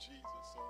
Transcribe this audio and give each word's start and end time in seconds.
Jesus. 0.00 0.44
So 0.56 0.64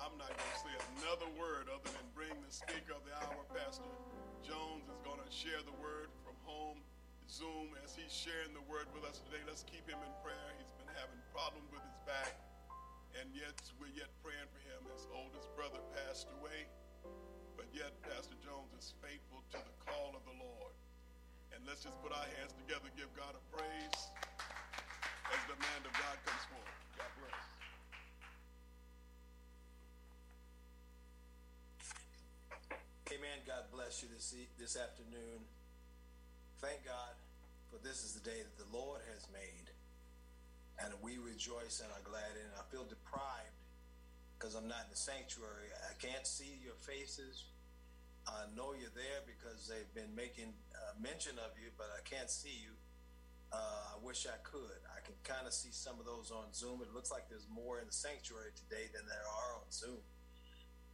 I'm 0.00 0.16
not 0.16 0.32
going 0.32 0.52
to 0.56 0.60
say 0.64 0.74
another 0.96 1.28
word 1.36 1.68
other 1.68 1.92
than 1.92 2.08
bring 2.16 2.32
the 2.40 2.48
speaker 2.48 2.96
of 2.96 3.04
the 3.04 3.12
hour, 3.12 3.44
Pastor 3.52 3.92
Jones, 4.40 4.88
is 4.88 4.96
going 5.04 5.20
to 5.20 5.28
share 5.28 5.60
the 5.60 5.76
word 5.76 6.08
from 6.24 6.32
home, 6.48 6.80
Zoom, 7.28 7.76
as 7.84 7.92
he's 7.92 8.08
sharing 8.08 8.56
the 8.56 8.64
word 8.64 8.88
with 8.96 9.04
us 9.04 9.20
today. 9.28 9.44
Let's 9.44 9.60
keep 9.68 9.84
him 9.84 10.00
in 10.00 10.12
prayer. 10.24 10.48
He's 10.56 10.72
been 10.80 10.88
having 10.96 11.20
problems 11.36 11.68
with 11.68 11.84
his 11.84 12.00
back, 12.08 12.32
and 13.20 13.28
yet 13.36 13.60
we're 13.76 13.92
yet 13.92 14.08
praying 14.24 14.48
for 14.48 14.60
him. 14.64 14.80
His 14.88 15.04
oldest 15.12 15.52
brother 15.52 15.84
passed 15.92 16.32
away, 16.40 16.64
but 17.60 17.68
yet 17.76 17.92
Pastor 18.08 18.40
Jones 18.40 18.72
is 18.72 18.96
faithful 19.04 19.44
to 19.52 19.60
the 19.60 19.76
call 19.84 20.16
of 20.16 20.24
the 20.24 20.36
Lord. 20.40 20.72
And 21.52 21.60
let's 21.68 21.84
just 21.84 22.00
put 22.00 22.16
our 22.16 22.28
hands 22.40 22.56
together, 22.56 22.88
give 22.96 23.12
God 23.12 23.36
a 23.36 23.42
praise 23.52 24.00
as 25.28 25.40
the 25.44 25.60
man 25.60 25.80
of 25.84 25.92
God 25.92 26.16
comes 26.24 26.44
forth. 26.48 26.72
God 26.96 27.12
bless. 27.20 27.52
Amen. 33.12 33.44
God 33.46 33.68
bless 33.92 34.08
you 34.08 34.16
this, 34.16 34.32
this 34.56 34.72
afternoon. 34.80 35.44
Thank 36.64 36.80
God 36.88 37.12
for 37.68 37.76
this 37.84 38.08
is 38.08 38.16
the 38.16 38.24
day 38.24 38.40
that 38.40 38.56
the 38.56 38.64
Lord 38.72 39.04
has 39.12 39.28
made. 39.28 39.68
And 40.80 40.96
we 41.04 41.20
rejoice 41.20 41.84
and 41.84 41.92
are 41.92 42.00
glad 42.00 42.32
in 42.32 42.40
it. 42.40 42.56
I 42.56 42.64
feel 42.72 42.88
deprived 42.88 43.52
because 44.32 44.56
I'm 44.56 44.64
not 44.64 44.88
in 44.88 44.96
the 44.96 44.96
sanctuary. 44.96 45.68
I 45.76 45.92
can't 46.00 46.24
see 46.24 46.56
your 46.64 46.72
faces. 46.80 47.52
I 48.24 48.48
know 48.56 48.72
you're 48.72 48.96
there 48.96 49.28
because 49.28 49.68
they've 49.68 49.92
been 49.92 50.16
making 50.16 50.56
uh, 50.72 50.96
mention 50.96 51.36
of 51.36 51.52
you, 51.60 51.68
but 51.76 51.92
I 51.92 52.00
can't 52.08 52.32
see 52.32 52.64
you. 52.64 52.72
Uh, 53.52 53.92
I 53.92 54.00
wish 54.00 54.24
I 54.24 54.40
could. 54.40 54.80
I 54.88 55.04
can 55.04 55.20
kind 55.20 55.44
of 55.44 55.52
see 55.52 55.68
some 55.68 56.00
of 56.00 56.08
those 56.08 56.32
on 56.32 56.48
Zoom. 56.56 56.80
It 56.80 56.96
looks 56.96 57.12
like 57.12 57.28
there's 57.28 57.50
more 57.52 57.76
in 57.76 57.92
the 57.92 57.92
sanctuary 57.92 58.56
today 58.56 58.88
than 58.96 59.04
there 59.04 59.28
are 59.28 59.60
on 59.60 59.68
Zoom. 59.68 60.00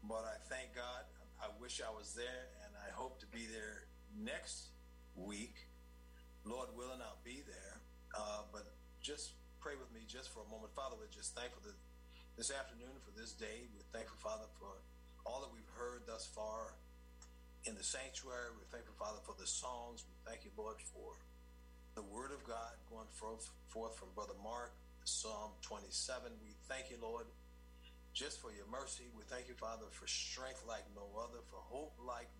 But 0.02 0.26
I 0.26 0.34
thank 0.50 0.74
God. 0.74 1.06
I 1.38 1.46
wish 1.62 1.78
I 1.78 1.90
was 1.94 2.18
there, 2.18 2.50
hope 2.98 3.22
to 3.22 3.28
be 3.30 3.46
there 3.46 3.86
next 4.18 4.74
week. 5.14 5.54
Lord 6.44 6.68
willing, 6.74 6.98
I'll 6.98 7.22
be 7.22 7.46
there. 7.46 7.78
Uh, 8.10 8.42
but 8.50 8.66
just 9.00 9.38
pray 9.60 9.78
with 9.78 9.92
me 9.94 10.02
just 10.10 10.34
for 10.34 10.42
a 10.42 10.48
moment. 10.50 10.74
Father, 10.74 10.98
we're 10.98 11.12
just 11.14 11.38
thankful 11.38 11.62
that 11.62 11.78
this 12.38 12.54
afternoon 12.54 12.94
for 13.02 13.10
this 13.18 13.34
day. 13.34 13.66
We're 13.74 13.90
thankful, 13.90 14.14
Father, 14.22 14.46
for 14.62 14.78
all 15.26 15.42
that 15.42 15.50
we've 15.50 15.66
heard 15.74 16.06
thus 16.06 16.22
far 16.30 16.78
in 17.66 17.74
the 17.74 17.82
sanctuary. 17.82 18.54
We're 18.54 18.70
thankful, 18.70 18.94
Father, 18.94 19.18
for 19.26 19.34
the 19.34 19.46
songs. 19.46 20.06
We 20.06 20.14
thank 20.22 20.46
you, 20.46 20.54
Lord, 20.54 20.78
for 20.94 21.18
the 21.98 22.06
word 22.06 22.30
of 22.30 22.46
God 22.46 22.78
going 22.86 23.10
forth, 23.10 23.50
forth 23.66 23.98
from 23.98 24.14
Brother 24.14 24.38
Mark, 24.38 24.70
Psalm 25.02 25.58
27. 25.66 26.30
We 26.38 26.54
thank 26.70 26.94
you, 26.94 27.02
Lord, 27.02 27.26
just 28.14 28.38
for 28.38 28.54
your 28.54 28.70
mercy. 28.70 29.10
We 29.18 29.26
thank 29.26 29.50
you, 29.50 29.58
Father, 29.58 29.90
for 29.90 30.06
strength 30.06 30.62
like 30.62 30.86
no 30.94 31.10
other, 31.18 31.42
for 31.50 31.58
hope 31.58 31.98
like 31.98 32.30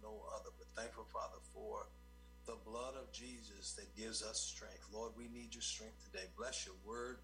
for 1.69 1.87
the 2.47 2.57
blood 2.65 2.95
of 2.97 3.13
Jesus 3.13 3.77
that 3.77 3.95
gives 3.97 4.23
us 4.23 4.41
strength. 4.41 4.89
Lord, 4.93 5.13
we 5.17 5.29
need 5.29 5.53
your 5.53 5.63
strength 5.63 6.03
today. 6.05 6.25
Bless 6.37 6.65
your 6.65 6.77
word, 6.87 7.19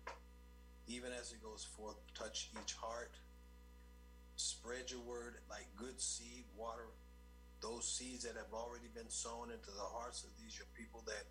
even 0.87 1.13
as 1.19 1.33
it 1.33 1.43
goes 1.43 1.65
forth. 1.65 1.97
Touch 2.15 2.51
each 2.61 2.75
heart. 2.75 3.13
Spread 4.37 4.91
your 4.91 5.01
word 5.01 5.37
like 5.49 5.67
good 5.77 6.01
seed, 6.01 6.45
water 6.57 6.89
those 7.65 7.89
seeds 7.89 8.29
that 8.29 8.37
have 8.37 8.53
already 8.53 8.93
been 8.93 9.09
sown 9.09 9.49
into 9.49 9.73
the 9.73 9.89
hearts 9.97 10.21
of 10.21 10.29
these 10.37 10.53
your 10.61 10.69
people 10.77 11.01
that 11.09 11.25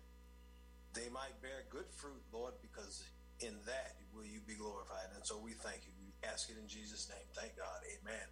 they 0.90 1.06
might 1.14 1.38
bear 1.38 1.62
good 1.70 1.86
fruit, 1.94 2.18
Lord, 2.34 2.58
because 2.58 3.06
in 3.38 3.54
that 3.70 3.94
will 4.10 4.26
you 4.26 4.42
be 4.42 4.58
glorified. 4.58 5.14
And 5.14 5.22
so 5.22 5.38
we 5.38 5.54
thank 5.54 5.86
you. 5.86 5.94
We 5.94 6.10
ask 6.26 6.50
it 6.50 6.58
in 6.58 6.66
Jesus' 6.66 7.06
name. 7.06 7.22
Thank 7.38 7.54
God. 7.54 7.78
Amen. 7.86 8.26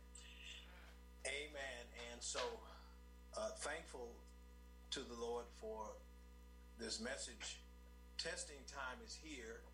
Amen. 1.26 1.82
And 2.10 2.18
so 2.18 2.42
uh, 3.38 3.54
thankful 3.62 4.10
to 4.92 5.00
the 5.00 5.16
Lord 5.16 5.48
for 5.56 5.96
this 6.76 7.00
message. 7.00 7.64
Testing 8.20 8.60
time 8.68 9.00
is 9.00 9.16
here. 9.16 9.64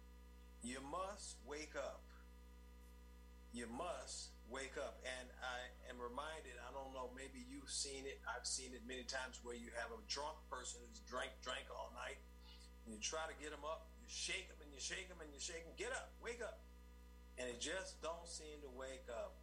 You 0.62 0.78
must 0.78 1.42
wake 1.42 1.74
up. 1.74 2.06
You 3.50 3.66
must 3.66 4.30
wake 4.46 4.78
up. 4.78 5.02
And 5.02 5.26
I 5.42 5.74
am 5.90 5.98
reminded, 5.98 6.54
I 6.62 6.70
don't 6.70 6.94
know, 6.94 7.10
maybe 7.18 7.42
you've 7.42 7.66
seen 7.66 8.06
it. 8.06 8.22
I've 8.30 8.46
seen 8.46 8.70
it 8.78 8.86
many 8.86 9.02
times 9.02 9.42
where 9.42 9.58
you 9.58 9.74
have 9.74 9.90
a 9.90 9.98
drunk 10.06 10.38
person 10.46 10.86
who's 10.86 11.02
drank, 11.02 11.34
drank 11.42 11.66
all 11.66 11.90
night. 11.98 12.22
And 12.86 12.94
you 12.94 13.02
try 13.02 13.26
to 13.26 13.34
get 13.42 13.50
them 13.50 13.66
up. 13.66 13.90
You 13.98 14.06
shake 14.06 14.46
them 14.46 14.62
and 14.62 14.70
you 14.70 14.78
shake 14.78 15.10
them 15.10 15.18
and 15.18 15.34
you 15.34 15.42
shake 15.42 15.66
them. 15.66 15.74
Get 15.74 15.90
up, 15.90 16.14
wake 16.22 16.46
up. 16.46 16.62
And 17.42 17.50
it 17.50 17.58
just 17.58 17.98
don't 18.06 18.22
seem 18.30 18.62
to 18.62 18.70
wake 18.70 19.10
up. 19.10 19.34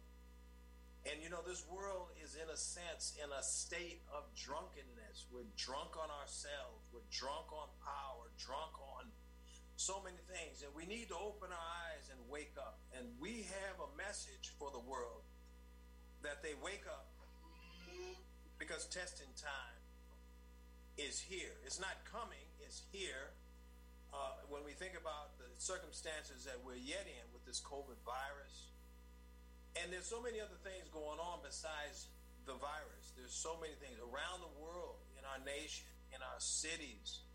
And 1.06 1.22
you 1.22 1.30
know, 1.30 1.42
this 1.46 1.62
world 1.70 2.10
is 2.18 2.34
in 2.34 2.50
a 2.50 2.58
sense 2.58 3.14
in 3.22 3.30
a 3.30 3.42
state 3.42 4.02
of 4.10 4.26
drunkenness. 4.34 5.30
We're 5.30 5.46
drunk 5.54 5.94
on 5.94 6.10
ourselves. 6.10 6.90
We're 6.90 7.06
drunk 7.14 7.54
on 7.54 7.70
power, 7.78 8.26
drunk 8.34 8.74
on 8.98 9.06
so 9.78 10.02
many 10.02 10.18
things. 10.26 10.66
And 10.66 10.74
we 10.74 10.82
need 10.82 11.14
to 11.14 11.18
open 11.18 11.54
our 11.54 11.70
eyes 11.94 12.10
and 12.10 12.18
wake 12.26 12.58
up. 12.58 12.82
And 12.98 13.06
we 13.22 13.46
have 13.54 13.78
a 13.78 13.90
message 13.94 14.50
for 14.58 14.74
the 14.74 14.82
world 14.82 15.22
that 16.26 16.42
they 16.42 16.58
wake 16.58 16.82
up 16.90 17.06
because 18.58 18.90
testing 18.90 19.30
time 19.38 19.78
is 20.98 21.20
here. 21.20 21.54
It's 21.62 21.78
not 21.78 22.02
coming, 22.08 22.50
it's 22.58 22.82
here. 22.90 23.30
Uh, 24.10 24.42
when 24.48 24.64
we 24.64 24.72
think 24.72 24.96
about 24.98 25.36
the 25.36 25.46
circumstances 25.60 26.48
that 26.48 26.56
we're 26.64 26.80
yet 26.80 27.04
in 27.04 27.26
with 27.30 27.44
this 27.44 27.60
COVID 27.60 28.00
virus, 28.02 28.74
and 29.82 29.92
there's 29.92 30.08
so 30.08 30.22
many 30.22 30.40
other 30.40 30.56
things 30.64 30.88
going 30.88 31.20
on 31.20 31.44
besides 31.44 32.08
the 32.48 32.56
virus. 32.56 33.12
There's 33.18 33.34
so 33.34 33.58
many 33.60 33.74
things 33.82 33.98
around 34.00 34.40
the 34.40 34.54
world, 34.56 35.02
in 35.18 35.24
our 35.26 35.42
nation, 35.42 35.90
in 36.14 36.22
our 36.22 36.38
cities. 36.38 37.26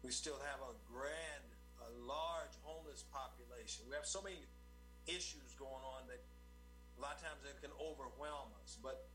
We 0.00 0.10
still 0.10 0.40
have 0.42 0.60
a 0.64 0.72
grand, 0.88 1.46
a 1.84 1.90
large 2.08 2.56
homeless 2.64 3.04
population. 3.12 3.84
We 3.86 3.94
have 3.94 4.08
so 4.08 4.24
many 4.24 4.40
issues 5.06 5.54
going 5.60 5.84
on 5.84 6.08
that 6.08 6.22
a 6.96 6.98
lot 6.98 7.20
of 7.20 7.22
times 7.22 7.44
it 7.44 7.60
can 7.60 7.74
overwhelm 7.76 8.50
us. 8.64 8.80
But 8.80 9.06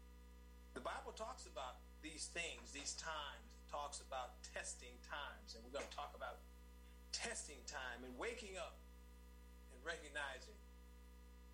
the 0.78 0.84
Bible 0.86 1.12
talks 1.18 1.50
about 1.50 1.82
these 2.06 2.30
things, 2.32 2.72
these 2.72 2.94
times, 2.96 3.50
it 3.58 3.68
talks 3.74 4.00
about 4.00 4.40
testing 4.54 4.94
times. 5.02 5.58
And 5.58 5.66
we're 5.66 5.74
going 5.74 5.90
to 5.90 5.98
talk 5.98 6.14
about 6.14 6.40
testing 7.12 7.60
time 7.66 8.06
and 8.06 8.14
waking 8.16 8.56
up 8.62 8.78
and 9.74 9.82
recognizing 9.82 10.56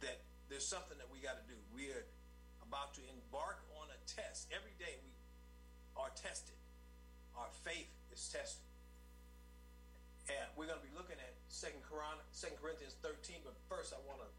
that 0.04 0.27
there's 0.50 0.66
something 0.66 0.98
that 0.98 1.08
we 1.12 1.20
got 1.20 1.40
to 1.40 1.46
do. 1.48 1.56
We 1.76 1.92
are 1.92 2.08
about 2.64 2.96
to 2.96 3.04
embark 3.12 3.64
on 3.80 3.88
a 3.92 4.00
test. 4.08 4.48
Every 4.52 4.76
day 4.80 5.00
we 5.04 5.12
are 5.96 6.12
tested. 6.16 6.56
Our 7.36 7.52
faith 7.64 7.92
is 8.12 8.24
tested. 8.28 8.64
And 10.28 10.48
we're 10.60 10.68
going 10.68 10.80
to 10.80 10.88
be 10.88 10.92
looking 10.92 11.16
at 11.20 11.34
Second 11.48 11.80
Corinthians 11.88 13.00
13, 13.00 13.48
but 13.48 13.56
first 13.72 13.96
I 13.96 14.00
want 14.04 14.20
to 14.20 14.30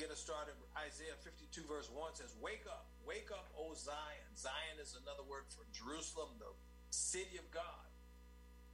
get 0.00 0.08
us 0.08 0.22
started. 0.22 0.56
Isaiah 0.72 1.18
52 1.20 1.68
verse 1.68 1.92
1 1.92 2.16
says, 2.16 2.32
Wake 2.40 2.64
up, 2.64 2.88
wake 3.04 3.28
up, 3.28 3.52
O 3.58 3.76
Zion. 3.76 4.28
Zion 4.38 4.80
is 4.80 4.96
another 4.96 5.26
word 5.28 5.44
for 5.52 5.68
Jerusalem, 5.76 6.32
the 6.40 6.48
city 6.88 7.36
of 7.36 7.44
God. 7.52 7.84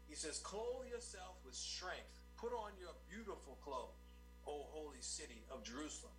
He 0.07 0.15
says, 0.15 0.39
Clothe 0.39 0.87
yourself 0.87 1.35
with 1.43 1.59
strength. 1.59 2.23
Put 2.39 2.55
on 2.55 2.77
your 2.79 2.95
beautiful 3.11 3.59
clothes, 3.65 3.99
O 4.47 4.71
holy 4.71 5.03
city 5.03 5.43
of 5.51 5.65
Jerusalem. 5.65 6.15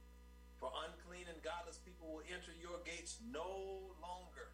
For 0.59 0.71
unclean 0.88 1.27
and 1.27 1.38
godless 1.43 1.77
people 1.83 2.07
will 2.07 2.25
enter 2.31 2.55
your 2.55 2.79
gates 2.88 3.19
no 3.27 3.91
longer. 3.99 4.49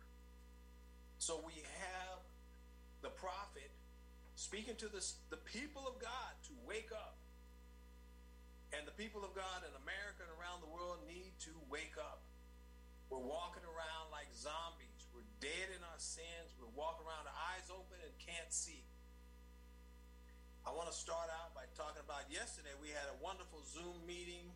So 1.21 1.37
we 1.45 1.53
have 1.77 2.19
the 3.05 3.13
prophet 3.13 3.69
speaking 4.33 4.73
to 4.81 4.89
this, 4.89 5.21
the 5.29 5.37
people 5.37 5.85
of 5.85 6.01
God 6.01 6.33
to 6.49 6.53
wake 6.65 6.89
up. 6.89 7.21
And 8.73 8.87
the 8.87 8.95
people 8.95 9.21
of 9.21 9.35
God 9.35 9.67
in 9.67 9.73
America 9.83 10.23
and 10.23 10.33
around 10.39 10.63
the 10.63 10.71
world 10.71 11.03
need 11.05 11.35
to 11.45 11.53
wake 11.67 11.99
up. 11.99 12.23
We're 13.11 13.19
walking 13.19 13.67
around 13.67 14.09
like 14.15 14.31
zombies. 14.31 15.11
We're 15.11 15.27
dead 15.43 15.75
in 15.75 15.83
our 15.83 15.99
sins. 15.99 16.55
We're 16.55 16.71
walking 16.71 17.03
around, 17.03 17.27
our 17.27 17.39
eyes 17.51 17.67
open 17.67 17.99
and 17.99 18.15
can't 18.15 18.47
see. 18.47 18.81
I 20.63 20.71
want 20.71 20.87
to 20.87 20.95
start 20.95 21.27
out 21.27 21.51
by 21.51 21.67
talking 21.75 21.99
about 21.99 22.31
yesterday. 22.31 22.71
We 22.79 22.95
had 22.95 23.11
a 23.11 23.17
wonderful 23.19 23.59
Zoom 23.67 23.99
meeting. 24.07 24.55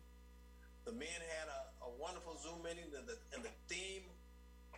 The 0.86 0.94
men 0.94 1.20
had 1.34 1.50
a, 1.50 1.62
a 1.82 1.90
wonderful 1.98 2.38
Zoom 2.38 2.62
meeting, 2.62 2.86
and 2.94 3.10
the, 3.10 3.18
and 3.34 3.42
the 3.42 3.50
theme 3.66 4.06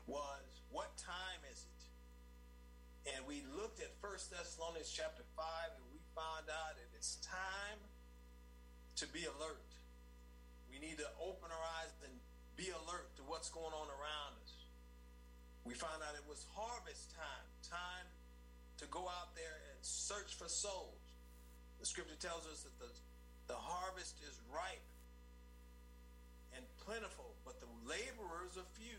was, 0.09 0.41
What 0.73 0.97
time 0.97 1.45
is 1.53 1.69
it? 1.69 1.81
And 3.13 3.29
we 3.29 3.45
looked 3.53 3.85
at 3.85 3.93
First 4.01 4.33
Thessalonians 4.33 4.89
chapter 4.89 5.21
5, 5.37 5.45
and 5.77 5.85
we 5.93 6.01
found 6.17 6.49
out 6.49 6.81
that 6.81 6.89
it's 6.97 7.21
time 7.21 7.77
to 8.97 9.05
be 9.13 9.29
alert. 9.29 9.69
We 10.73 10.81
need 10.81 10.97
to 10.97 11.09
open 11.21 11.53
our 11.53 11.67
eyes 11.85 11.93
and 12.01 12.13
be 12.57 12.73
alert 12.73 13.13
to 13.21 13.23
what's 13.29 13.53
going 13.53 13.77
on 13.77 13.93
around 13.93 14.33
us. 14.41 14.65
We 15.69 15.77
found 15.77 16.01
out 16.01 16.17
it 16.17 16.25
was 16.25 16.49
harvest 16.57 17.13
time, 17.13 17.49
time 17.69 18.09
to 18.81 18.89
go 18.89 19.05
out 19.13 19.37
there 19.37 19.61
and 19.69 19.79
search 19.85 20.33
for 20.41 20.49
souls. 20.49 21.05
The 21.81 21.87
scripture 21.87 22.17
tells 22.17 22.49
us 22.49 22.65
that 22.65 22.73
the, 22.81 22.89
the 23.53 23.61
harvest 23.61 24.17
is 24.25 24.41
ripe. 24.49 24.88
Plentiful, 26.89 27.37
but 27.45 27.61
the 27.61 27.69
laborers 27.85 28.57
are 28.57 28.65
few. 28.73 28.97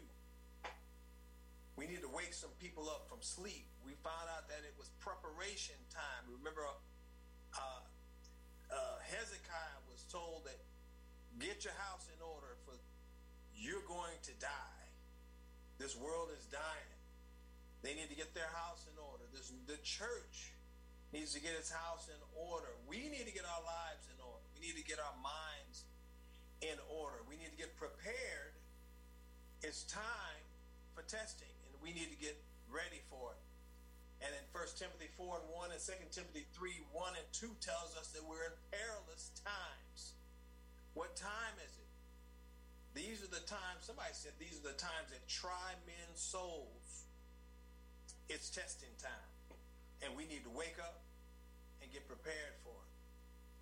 We 1.74 1.90
need 1.90 2.06
to 2.06 2.12
wake 2.14 2.38
some 2.38 2.54
people 2.62 2.86
up 2.86 3.10
from 3.10 3.26
sleep. 3.26 3.66
We 3.82 3.98
found 4.06 4.30
out 4.30 4.46
that 4.52 4.62
it 4.62 4.78
was 4.78 4.94
preparation 5.02 5.80
time. 5.90 6.30
Remember, 6.30 6.62
uh, 7.58 7.82
uh, 8.70 8.98
Hezekiah 9.10 9.82
was 9.90 10.06
told 10.12 10.46
that 10.46 10.62
get 11.42 11.66
your 11.66 11.74
house 11.82 12.06
in 12.14 12.22
order 12.22 12.54
for 12.68 12.78
you're 13.58 13.86
going 13.90 14.20
to 14.28 14.34
die. 14.38 14.86
This 15.82 15.98
world 15.98 16.30
is 16.36 16.46
dying. 16.52 16.94
They 17.82 17.96
need 17.96 18.12
to 18.12 18.20
get 18.20 18.36
their 18.36 18.52
house 18.54 18.86
in 18.86 18.96
order. 19.00 19.26
This, 19.32 19.50
the 19.66 19.80
church 19.82 20.52
needs 21.10 21.34
to 21.34 21.42
get 21.42 21.56
its 21.58 21.72
house 21.72 22.12
in 22.12 22.20
order. 22.38 22.70
We 22.86 23.08
need 23.10 23.26
to 23.26 23.34
get 23.34 23.48
our 23.48 23.64
lives 23.64 24.06
in 24.12 24.20
order. 24.22 24.46
We 24.54 24.68
need 24.68 24.78
to 24.78 24.86
get 24.86 25.00
our 25.00 25.16
minds 25.24 25.89
in 26.62 26.78
order. 26.90 27.24
We 27.28 27.36
need 27.40 27.52
to 27.52 27.60
get 27.60 27.76
prepared. 27.80 28.56
It's 29.62 29.84
time 29.88 30.44
for 30.96 31.04
testing, 31.04 31.52
and 31.68 31.76
we 31.84 31.92
need 31.92 32.12
to 32.12 32.20
get 32.20 32.36
ready 32.72 33.04
for 33.08 33.36
it. 33.36 33.42
And 34.20 34.32
in 34.36 34.44
1 34.52 34.64
Timothy 34.76 35.08
4 35.16 35.40
and 35.44 35.48
1 35.48 35.72
and 35.72 35.80
2 35.80 35.94
Timothy 36.12 36.44
3, 36.52 36.92
1 36.92 37.16
and 37.16 37.28
2 37.32 37.56
tells 37.64 37.96
us 37.96 38.12
that 38.12 38.24
we're 38.28 38.52
in 38.52 38.56
perilous 38.68 39.32
times. 39.40 40.20
What 40.92 41.16
time 41.16 41.56
is 41.64 41.72
it? 41.80 41.88
These 42.92 43.24
are 43.24 43.32
the 43.32 43.46
times, 43.48 43.88
somebody 43.88 44.12
said, 44.12 44.36
these 44.40 44.60
are 44.60 44.76
the 44.76 44.80
times 44.80 45.16
that 45.16 45.24
try 45.32 45.72
men's 45.88 46.20
souls. 46.20 47.08
It's 48.28 48.52
testing 48.52 48.92
time. 49.00 49.32
And 50.04 50.12
we 50.20 50.28
need 50.28 50.44
to 50.44 50.52
wake 50.52 50.76
up 50.84 51.00
and 51.80 51.88
get 51.92 52.04
prepared 52.08 52.60
for 52.60 52.76
it. 52.76 52.92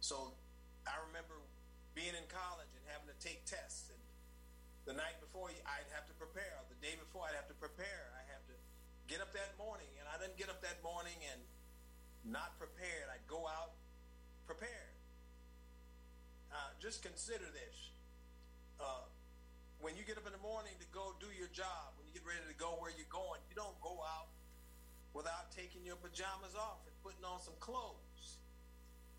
So 0.01 0.33
I 0.89 0.97
remember 1.05 1.37
being 1.97 2.13
in 2.13 2.29
college 2.29 2.69
and 2.77 2.85
having 2.93 3.09
to 3.09 3.17
take 3.17 3.41
tests. 3.49 3.89
And 3.89 3.97
the 4.85 4.93
night 4.93 5.17
before, 5.17 5.49
I'd 5.49 5.89
have 5.97 6.05
to 6.05 6.15
prepare. 6.21 6.61
The 6.69 6.77
day 6.77 6.93
before, 6.93 7.25
I'd 7.25 7.33
have 7.33 7.49
to 7.49 7.57
prepare. 7.57 8.13
I 8.13 8.21
have 8.29 8.45
to 8.53 8.55
get 9.09 9.17
up 9.17 9.33
that 9.33 9.57
morning. 9.57 9.89
And 9.97 10.05
I 10.05 10.21
didn't 10.21 10.37
get 10.37 10.53
up 10.53 10.61
that 10.61 10.77
morning 10.85 11.17
and 11.33 11.41
not 12.21 12.53
prepared. 12.61 13.09
I'd 13.09 13.25
go 13.25 13.49
out 13.49 13.73
prepared. 14.45 14.93
Uh, 16.53 16.69
just 16.77 17.01
consider 17.01 17.49
this. 17.49 17.75
Uh, 18.77 19.09
when 19.81 19.97
you 19.97 20.05
get 20.05 20.21
up 20.21 20.29
in 20.29 20.37
the 20.37 20.45
morning 20.45 20.77
to 20.77 20.87
go 20.93 21.17
do 21.17 21.33
your 21.33 21.49
job, 21.49 21.97
when 21.97 22.05
you 22.05 22.13
get 22.13 22.23
ready 22.29 22.45
to 22.45 22.57
go 22.61 22.77
where 22.77 22.93
you're 22.93 23.09
going, 23.09 23.41
you 23.49 23.57
don't 23.57 23.77
go 23.81 23.97
out 24.05 24.29
without 25.17 25.49
taking 25.49 25.81
your 25.81 25.97
pajamas 25.97 26.53
off 26.53 26.85
and 26.85 26.93
putting 27.01 27.25
on 27.25 27.41
some 27.41 27.57
clothes. 27.57 28.06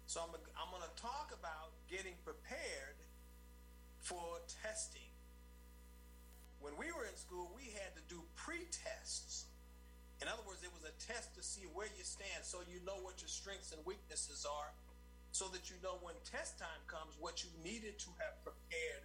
So 0.08 0.24
I'm, 0.24 0.32
I'm 0.56 0.72
going 0.72 0.88
to 0.88 0.96
talk 0.96 1.36
about 1.36 1.76
getting 1.84 2.16
prepared 2.24 2.96
for 4.00 4.40
testing. 4.64 5.12
When 6.64 6.72
we 6.80 6.88
were 6.96 7.04
in 7.04 7.12
school, 7.12 7.52
we 7.52 7.76
had 7.76 7.92
to 7.92 8.00
do 8.08 8.16
pre-tests. 8.32 9.52
In 10.24 10.26
other 10.26 10.40
words, 10.48 10.64
it 10.64 10.72
was 10.72 10.88
a 10.88 10.96
test 10.96 11.36
to 11.36 11.44
see 11.44 11.68
where 11.76 11.92
you 11.92 12.08
stand 12.08 12.40
so 12.40 12.64
you 12.72 12.80
know 12.88 12.96
what 13.04 13.20
your 13.20 13.28
strengths 13.28 13.76
and 13.76 13.84
weaknesses 13.84 14.48
are 14.48 14.72
so 15.36 15.44
that 15.52 15.68
you 15.68 15.76
know 15.84 16.00
when 16.00 16.16
test 16.24 16.56
time 16.56 16.80
comes 16.88 17.12
what 17.20 17.44
you 17.44 17.52
needed 17.60 18.00
to 18.00 18.08
have 18.16 18.32
prepared 18.40 19.04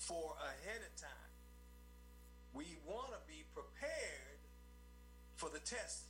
for 0.00 0.32
ahead 0.40 0.80
of 0.80 0.96
time. 0.96 1.32
We 2.56 2.80
want 2.88 3.12
to 3.12 3.20
be 3.28 3.44
prepared 3.52 4.40
for 5.36 5.52
the 5.52 5.60
tests 5.60 6.08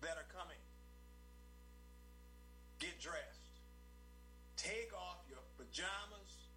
that 0.00 0.16
are 0.16 0.28
coming. 0.32 0.56
Get 2.80 2.96
dressed. 2.96 3.60
Take 4.56 4.88
off 4.96 5.20
your 5.28 5.44
pajamas. 5.60 6.48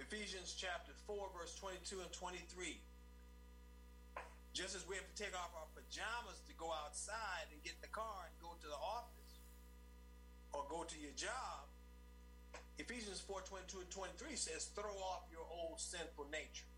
Ephesians 0.00 0.56
chapter 0.56 0.92
4, 1.06 1.28
verse 1.36 1.54
22 1.60 2.00
and 2.00 2.12
23. 2.12 2.80
Just 4.56 4.72
as 4.72 4.88
we 4.88 4.96
have 4.96 5.04
to 5.04 5.16
take 5.16 5.36
off 5.36 5.52
our 5.52 5.68
pajamas 5.76 6.40
to 6.48 6.56
go 6.56 6.72
outside 6.72 7.52
and 7.52 7.60
get 7.60 7.76
in 7.76 7.84
the 7.84 7.92
car 7.92 8.24
and 8.24 8.32
go 8.40 8.56
to 8.64 8.68
the 8.68 8.80
office 8.80 9.44
or 10.56 10.64
go 10.72 10.88
to 10.88 10.96
your 10.96 11.12
job, 11.20 11.68
Ephesians 12.80 13.20
4 13.20 13.44
22 13.44 13.84
and 13.84 13.92
23 13.92 14.36
says, 14.36 14.72
Throw 14.72 14.96
off 15.04 15.28
your 15.28 15.44
old 15.52 15.80
sinful 15.80 16.32
nature 16.32 16.72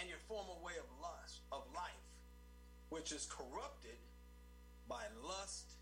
and 0.00 0.08
your 0.08 0.20
former 0.24 0.56
way 0.64 0.80
of 0.80 0.88
lust, 0.96 1.44
of 1.52 1.60
life, 1.76 2.08
which 2.88 3.12
is 3.12 3.28
corrupted 3.28 4.00
by 4.88 5.04
lust 5.20 5.75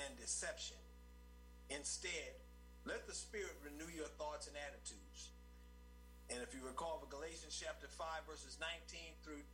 and 0.00 0.16
deception. 0.18 0.80
Instead, 1.70 2.36
let 2.84 3.06
the 3.06 3.14
Spirit 3.14 3.54
renew 3.62 3.88
your 3.94 4.10
thoughts 4.18 4.48
and 4.48 4.56
attitudes. 4.56 5.32
And 6.30 6.40
if 6.42 6.54
you 6.54 6.64
recall, 6.64 6.98
the 7.02 7.10
Galatians 7.12 7.52
chapter 7.52 7.86
5, 7.86 8.26
verses 8.28 8.56
19 8.58 9.20
through 9.22 9.44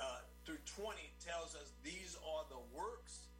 uh, 0.00 0.26
through 0.42 0.58
20 0.74 0.98
tells 1.22 1.54
us 1.54 1.70
these 1.86 2.18
are 2.26 2.42
the 2.50 2.58
works 2.74 3.30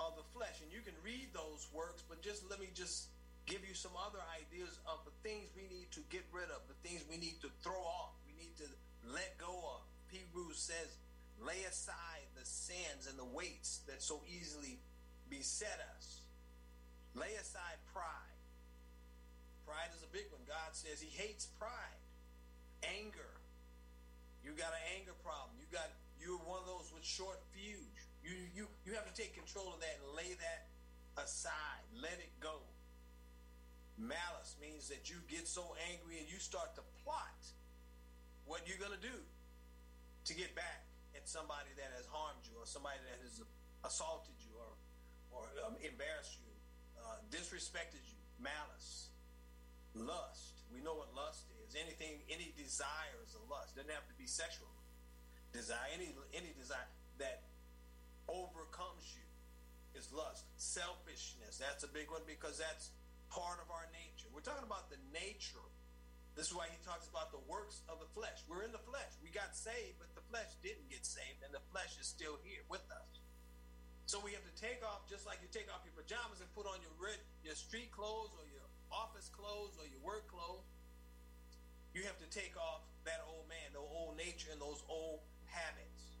of 0.00 0.16
the 0.16 0.24
flesh. 0.32 0.64
And 0.64 0.72
you 0.72 0.80
can 0.80 0.96
read 1.04 1.28
those 1.36 1.68
works, 1.68 2.00
but 2.08 2.24
just 2.24 2.48
let 2.48 2.60
me 2.60 2.72
just 2.72 3.12
give 3.44 3.60
you 3.60 3.74
some 3.76 3.92
other 3.94 4.18
ideas 4.34 4.80
of 4.88 5.04
the 5.04 5.14
things 5.20 5.52
we 5.54 5.68
need 5.68 5.92
to 5.92 6.00
get 6.08 6.24
rid 6.32 6.50
of, 6.50 6.64
the 6.66 6.78
things 6.80 7.04
we 7.06 7.16
need 7.20 7.38
to 7.44 7.50
throw 7.62 7.78
off, 7.78 8.16
we 8.26 8.34
need 8.34 8.56
to 8.58 8.66
let 9.06 9.38
go 9.38 9.52
of. 9.76 9.84
Hebrews 10.08 10.58
says, 10.58 10.98
lay 11.38 11.62
aside 11.68 12.26
the 12.34 12.44
sins 12.44 13.06
and 13.08 13.18
the 13.18 13.28
weights 13.36 13.84
that 13.86 14.02
so 14.02 14.24
easily 14.26 14.80
beset 15.30 15.80
us. 15.96 16.22
Lay 17.14 17.32
aside 17.40 17.80
pride. 17.92 18.36
Pride 19.66 19.90
is 19.96 20.02
a 20.04 20.10
big 20.12 20.28
one. 20.30 20.44
God 20.46 20.72
says 20.72 21.00
he 21.00 21.10
hates 21.10 21.46
pride. 21.58 22.00
Anger. 22.84 23.34
You 24.44 24.52
got 24.54 24.70
an 24.70 24.84
anger 25.00 25.16
problem. 25.24 25.58
You 25.58 25.66
got 25.72 25.90
you're 26.20 26.38
one 26.46 26.62
of 26.62 26.68
those 26.68 26.92
with 26.94 27.02
short 27.02 27.40
fuse. 27.50 27.82
You 28.22 28.36
you 28.54 28.64
you 28.86 28.94
have 28.94 29.08
to 29.08 29.16
take 29.16 29.34
control 29.34 29.74
of 29.74 29.80
that 29.80 29.96
and 30.02 30.14
lay 30.14 30.36
that 30.38 30.70
aside. 31.18 31.82
Let 31.98 32.18
it 32.22 32.30
go. 32.38 32.62
Malice 33.96 34.54
means 34.60 34.92
that 34.92 35.08
you 35.08 35.16
get 35.26 35.48
so 35.48 35.74
angry 35.88 36.20
and 36.20 36.28
you 36.28 36.36
start 36.36 36.76
to 36.76 36.84
plot 37.02 37.40
what 38.44 38.62
you're 38.68 38.76
to 38.76 39.00
do 39.00 39.18
to 40.28 40.32
get 40.36 40.54
back 40.54 40.84
at 41.16 41.24
somebody 41.24 41.72
that 41.80 41.90
has 41.96 42.04
harmed 42.12 42.44
you 42.44 42.54
or 42.60 42.68
somebody 42.68 43.00
that 43.08 43.18
has 43.24 43.40
assaulted 43.82 44.36
you 44.44 44.52
or 44.58 44.70
or 45.36 45.44
um, 45.68 45.76
embarrassed 45.84 46.40
you, 46.40 46.52
uh, 46.96 47.20
disrespected 47.28 48.00
you. 48.08 48.16
Malice, 48.40 49.12
lust. 49.92 50.64
We 50.72 50.80
know 50.80 50.96
what 50.96 51.12
lust 51.12 51.48
is. 51.64 51.76
Anything, 51.76 52.20
any 52.28 52.52
desire 52.56 53.16
is 53.24 53.36
a 53.36 53.42
lust. 53.48 53.76
Doesn't 53.76 53.92
have 53.92 54.08
to 54.08 54.16
be 54.16 54.26
sexual 54.26 54.68
desire. 55.52 55.88
Any 55.92 56.12
any 56.32 56.52
desire 56.56 56.88
that 57.20 57.44
overcomes 58.28 59.04
you 59.16 59.24
is 59.96 60.12
lust. 60.12 60.44
Selfishness. 60.56 61.56
That's 61.56 61.84
a 61.84 61.90
big 61.90 62.12
one 62.12 62.24
because 62.28 62.60
that's 62.60 62.92
part 63.32 63.60
of 63.64 63.72
our 63.72 63.88
nature. 63.92 64.28
We're 64.32 64.44
talking 64.44 64.66
about 64.66 64.92
the 64.92 65.00
nature. 65.12 65.64
This 66.36 66.52
is 66.52 66.54
why 66.54 66.68
he 66.68 66.76
talks 66.84 67.08
about 67.08 67.32
the 67.32 67.40
works 67.48 67.80
of 67.88 67.96
the 67.96 68.10
flesh. 68.12 68.44
We're 68.44 68.68
in 68.68 68.72
the 68.76 68.84
flesh. 68.84 69.08
We 69.24 69.32
got 69.32 69.56
saved, 69.56 69.96
but 69.96 70.12
the 70.12 70.20
flesh 70.28 70.52
didn't 70.60 70.92
get 70.92 71.08
saved, 71.08 71.40
and 71.40 71.48
the 71.48 71.64
flesh 71.72 71.96
is 71.96 72.04
still 72.04 72.36
here 72.44 72.60
with 72.68 72.84
us. 72.92 73.24
So 74.06 74.22
we 74.22 74.30
have 74.38 74.46
to 74.46 74.54
take 74.54 74.86
off, 74.86 75.02
just 75.10 75.26
like 75.26 75.42
you 75.42 75.50
take 75.50 75.66
off 75.66 75.82
your 75.82 75.98
pajamas 75.98 76.38
and 76.38 76.46
put 76.54 76.62
on 76.70 76.78
your 76.78 76.94
your 77.42 77.58
street 77.58 77.90
clothes 77.90 78.30
or 78.38 78.46
your 78.46 78.62
office 78.94 79.26
clothes 79.34 79.74
or 79.82 79.86
your 79.90 79.98
work 79.98 80.30
clothes. 80.30 80.62
You 81.90 82.06
have 82.06 82.18
to 82.22 82.28
take 82.30 82.54
off 82.54 82.86
that 83.02 83.26
old 83.26 83.50
man, 83.50 83.74
the 83.74 83.82
old 83.82 84.14
nature, 84.14 84.54
and 84.54 84.62
those 84.62 84.86
old 84.86 85.26
habits. 85.50 86.14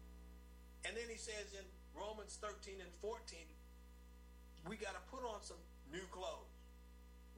And 0.82 0.98
then 0.98 1.06
he 1.06 1.18
says 1.18 1.54
in 1.54 1.62
Romans 1.94 2.34
13 2.42 2.82
and 2.82 2.90
14, 2.98 3.38
we 4.66 4.74
got 4.74 4.98
to 4.98 5.04
put 5.06 5.22
on 5.22 5.38
some 5.46 5.60
new 5.94 6.02
clothes. 6.10 6.50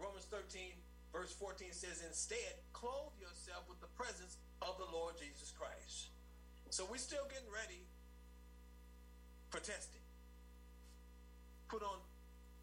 Romans 0.00 0.25
13, 0.33 0.73
verse 1.12 1.33
14 1.37 1.76
says, 1.76 2.00
Instead, 2.07 2.57
clothe 2.73 3.12
yourself 3.21 3.69
with 3.69 3.85
the 3.85 3.90
presence 4.00 4.40
of 4.64 4.81
the 4.81 4.88
Lord 4.97 5.21
Jesus 5.21 5.52
Christ. 5.52 6.09
So 6.71 6.88
we're 6.88 7.02
still 7.02 7.28
getting 7.28 7.52
ready 7.52 7.85
for 9.50 9.61
testing. 9.61 10.08
Put 11.69 11.85
on, 11.85 12.01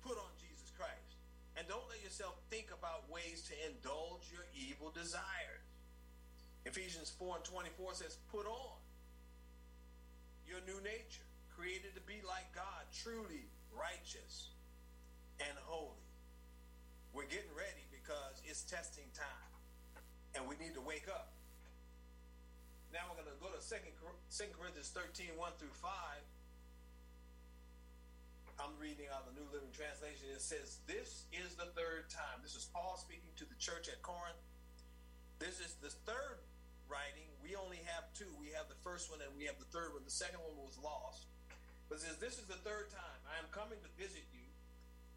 put 0.01 0.17
on 0.17 0.31
Jesus 0.41 0.73
Christ. 0.73 1.21
And 1.57 1.67
don't 1.69 1.85
let 1.89 2.01
yourself 2.03 2.35
think 2.49 2.73
about 2.73 3.07
ways 3.09 3.45
to 3.47 3.53
indulge 3.69 4.25
your 4.33 4.43
evil 4.57 4.89
desires. 4.89 5.65
Ephesians 6.65 7.13
4 7.21 7.37
and 7.37 7.45
24 7.45 7.93
says, 7.93 8.17
Put 8.33 8.49
on 8.49 8.77
your 10.49 10.59
new 10.65 10.81
nature, 10.81 11.25
created 11.53 11.93
to 11.93 12.01
be 12.09 12.19
like 12.25 12.49
God, 12.57 12.89
truly 12.89 13.45
righteous 13.69 14.49
and 15.39 15.53
holy. 15.69 16.01
We're 17.13 17.29
getting 17.29 17.53
ready 17.55 17.85
because 17.93 18.41
it's 18.43 18.65
testing 18.65 19.07
time. 19.13 19.53
And 20.35 20.43
we 20.49 20.59
need 20.59 20.75
to 20.75 20.83
wake 20.83 21.07
up. 21.07 21.31
Now 22.91 23.07
we're 23.07 23.23
going 23.23 23.31
to 23.31 23.39
go 23.39 23.53
to 23.53 23.61
2 23.61 23.79
Corinthians 24.51 24.91
13, 24.91 25.37
1 25.37 25.51
through 25.59 25.71
5. 25.79 25.91
I'm 28.55 28.71
reading 28.79 29.11
out 29.11 29.27
the 29.27 29.35
New 29.35 29.43
Living 29.51 29.71
Translation. 29.75 30.31
It 30.31 30.39
says, 30.39 30.79
This 30.87 31.27
is 31.35 31.59
the 31.59 31.67
third 31.75 32.07
time. 32.07 32.39
This 32.39 32.55
is 32.55 32.71
Paul 32.71 32.95
speaking 32.95 33.35
to 33.35 33.43
the 33.43 33.57
church 33.59 33.91
at 33.91 33.99
Corinth. 33.99 34.39
This 35.43 35.59
is 35.59 35.75
the 35.83 35.91
third 36.07 36.39
writing. 36.87 37.27
We 37.43 37.59
only 37.59 37.83
have 37.83 38.07
two. 38.15 38.31
We 38.39 38.55
have 38.55 38.71
the 38.71 38.79
first 38.79 39.11
one 39.11 39.19
and 39.19 39.31
we 39.35 39.43
have 39.43 39.59
the 39.59 39.67
third 39.75 39.91
one. 39.91 40.07
The 40.07 40.13
second 40.13 40.39
one 40.39 40.55
was 40.55 40.79
lost. 40.79 41.27
But 41.91 41.99
says, 41.99 42.15
This 42.15 42.39
is 42.39 42.47
the 42.47 42.59
third 42.63 42.87
time 42.95 43.19
I 43.27 43.35
am 43.43 43.51
coming 43.51 43.79
to 43.83 43.91
visit 43.99 44.23
you. 44.31 44.47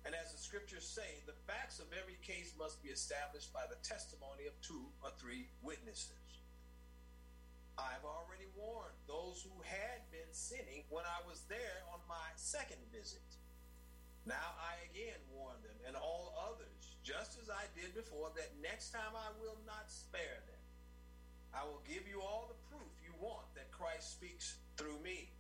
And 0.03 0.19
as 0.19 0.35
the 0.35 0.41
scriptures 0.43 0.87
say, 0.87 1.23
the 1.31 1.39
facts 1.47 1.79
of 1.79 1.87
every 1.95 2.19
case 2.27 2.59
must 2.59 2.83
be 2.83 2.91
established 2.91 3.55
by 3.55 3.71
the 3.71 3.79
testimony 3.87 4.51
of 4.51 4.55
two 4.67 4.91
or 4.99 5.15
three 5.15 5.47
witnesses. 5.63 6.43
I've 7.79 8.03
already 8.03 8.51
warned 8.59 8.99
those 9.07 9.47
who 9.47 9.55
had 9.63 10.03
been 10.11 10.18
sinning 10.33 10.85
when 10.89 11.05
I 11.05 11.21
was 11.27 11.45
there 11.49 11.85
on 11.93 12.01
my 12.09 12.29
second 12.37 12.81
visit. 12.93 13.25
Now 14.27 14.57
I 14.61 14.77
again 14.93 15.19
warn 15.33 15.57
them 15.65 15.77
and 15.87 15.97
all 15.97 16.37
others, 16.37 16.97
just 17.03 17.41
as 17.41 17.49
I 17.49 17.65
did 17.73 17.97
before, 17.97 18.29
that 18.37 18.53
next 18.61 18.93
time 18.93 19.17
I 19.17 19.33
will 19.41 19.57
not 19.65 19.89
spare 19.89 20.45
them. 20.45 20.63
I 21.57 21.65
will 21.65 21.81
give 21.89 22.05
you 22.05 22.21
all 22.21 22.53
the 22.53 22.61
proof 22.69 22.93
you 23.01 23.13
want 23.17 23.49
that 23.57 23.73
Christ 23.73 24.13
speaks 24.13 24.61
through 24.77 25.01
me. 25.01 25.33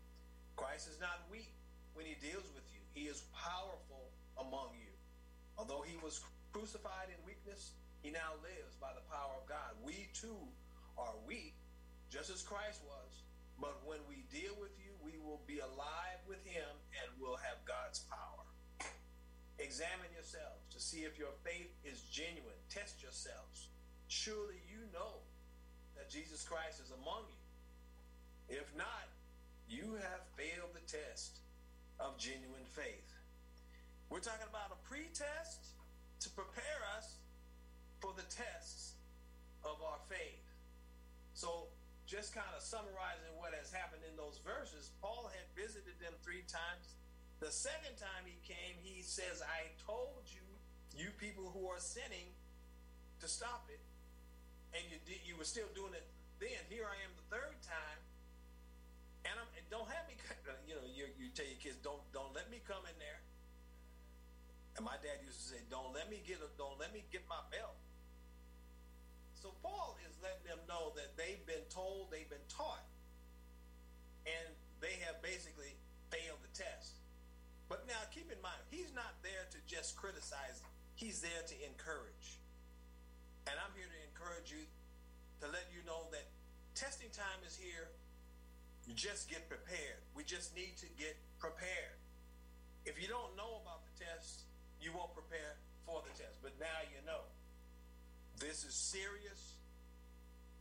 Christ 0.56 0.88
is 0.88 0.98
not 0.98 1.20
weak 1.30 1.52
when 1.98 2.06
he 2.06 2.14
deals 2.22 2.46
with 2.54 2.62
you, 2.70 2.78
he 2.94 3.10
is 3.10 3.26
powerful 3.34 4.06
among 4.38 4.70
you. 4.78 4.94
Although 5.58 5.82
he 5.82 5.98
was 5.98 6.22
crucified 6.54 7.10
in 7.10 7.18
weakness, 7.26 7.74
he 8.06 8.14
now 8.14 8.38
lives 8.38 8.78
by 8.78 8.94
the 8.94 9.02
power 9.10 9.34
of 9.34 9.50
God. 9.50 9.74
We 9.82 10.06
too 10.14 10.38
are 10.94 11.18
weak, 11.26 11.58
just 12.06 12.30
as 12.30 12.40
Christ 12.46 12.86
was. 12.86 13.26
But 13.60 13.82
when 13.84 13.98
we 14.08 14.22
deal 14.30 14.54
with 14.60 14.72
you, 14.78 14.94
we 15.02 15.18
will 15.18 15.42
be 15.46 15.58
alive 15.58 16.22
with 16.26 16.44
him 16.46 16.70
and 17.02 17.10
will 17.20 17.36
have 17.36 17.58
God's 17.66 18.00
power. 18.06 18.46
Examine 19.58 20.14
yourselves 20.14 20.62
to 20.70 20.78
see 20.78 21.02
if 21.02 21.18
your 21.18 21.34
faith 21.42 21.74
is 21.84 22.06
genuine. 22.10 22.58
Test 22.70 23.02
yourselves. 23.02 23.68
Surely 24.06 24.62
you 24.70 24.86
know 24.94 25.26
that 25.96 26.08
Jesus 26.08 26.46
Christ 26.46 26.78
is 26.78 26.92
among 27.02 27.26
you. 27.26 27.42
If 28.62 28.70
not, 28.78 29.10
you 29.68 29.98
have 29.98 30.22
failed 30.38 30.70
the 30.72 30.86
test 30.86 31.42
of 31.98 32.16
genuine 32.16 32.64
faith. 32.70 33.12
We're 34.08 34.20
talking 34.20 34.46
about 34.48 34.70
a 34.72 34.88
pre-test 34.88 35.74
to 36.20 36.30
prepare 36.30 36.80
us 36.96 37.18
for 38.00 38.12
the 38.16 38.22
tests 38.22 38.94
of 39.64 39.82
our 39.82 39.98
faith. 40.08 40.37
Just 42.08 42.32
kind 42.32 42.48
of 42.56 42.64
summarizing 42.64 43.36
what 43.36 43.52
has 43.52 43.68
happened 43.68 44.00
in 44.08 44.16
those 44.16 44.40
verses, 44.40 44.96
Paul 45.04 45.28
had 45.28 45.44
visited 45.52 45.92
them 46.00 46.16
three 46.24 46.40
times. 46.48 46.96
The 47.36 47.52
second 47.52 48.00
time 48.00 48.24
he 48.24 48.40
came, 48.48 48.80
he 48.80 49.04
says, 49.04 49.44
I 49.44 49.68
told 49.84 50.24
you, 50.32 50.40
you 50.96 51.12
people 51.20 51.52
who 51.52 51.68
are 51.68 51.76
sinning, 51.76 52.32
to 53.20 53.28
stop 53.28 53.68
it. 53.68 53.82
And 54.72 54.80
you 54.88 54.96
did, 55.04 55.20
you 55.28 55.36
were 55.36 55.44
still 55.44 55.68
doing 55.76 55.92
it 55.92 56.08
then. 56.40 56.56
Here 56.72 56.88
I 56.88 56.96
am 57.04 57.12
the 57.12 57.28
third 57.28 57.60
time. 57.60 58.00
And 59.28 59.36
I'm, 59.36 59.50
don't 59.68 59.88
have 59.92 60.08
me, 60.08 60.16
you 60.68 60.80
know, 60.80 60.88
you, 60.88 61.12
you 61.20 61.28
tell 61.36 61.44
your 61.44 61.60
kids, 61.60 61.76
don't, 61.84 62.00
don't 62.16 62.32
let 62.32 62.48
me 62.48 62.64
come 62.64 62.88
in 62.88 62.96
there. 62.96 63.20
And 64.80 64.86
my 64.86 64.96
dad 65.04 65.20
used 65.20 65.44
to 65.44 65.46
say, 65.52 65.60
don't 65.68 65.92
let 65.92 66.08
me 66.08 66.24
get, 66.24 66.40
a, 66.40 66.48
don't 66.56 66.80
let 66.80 66.96
me 66.96 67.04
get 67.12 67.28
my 67.28 67.44
belt. 67.52 67.76
So 69.48 69.56
Paul 69.64 69.96
is 70.04 70.12
letting 70.20 70.44
them 70.44 70.60
know 70.68 70.92
that 70.92 71.16
they've 71.16 71.40
been 71.48 71.64
told, 71.72 72.12
they've 72.12 72.28
been 72.28 72.44
taught, 72.52 72.84
and 74.28 74.52
they 74.84 75.00
have 75.08 75.24
basically 75.24 75.72
failed 76.12 76.36
the 76.44 76.52
test. 76.52 77.00
But 77.72 77.88
now 77.88 77.96
keep 78.12 78.28
in 78.28 78.36
mind, 78.44 78.60
he's 78.68 78.92
not 78.92 79.16
there 79.24 79.48
to 79.48 79.58
just 79.64 79.96
criticize, 79.96 80.60
he's 81.00 81.24
there 81.24 81.40
to 81.48 81.56
encourage. 81.64 82.44
And 83.48 83.56
I'm 83.56 83.72
here 83.72 83.88
to 83.88 84.00
encourage 84.12 84.52
you 84.52 84.68
to 85.40 85.48
let 85.48 85.64
you 85.72 85.80
know 85.88 86.12
that 86.12 86.28
testing 86.76 87.08
time 87.08 87.40
is 87.40 87.56
here. 87.56 87.88
You 88.84 88.92
just 88.92 89.32
get 89.32 89.48
prepared. 89.48 90.04
We 90.12 90.28
just 90.28 90.52
need 90.52 90.76
to 90.84 90.88
get 91.00 91.16
prepared. 91.40 91.96
If 92.84 93.00
you 93.00 93.08
don't 93.08 93.32
know 93.32 93.64
about 93.64 93.80
the 93.88 93.96
test, 93.96 94.44
you 94.76 94.92
won't 94.92 95.16
prepare 95.16 95.56
for 95.88 96.04
the 96.04 96.12
test. 96.12 96.36
But 96.44 96.52
now 96.60 96.84
you 96.92 97.00
know. 97.08 97.24
This 98.38 98.62
is 98.62 98.74
serious, 98.74 99.58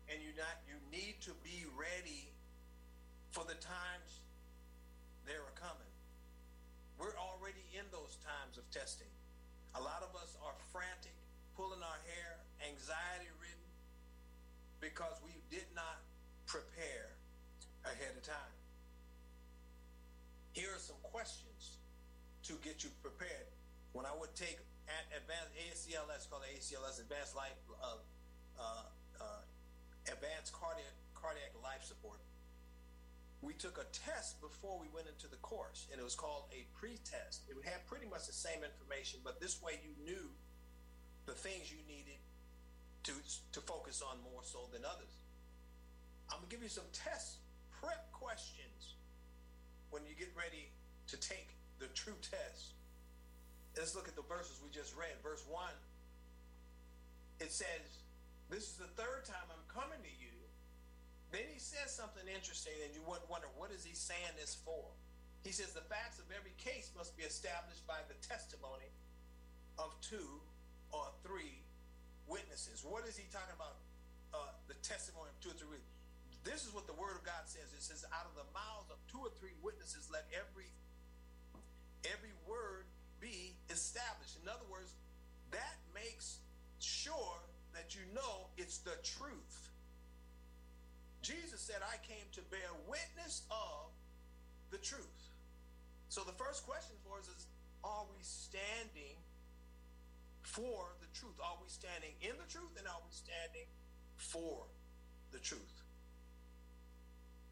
and 0.10 0.18
you 0.18 0.34
not 0.34 0.66
you 0.66 0.82
need 0.90 1.22
to 1.22 1.32
be 1.46 1.62
ready 1.78 2.26
for 3.30 3.46
the 3.46 3.54
times 3.62 4.26
that 5.30 5.38
are 5.38 5.54
coming. 5.54 5.94
We're 6.98 7.14
already 7.22 7.62
in 7.78 7.86
those 7.94 8.18
times 8.26 8.58
of 8.58 8.66
testing. 8.74 9.10
A 9.78 9.82
lot 9.82 10.02
of 10.02 10.10
us 10.18 10.34
are 10.42 10.58
frantic, 10.74 11.14
pulling 11.54 11.86
our 11.86 12.02
hair, 12.10 12.42
anxiety 12.66 13.30
ridden, 13.38 13.70
because 14.82 15.22
we 15.22 15.38
did 15.54 15.70
not 15.78 16.02
prepare 16.50 17.14
ahead 17.86 18.18
of 18.18 18.26
time. 18.26 18.58
Here 20.58 20.74
are 20.74 20.82
some 20.82 20.98
questions 21.14 21.78
to 22.50 22.58
get 22.66 22.82
you 22.82 22.90
prepared. 23.06 23.54
When 23.94 24.10
I 24.10 24.18
would 24.18 24.34
take 24.34 24.58
at 24.88 25.06
advanced 25.12 25.54
ACLS, 25.56 26.30
called 26.30 26.44
ACLS, 26.48 27.00
Advanced 27.00 27.36
Life, 27.36 27.60
uh, 27.84 28.00
uh, 28.60 28.88
uh, 29.20 29.44
Advanced 30.08 30.54
Cardiac 30.56 30.96
Cardiac 31.14 31.52
Life 31.64 31.84
Support. 31.84 32.20
We 33.42 33.54
took 33.54 33.78
a 33.78 33.86
test 33.94 34.42
before 34.42 34.80
we 34.80 34.88
went 34.90 35.06
into 35.06 35.28
the 35.28 35.38
course, 35.46 35.86
and 35.92 36.02
it 36.02 36.04
was 36.04 36.16
called 36.16 36.50
a 36.50 36.66
pre-test. 36.74 37.46
It 37.48 37.56
had 37.64 37.86
pretty 37.86 38.08
much 38.10 38.26
the 38.26 38.34
same 38.34 38.66
information, 38.66 39.20
but 39.24 39.40
this 39.40 39.62
way 39.62 39.78
you 39.84 39.94
knew 40.04 40.32
the 41.28 41.34
things 41.34 41.70
you 41.70 41.78
needed 41.86 42.18
to 43.04 43.14
to 43.52 43.62
focus 43.62 44.02
on 44.02 44.18
more 44.24 44.42
so 44.42 44.68
than 44.74 44.82
others. 44.84 45.22
I'm 46.32 46.40
gonna 46.40 46.50
give 46.50 46.64
you 46.64 46.70
some 46.70 46.88
test 46.94 47.44
prep 47.70 48.12
questions 48.12 48.96
when 49.92 50.04
you 50.04 50.16
get 50.18 50.32
ready 50.36 50.72
to 51.08 51.18
take 51.18 51.56
the 51.80 51.88
true 51.94 52.18
test. 52.22 52.77
Let's 53.78 53.94
look 53.94 54.10
at 54.10 54.18
the 54.18 54.26
verses 54.26 54.58
we 54.66 54.74
just 54.74 54.98
read. 54.98 55.14
Verse 55.22 55.46
1, 55.46 55.62
it 57.40 57.54
says, 57.54 58.02
This 58.50 58.74
is 58.74 58.82
the 58.82 58.90
third 58.98 59.30
time 59.30 59.46
I'm 59.54 59.62
coming 59.70 60.02
to 60.02 60.14
you. 60.18 60.34
Then 61.30 61.46
he 61.46 61.62
says 61.62 61.94
something 61.94 62.26
interesting, 62.26 62.74
and 62.82 62.90
you 62.98 63.06
would 63.06 63.22
wonder, 63.30 63.46
what 63.54 63.70
is 63.70 63.86
he 63.86 63.94
saying 63.94 64.34
this 64.34 64.58
for? 64.66 64.82
He 65.46 65.54
says, 65.54 65.78
The 65.78 65.86
facts 65.86 66.18
of 66.18 66.26
every 66.34 66.58
case 66.58 66.90
must 66.98 67.14
be 67.14 67.22
established 67.22 67.86
by 67.86 68.02
the 68.10 68.18
testimony 68.26 68.90
of 69.78 69.94
two 70.02 70.42
or 70.90 71.14
three 71.22 71.62
witnesses. 72.26 72.82
What 72.82 73.06
is 73.06 73.14
he 73.14 73.30
talking 73.30 73.54
about? 73.54 73.78
Uh, 74.34 74.58
the 74.66 74.76
testimony 74.82 75.30
of 75.30 75.38
two 75.38 75.54
or 75.54 75.58
three 75.62 75.78
witnesses. 75.78 75.96
This 76.42 76.66
is 76.66 76.74
what 76.74 76.90
the 76.90 76.98
word 76.98 77.14
of 77.14 77.24
God 77.24 77.46
says. 77.46 77.70
It 77.78 77.86
says, 77.86 78.04
out 78.10 78.26
of 78.26 78.34
the 78.34 78.48
mouths 78.58 78.90
of 78.90 78.98
two 79.06 79.22
or 79.22 79.32
three 79.38 79.54
witnesses, 79.62 80.10
let 80.10 80.26
every 80.34 80.68
every 82.08 82.32
word 82.48 82.87
be 83.20 83.56
established. 83.70 84.38
In 84.42 84.50
other 84.50 84.66
words, 84.72 84.94
that 85.52 85.78
makes 85.94 86.40
sure 86.80 87.40
that 87.74 87.96
you 87.96 88.02
know 88.14 88.48
it's 88.58 88.80
the 88.80 88.98
truth. 89.04 89.70
Jesus 91.22 91.60
said, 91.60 91.82
I 91.82 91.98
came 92.08 92.26
to 92.34 92.42
bear 92.50 92.72
witness 92.88 93.44
of 93.52 93.92
the 94.72 94.78
truth. 94.78 95.22
So 96.10 96.22
the 96.22 96.34
first 96.34 96.66
question 96.66 96.96
for 97.04 97.20
us 97.20 97.28
is, 97.28 97.48
are 97.84 98.06
we 98.10 98.18
standing 98.22 99.20
for 100.42 100.96
the 101.02 101.08
truth? 101.18 101.36
Are 101.44 101.58
we 101.62 101.68
standing 101.68 102.16
in 102.22 102.36
the 102.40 102.48
truth 102.48 102.72
and 102.78 102.88
are 102.88 103.02
we 103.04 103.12
standing 103.12 103.68
for 104.16 104.64
the 105.32 105.40
truth? 105.40 105.84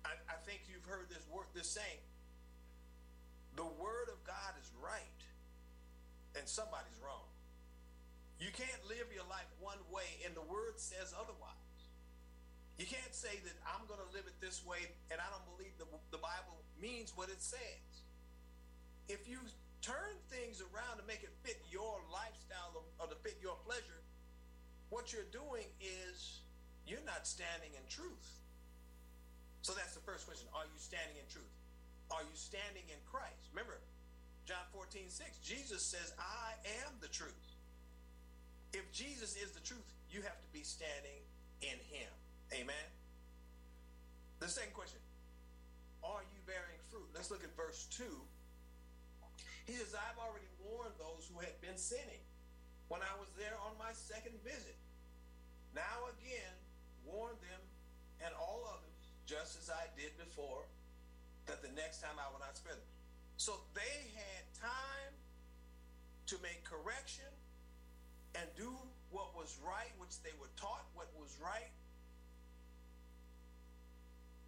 I, 0.05 0.15
I 0.29 0.38
think 0.45 0.62
you've 0.72 0.86
heard 0.86 1.10
this 1.10 1.25
word, 1.29 1.51
this 1.53 1.69
saying, 1.69 2.03
the 3.55 3.67
word 3.79 4.07
of 4.12 4.19
God 4.24 4.53
is 4.60 4.72
right 4.79 5.22
and 6.38 6.48
somebody's 6.48 7.00
wrong. 7.01 7.25
You 8.39 8.51
can't 8.51 8.84
live 8.92 9.08
your 9.15 9.25
life 9.32 9.48
one 9.63 9.80
way 9.89 10.08
and 10.27 10.36
the 10.36 10.44
word 10.44 10.75
says 10.75 11.15
otherwise. 11.15 11.80
You 12.75 12.84
can't 12.84 13.15
say 13.15 13.39
that 13.48 13.56
I'm 13.63 13.88
going 13.88 14.04
to 14.04 14.12
live 14.12 14.27
it 14.27 14.36
this 14.44 14.60
way 14.68 14.84
and 15.08 15.24
I 15.24 15.27
don't 15.32 15.48
believe 15.56 15.72
the, 15.80 15.88
the 16.12 16.20
Bible 16.20 16.60
means 16.75 17.15
what 17.15 17.32
it 17.32 17.39
says. 17.39 18.04
If 19.08 19.24
you 19.32 19.39
turn 19.80 20.20
things 20.27 20.60
around 20.60 21.00
to 21.00 21.06
make 21.08 21.24
it 21.24 21.32
fit 21.48 21.62
your 21.72 22.04
lifestyle 22.12 22.75
or 23.00 23.08
to 23.08 23.15
fit 23.24 23.39
your 23.39 23.56
pleasure, 23.63 24.04
what 24.92 25.15
you're 25.15 25.30
doing 25.32 25.65
is 25.80 26.44
you're 26.84 27.06
not 27.08 27.24
standing 27.24 27.72
in 27.72 27.86
truth. 27.88 28.27
So 29.63 29.74
that's 29.74 29.96
the 29.96 30.04
first 30.04 30.27
question. 30.27 30.46
Are 30.54 30.68
you 30.68 30.77
standing 30.77 31.15
in 31.18 31.25
truth? 31.32 31.50
Are 32.12 32.22
you 32.22 32.36
standing 32.38 32.86
in 32.92 33.00
Christ? 33.10 33.50
Remember, 33.50 33.82
John 34.45 34.61
14, 34.73 35.09
6, 35.09 35.37
Jesus 35.41 35.81
says, 35.81 36.13
I 36.21 36.53
am 36.85 36.93
the 37.01 37.09
truth. 37.09 37.33
If 38.73 38.85
Jesus 38.93 39.33
is 39.35 39.51
the 39.51 39.59
truth, 39.65 39.85
you 40.11 40.21
have 40.21 40.37
to 40.37 40.49
be 40.53 40.61
standing 40.61 41.25
in 41.65 41.81
him. 41.89 42.11
Amen. 42.53 42.87
The 44.37 44.47
second 44.47 44.77
question, 44.77 45.01
are 46.05 46.21
you 46.29 46.39
bearing 46.45 46.77
fruit? 46.93 47.09
Let's 47.17 47.33
look 47.33 47.41
at 47.41 47.49
verse 47.57 47.89
2. 47.97 48.05
He 49.65 49.73
says, 49.73 49.97
I've 49.97 50.21
already 50.21 50.45
warned 50.61 50.93
those 51.01 51.25
who 51.25 51.41
had 51.41 51.57
been 51.65 51.81
sinning 51.81 52.21
when 52.87 53.01
I 53.01 53.17
was 53.17 53.33
there 53.33 53.57
on 53.65 53.73
my 53.81 53.89
second 53.97 54.37
visit. 54.45 54.77
Now 55.73 56.13
again, 56.21 56.53
warn 57.01 57.33
them 57.41 57.61
and 58.21 58.31
all 58.37 58.61
others, 58.69 59.01
just 59.25 59.57
as 59.57 59.73
I 59.73 59.89
did 59.97 60.13
before, 60.21 60.69
that 61.49 61.65
the 61.65 61.73
next 61.73 62.05
time 62.05 62.21
I 62.21 62.29
will 62.29 62.39
not 62.39 62.53
spare 62.53 62.77
them. 62.77 62.94
So 63.38 63.60
they 63.74 64.12
had 64.15 64.44
time 64.56 65.13
to 66.27 66.36
make 66.42 66.63
correction 66.63 67.30
and 68.36 68.48
do 68.56 68.72
what 69.12 69.36
was 69.36 69.58
right, 69.63 69.92
which 70.00 70.22
they 70.24 70.34
were 70.39 70.51
taught 70.56 70.84
what 70.96 71.08
was 71.20 71.38
right. 71.39 71.72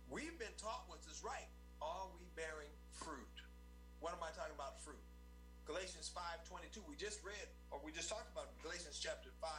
We've 0.10 0.38
been 0.40 0.56
taught 0.58 0.88
what 0.88 1.00
is 1.12 1.24
right. 1.24 1.48
Are 1.82 2.08
we 2.16 2.24
bearing 2.36 2.72
fruit? 2.92 3.36
What 4.00 4.16
am 4.16 4.24
I 4.24 4.32
talking 4.32 4.56
about 4.56 4.80
fruit? 4.82 5.04
Galatians 5.66 6.10
5:22. 6.16 6.82
We 6.88 6.96
just 6.96 7.24
read, 7.24 7.48
or 7.72 7.80
we 7.84 7.92
just 7.92 8.08
talked 8.08 8.32
about 8.32 8.56
Galatians 8.64 9.00
chapter 9.04 9.30
5, 9.42 9.52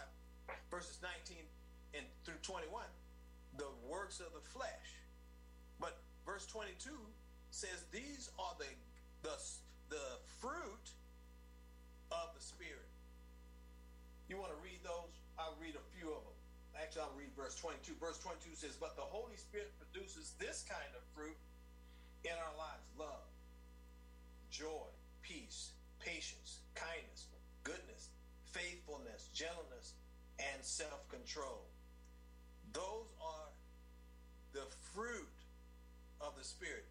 verses 0.70 0.98
19 1.02 1.44
and 1.94 2.04
through 2.24 2.40
21, 2.42 2.84
the 3.56 3.68
works 3.86 4.20
of 4.20 4.32
the 4.32 4.40
flesh. 4.40 5.04
But 5.80 6.00
verse 6.24 6.46
22 6.46 6.96
says 7.50 7.84
these 7.92 8.30
are 8.38 8.56
the 8.58 8.68
the, 9.22 9.36
the 9.90 10.06
fruit 10.40 10.86
of 12.12 12.28
the 12.34 12.42
spirit. 12.42 12.88
You 14.28 14.36
want 14.36 14.52
to 14.52 14.60
read 14.62 14.80
those? 14.84 15.12
I'll 15.38 15.56
read 15.60 15.74
a 15.74 15.84
few 15.96 16.12
of 16.12 16.20
them. 16.22 16.36
Actually, 16.76 17.02
I'll 17.08 17.18
read 17.18 17.32
verse 17.34 17.56
22. 17.56 17.96
Verse 17.98 18.18
22 18.20 18.54
says, 18.54 18.76
But 18.78 18.94
the 18.94 19.06
Holy 19.06 19.36
Spirit 19.36 19.72
produces 19.80 20.34
this 20.38 20.64
kind 20.68 20.92
of 20.94 21.02
fruit 21.14 21.36
in 22.24 22.36
our 22.36 22.54
lives 22.58 22.86
love, 22.98 23.26
joy, 24.50 24.86
peace, 25.22 25.72
patience, 25.98 26.60
kindness, 26.74 27.26
goodness, 27.64 28.10
faithfulness, 28.52 29.28
gentleness, 29.34 29.94
and 30.38 30.62
self 30.62 31.08
control. 31.08 31.66
Those 32.72 33.10
are 33.22 33.48
the 34.52 34.66
fruit 34.94 35.38
of 36.20 36.36
the 36.36 36.44
Spirit. 36.44 36.86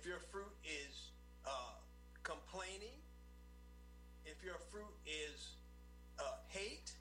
If 0.00 0.08
your 0.08 0.24
fruit 0.32 0.56
is 0.64 1.12
uh, 1.44 1.76
complaining, 2.24 2.96
if 4.24 4.40
your 4.40 4.56
fruit 4.72 4.96
is 5.04 5.60
uh, 6.16 6.40
hate, 6.48 6.96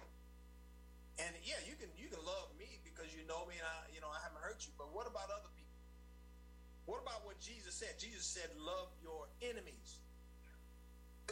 and 1.16 1.32
yeah, 1.48 1.64
you 1.64 1.80
can 1.80 1.88
you 1.96 2.12
can 2.12 2.20
love 2.28 2.52
me 2.60 2.68
because 2.84 3.16
you 3.16 3.24
know 3.24 3.48
me 3.48 3.56
and 3.56 3.64
I 3.64 3.88
you 3.96 4.04
know 4.04 4.12
I 4.12 4.20
haven't 4.20 4.44
hurt 4.44 4.68
you. 4.68 4.76
But 4.76 4.92
what 4.92 5.08
about 5.08 5.32
other 5.32 5.48
people? 5.56 5.80
What 6.92 7.00
about 7.00 7.24
what 7.24 7.40
Jesus 7.40 7.72
said? 7.72 7.96
Jesus 7.96 8.28
said, 8.28 8.52
"Love 8.60 8.92
your 9.00 9.32
enemies." 9.40 10.04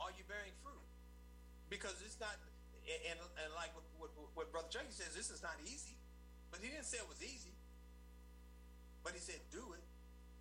Are 0.00 0.12
you 0.16 0.24
bearing 0.24 0.56
fruit? 0.64 0.88
Because 1.68 2.00
it's 2.00 2.16
not, 2.16 2.32
and, 2.84 3.20
and 3.20 3.48
like 3.56 3.76
what, 3.76 3.84
what, 4.00 4.08
what 4.36 4.52
Brother 4.52 4.68
Junkie 4.70 4.92
says, 4.92 5.16
this 5.16 5.32
is 5.32 5.42
not 5.42 5.56
easy. 5.64 5.96
But 6.52 6.60
he 6.60 6.68
didn't 6.68 6.84
say 6.84 7.00
it 7.00 7.08
was 7.08 7.24
easy. 7.24 7.50
But 9.04 9.12
he 9.12 9.20
said, 9.20 9.38
do 9.52 9.62
it. 9.76 9.84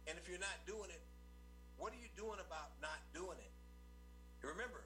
And 0.08 0.17
if 0.17 0.27
you're 0.27 0.41
not 0.41 0.63
doing 0.65 0.89
it, 0.89 1.03
what 1.77 1.91
are 1.91 2.00
you 2.00 2.10
doing 2.15 2.39
about 2.39 2.79
not 2.82 3.03
doing 3.13 3.38
it? 3.38 3.53
Remember, 4.39 4.84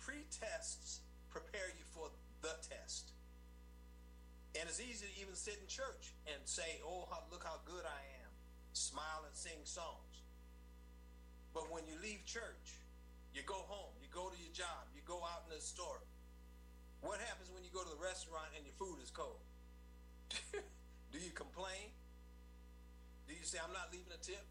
pre-tests 0.00 1.00
prepare 1.28 1.72
you 1.76 1.84
for 1.92 2.08
the 2.40 2.52
test. 2.64 3.12
And 4.52 4.68
it's 4.68 4.80
easy 4.80 5.08
to 5.08 5.14
even 5.20 5.32
sit 5.32 5.56
in 5.60 5.66
church 5.68 6.12
and 6.28 6.36
say, 6.44 6.80
oh, 6.84 7.08
look 7.32 7.44
how 7.44 7.60
good 7.64 7.84
I 7.84 8.02
am. 8.20 8.30
Smile 8.72 9.24
and 9.24 9.32
sing 9.32 9.64
songs. 9.64 10.24
But 11.52 11.72
when 11.72 11.84
you 11.88 11.96
leave 12.00 12.24
church, 12.24 12.80
you 13.32 13.40
go 13.44 13.64
home, 13.68 13.92
you 14.00 14.08
go 14.12 14.28
to 14.28 14.36
your 14.36 14.52
job, 14.52 14.88
you 14.92 15.00
go 15.04 15.20
out 15.24 15.48
in 15.48 15.56
the 15.56 15.60
store. 15.60 16.00
What 17.00 17.20
happens 17.20 17.48
when 17.52 17.64
you 17.64 17.72
go 17.72 17.80
to 17.84 17.92
the 17.92 18.00
restaurant 18.00 18.52
and 18.56 18.64
your 18.64 18.76
food 18.76 19.00
is 19.00 19.10
cold? 19.10 19.40
Do 21.12 21.18
you 21.18 21.32
complain? 21.32 21.92
Do 23.32 23.40
you 23.40 23.48
say, 23.48 23.56
I'm 23.64 23.72
not 23.72 23.88
leaving 23.88 24.12
a 24.12 24.20
tip? 24.20 24.44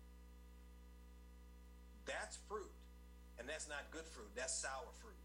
That's 2.09 2.41
fruit. 2.49 2.73
And 3.37 3.45
that's 3.45 3.69
not 3.69 3.85
good 3.93 4.09
fruit. 4.09 4.33
That's 4.33 4.57
sour 4.57 4.89
fruit. 4.97 5.21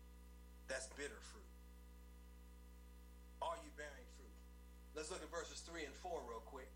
That's 0.68 0.92
bitter 0.92 1.16
fruit. 1.32 1.48
Are 3.40 3.56
you 3.64 3.72
bearing 3.80 4.04
fruit? 4.20 4.36
Let's 4.92 5.08
look 5.08 5.24
at 5.24 5.32
verses 5.32 5.64
3 5.64 5.88
and 5.88 5.96
4 6.04 6.20
real 6.28 6.44
quick. 6.44 6.68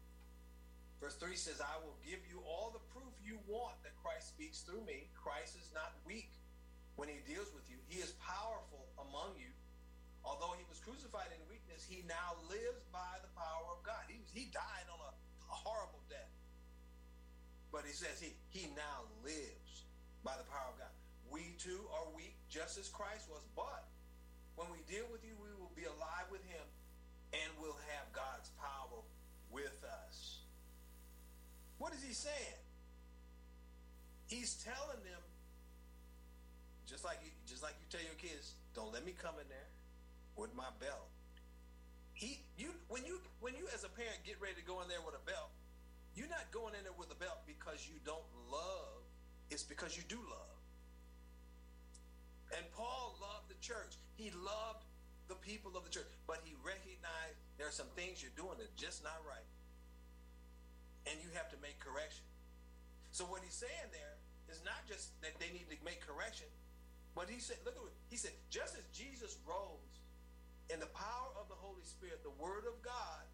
Verse 1.05 1.21
3 1.21 1.37
says, 1.37 1.61
I 1.61 1.77
will 1.85 2.01
give 2.01 2.25
you 2.33 2.41
all 2.49 2.73
the 2.73 2.81
proof 2.97 3.13
you 3.21 3.37
want 3.45 3.77
that 3.85 3.93
Christ 4.01 4.33
speaks 4.33 4.65
through 4.65 4.81
me. 4.89 5.13
Christ 5.13 5.61
is 5.61 5.69
not 5.77 5.93
weak 6.09 6.33
when 6.97 7.13
he 7.13 7.21
deals 7.29 7.53
with 7.53 7.69
you. 7.69 7.77
He 7.93 8.01
is 8.01 8.17
powerful 8.25 8.89
among 8.97 9.37
you. 9.37 9.53
Although 10.25 10.57
he 10.57 10.65
was 10.65 10.81
crucified 10.81 11.29
in 11.29 11.41
weakness, 11.45 11.85
he 11.85 12.09
now 12.09 12.41
lives 12.49 12.89
by 12.89 13.21
the 13.21 13.33
power 13.37 13.69
of 13.69 13.85
God. 13.85 14.01
He, 14.09 14.17
he 14.33 14.49
died 14.49 14.89
on 14.89 15.01
a, 15.01 15.13
a 15.13 15.57
horrible 15.61 16.01
death. 16.09 16.30
But 17.73 17.87
he 17.87 17.95
says 17.95 18.19
he, 18.19 18.35
he 18.51 18.67
now 18.75 19.07
lives 19.23 19.87
by 20.25 20.35
the 20.37 20.47
power 20.51 20.75
of 20.75 20.79
God. 20.79 20.95
We 21.31 21.55
too 21.63 21.87
are 21.95 22.11
weak, 22.15 22.35
just 22.51 22.79
as 22.79 22.91
Christ 22.91 23.31
was. 23.31 23.43
But 23.55 23.87
when 24.57 24.67
we 24.75 24.83
deal 24.91 25.07
with 25.11 25.23
you, 25.23 25.39
we 25.39 25.49
will 25.55 25.71
be 25.79 25.87
alive 25.87 26.27
with 26.31 26.43
him 26.51 26.67
and 27.33 27.49
we'll 27.63 27.79
have 27.95 28.11
God's 28.13 28.51
power 28.59 29.01
with 29.51 29.79
us. 29.87 30.43
What 31.79 31.95
is 31.95 32.03
he 32.03 32.13
saying? 32.13 32.61
He's 34.27 34.59
telling 34.63 35.03
them, 35.07 35.23
just 36.87 37.05
like 37.05 37.19
you, 37.23 37.31
just 37.47 37.63
like 37.63 37.75
you 37.79 37.87
tell 37.87 38.03
your 38.03 38.19
kids, 38.19 38.59
don't 38.75 38.93
let 38.93 39.07
me 39.07 39.15
come 39.15 39.35
in 39.39 39.47
there 39.49 39.71
with 40.37 40.55
my 40.55 40.71
belt. 40.79 41.07
He, 42.15 42.43
you, 42.59 42.75
when 42.89 43.07
you, 43.07 43.23
when 43.41 43.55
you 43.55 43.65
as 43.73 43.83
a 43.85 43.89
parent 43.89 44.19
get 44.27 44.37
ready 44.43 44.59
to 44.59 44.67
go 44.67 44.83
in 44.83 44.89
there 44.89 45.01
with 45.01 45.15
a 45.15 45.25
belt, 45.25 45.51
you're 46.15 46.31
not 46.31 46.51
going 46.51 46.75
in 46.75 46.83
there 46.83 46.97
with 46.97 47.11
a 47.11 47.19
belt 47.19 47.47
because 47.47 47.87
you 47.87 47.97
don't 48.05 48.27
love. 48.51 49.03
It's 49.51 49.63
because 49.63 49.97
you 49.97 50.03
do 50.09 50.19
love. 50.19 50.59
And 52.57 52.67
Paul 52.75 53.15
loved 53.23 53.47
the 53.47 53.59
church. 53.63 53.99
He 54.19 54.35
loved 54.35 54.83
the 55.31 55.39
people 55.39 55.79
of 55.79 55.87
the 55.87 55.93
church, 55.95 56.11
but 56.27 56.43
he 56.43 56.59
recognized 56.67 57.39
there 57.59 57.71
are 57.71 57.75
some 57.75 57.87
things 57.95 58.19
you're 58.19 58.35
doing 58.35 58.59
that 58.59 58.67
are 58.67 58.81
just 58.81 59.07
not 59.07 59.19
right. 59.23 59.47
And 61.07 61.15
you 61.23 61.31
have 61.39 61.47
to 61.55 61.59
make 61.63 61.79
correction. 61.79 62.27
So 63.15 63.23
what 63.31 63.47
he's 63.47 63.55
saying 63.55 63.95
there 63.95 64.19
is 64.51 64.59
not 64.67 64.83
just 64.91 65.15
that 65.23 65.39
they 65.39 65.55
need 65.55 65.71
to 65.71 65.79
make 65.87 66.03
correction, 66.03 66.51
but 67.15 67.31
he 67.31 67.39
said, 67.39 67.63
look 67.63 67.79
at 67.79 67.83
what 67.83 67.95
he 68.11 68.19
said, 68.19 68.35
just 68.51 68.75
as 68.75 68.83
Jesus 68.91 69.39
rose 69.47 70.03
in 70.71 70.83
the 70.83 70.91
power 70.91 71.31
of 71.39 71.47
the 71.47 71.59
Holy 71.59 71.83
Spirit, 71.87 72.23
the 72.27 72.35
word 72.39 72.67
of 72.67 72.79
God 72.83 73.27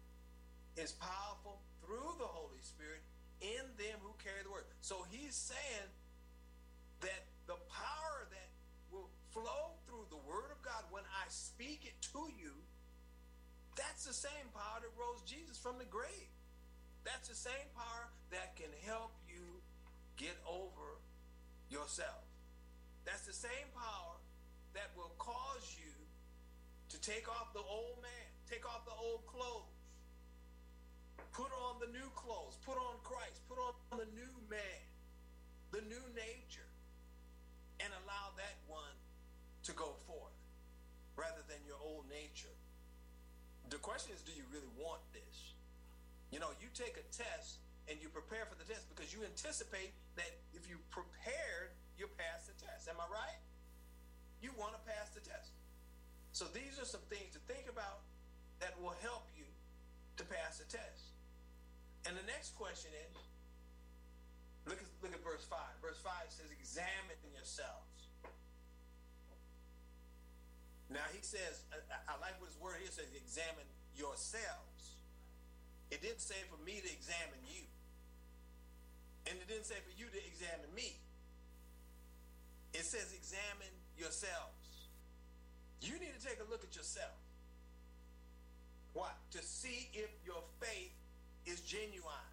is 0.77 0.93
powerful 0.93 1.59
through 1.83 2.13
the 2.21 2.29
Holy 2.29 2.61
Spirit 2.61 3.01
in 3.41 3.65
them 3.77 3.97
who 4.01 4.13
carry 4.21 4.41
the 4.45 4.51
word. 4.51 4.65
So 4.81 5.05
he's 5.09 5.35
saying 5.35 5.89
that 7.01 7.25
the 7.45 7.57
power 7.69 8.25
that 8.29 8.49
will 8.93 9.09
flow 9.33 9.77
through 9.85 10.05
the 10.09 10.21
word 10.25 10.49
of 10.53 10.61
God 10.61 10.85
when 10.89 11.03
I 11.03 11.25
speak 11.29 11.85
it 11.85 11.97
to 12.13 12.29
you, 12.37 12.53
that's 13.75 14.05
the 14.05 14.13
same 14.13 14.49
power 14.53 14.81
that 14.81 14.93
rose 14.97 15.21
Jesus 15.25 15.57
from 15.57 15.77
the 15.77 15.85
grave. 15.85 16.31
That's 17.05 17.29
the 17.29 17.37
same 17.37 17.69
power 17.77 18.09
that 18.31 18.57
can 18.57 18.73
help 18.85 19.13
you 19.29 19.61
get 20.17 20.35
over 20.49 20.97
yourself. 21.69 22.25
That's 23.05 23.23
the 23.23 23.37
same 23.37 23.69
power 23.73 24.17
that 24.73 24.91
will 24.97 25.13
cause 25.17 25.77
you 25.77 25.93
to 26.89 26.97
take 26.99 27.29
off 27.29 27.53
the 27.53 27.63
old 27.63 28.01
man, 28.01 28.27
take 28.49 28.65
off 28.65 28.83
the 28.83 28.97
old 28.97 29.25
clothes, 29.27 29.76
put 31.33 31.51
on 31.67 31.79
the 31.79 31.89
new 31.91 32.09
clothes, 32.15 32.57
put 32.65 32.77
on 32.77 32.95
Christ, 33.03 33.41
put 33.49 33.59
on 33.59 33.73
the 33.97 34.09
new 34.15 34.33
man, 34.49 34.83
the 35.71 35.81
new 35.87 36.05
nature, 36.15 36.69
and 37.79 37.89
allow 38.03 38.33
that 38.37 38.57
one 38.67 38.95
to 39.63 39.71
go 39.73 39.95
forth 40.07 40.37
rather 41.15 41.41
than 41.49 41.57
your 41.65 41.77
old 41.81 42.05
nature. 42.09 42.53
The 43.69 43.81
question 43.81 44.15
is, 44.15 44.21
do 44.23 44.31
you 44.31 44.45
really 44.53 44.71
want 44.79 45.01
this? 45.11 45.53
You 46.31 46.39
know, 46.39 46.51
you 46.59 46.67
take 46.71 46.95
a 46.95 47.05
test 47.11 47.59
and 47.87 47.99
you 47.99 48.07
prepare 48.11 48.47
for 48.47 48.55
the 48.55 48.67
test 48.67 48.87
because 48.91 49.11
you 49.11 49.23
anticipate 49.23 49.95
that 50.15 50.31
if 50.53 50.67
you 50.67 50.79
prepared, 50.91 51.71
you'll 51.95 52.13
pass 52.15 52.47
the 52.47 52.55
test. 52.59 52.87
Am 52.87 52.99
I 52.99 53.07
right? 53.11 53.41
You 54.43 54.51
want 54.59 54.75
to 54.75 54.81
pass 54.83 55.11
the 55.15 55.23
test. 55.23 55.55
So 56.31 56.45
these 56.53 56.77
are 56.77 56.85
some 56.85 57.03
things 57.09 57.33
to 57.33 57.41
think 57.49 57.65
about 57.71 58.05
that 58.59 58.75
will 58.79 58.95
help 59.01 59.25
you 59.33 59.47
to 60.17 60.23
pass 60.25 60.59
the 60.59 60.67
test. 60.69 61.06
And 62.07 62.15
the 62.15 62.23
next 62.23 62.55
question 62.55 62.95
is, 62.95 63.11
look 64.63 64.79
at, 64.79 64.87
look 65.03 65.11
at 65.11 65.19
verse 65.27 65.43
5. 65.43 65.59
Verse 65.83 65.99
5 65.99 66.11
says, 66.31 66.47
examine 66.55 67.19
yourselves. 67.35 68.07
Now 70.87 71.03
he 71.11 71.19
says, 71.19 71.67
I, 71.91 71.99
I 72.07 72.15
like 72.23 72.39
what 72.39 72.47
his 72.47 72.55
word 72.63 72.79
here 72.79 72.87
says, 72.87 73.11
examine 73.11 73.67
yourselves. 73.91 74.95
It 75.91 75.99
didn't 75.99 76.23
say 76.23 76.39
for 76.47 76.55
me 76.63 76.79
to 76.79 76.87
examine 76.87 77.43
you. 77.43 77.67
And 79.27 79.35
it 79.35 79.47
didn't 79.51 79.67
say 79.67 79.79
for 79.83 79.91
you 79.99 80.07
to 80.07 80.19
examine 80.23 80.71
me. 80.71 80.95
It 82.71 82.87
says 82.87 83.11
examine 83.11 83.75
yourselves. 83.99 84.87
You 85.83 85.99
need 85.99 86.15
to 86.15 86.23
take 86.23 86.39
a 86.39 86.47
look 86.47 86.63
at 86.63 86.71
yourself. 86.71 87.19
What? 88.95 89.15
To 89.35 89.43
see 89.43 89.91
if 89.91 90.09
your 90.23 90.41
faith 90.63 90.96
is 91.47 91.63
genuine. 91.63 92.31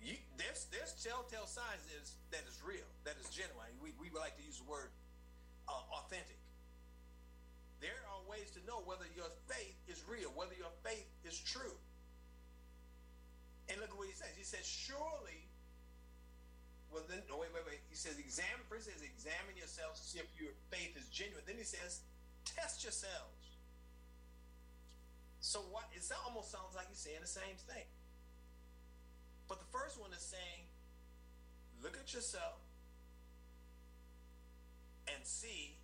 You, 0.00 0.14
there's 0.36 0.68
there's 0.70 0.92
telltale 1.00 1.48
signs 1.48 1.82
that 1.90 1.98
is, 1.98 2.12
that 2.30 2.44
is 2.46 2.60
real, 2.60 2.86
that 3.04 3.16
is 3.20 3.28
genuine. 3.32 3.72
We, 3.82 3.90
we 3.98 4.12
like 4.12 4.36
to 4.36 4.44
use 4.44 4.60
the 4.60 4.68
word 4.68 4.92
uh, 5.66 6.00
authentic. 6.00 6.38
There 7.80 8.00
are 8.08 8.20
ways 8.28 8.48
to 8.56 8.60
know 8.64 8.80
whether 8.88 9.04
your 9.12 9.28
faith 9.48 9.76
is 9.88 10.00
real, 10.08 10.32
whether 10.32 10.56
your 10.56 10.72
faith 10.84 11.04
is 11.24 11.36
true. 11.36 11.76
And 13.68 13.80
look 13.80 13.92
at 13.92 13.96
what 13.96 14.08
he 14.08 14.16
says. 14.16 14.32
He 14.36 14.44
says, 14.44 14.64
surely, 14.64 15.48
well 16.92 17.04
then, 17.08 17.20
no, 17.28 17.40
wait, 17.40 17.52
wait, 17.52 17.64
wait. 17.64 17.80
He 17.88 17.96
says, 17.96 18.16
examine, 18.16 18.64
first 18.68 18.88
he 18.88 18.92
says, 18.92 19.04
examine 19.04 19.56
yourselves 19.56 20.00
to 20.00 20.04
see 20.04 20.20
if 20.20 20.28
your 20.36 20.52
faith 20.68 20.96
is 20.96 21.08
genuine. 21.08 21.44
Then 21.44 21.56
he 21.56 21.64
says, 21.64 22.04
test 22.44 22.84
yourselves. 22.84 23.43
So 25.54 25.62
what, 25.70 25.86
it 25.94 26.02
almost 26.26 26.50
sounds 26.50 26.74
like 26.74 26.90
you're 26.90 26.98
saying 26.98 27.22
the 27.22 27.30
same 27.30 27.54
thing. 27.70 27.86
But 29.46 29.62
the 29.62 29.70
first 29.70 30.02
one 30.02 30.10
is 30.10 30.18
saying, 30.18 30.66
look 31.78 31.94
at 31.94 32.10
yourself 32.10 32.58
and 35.06 35.22
see 35.22 35.78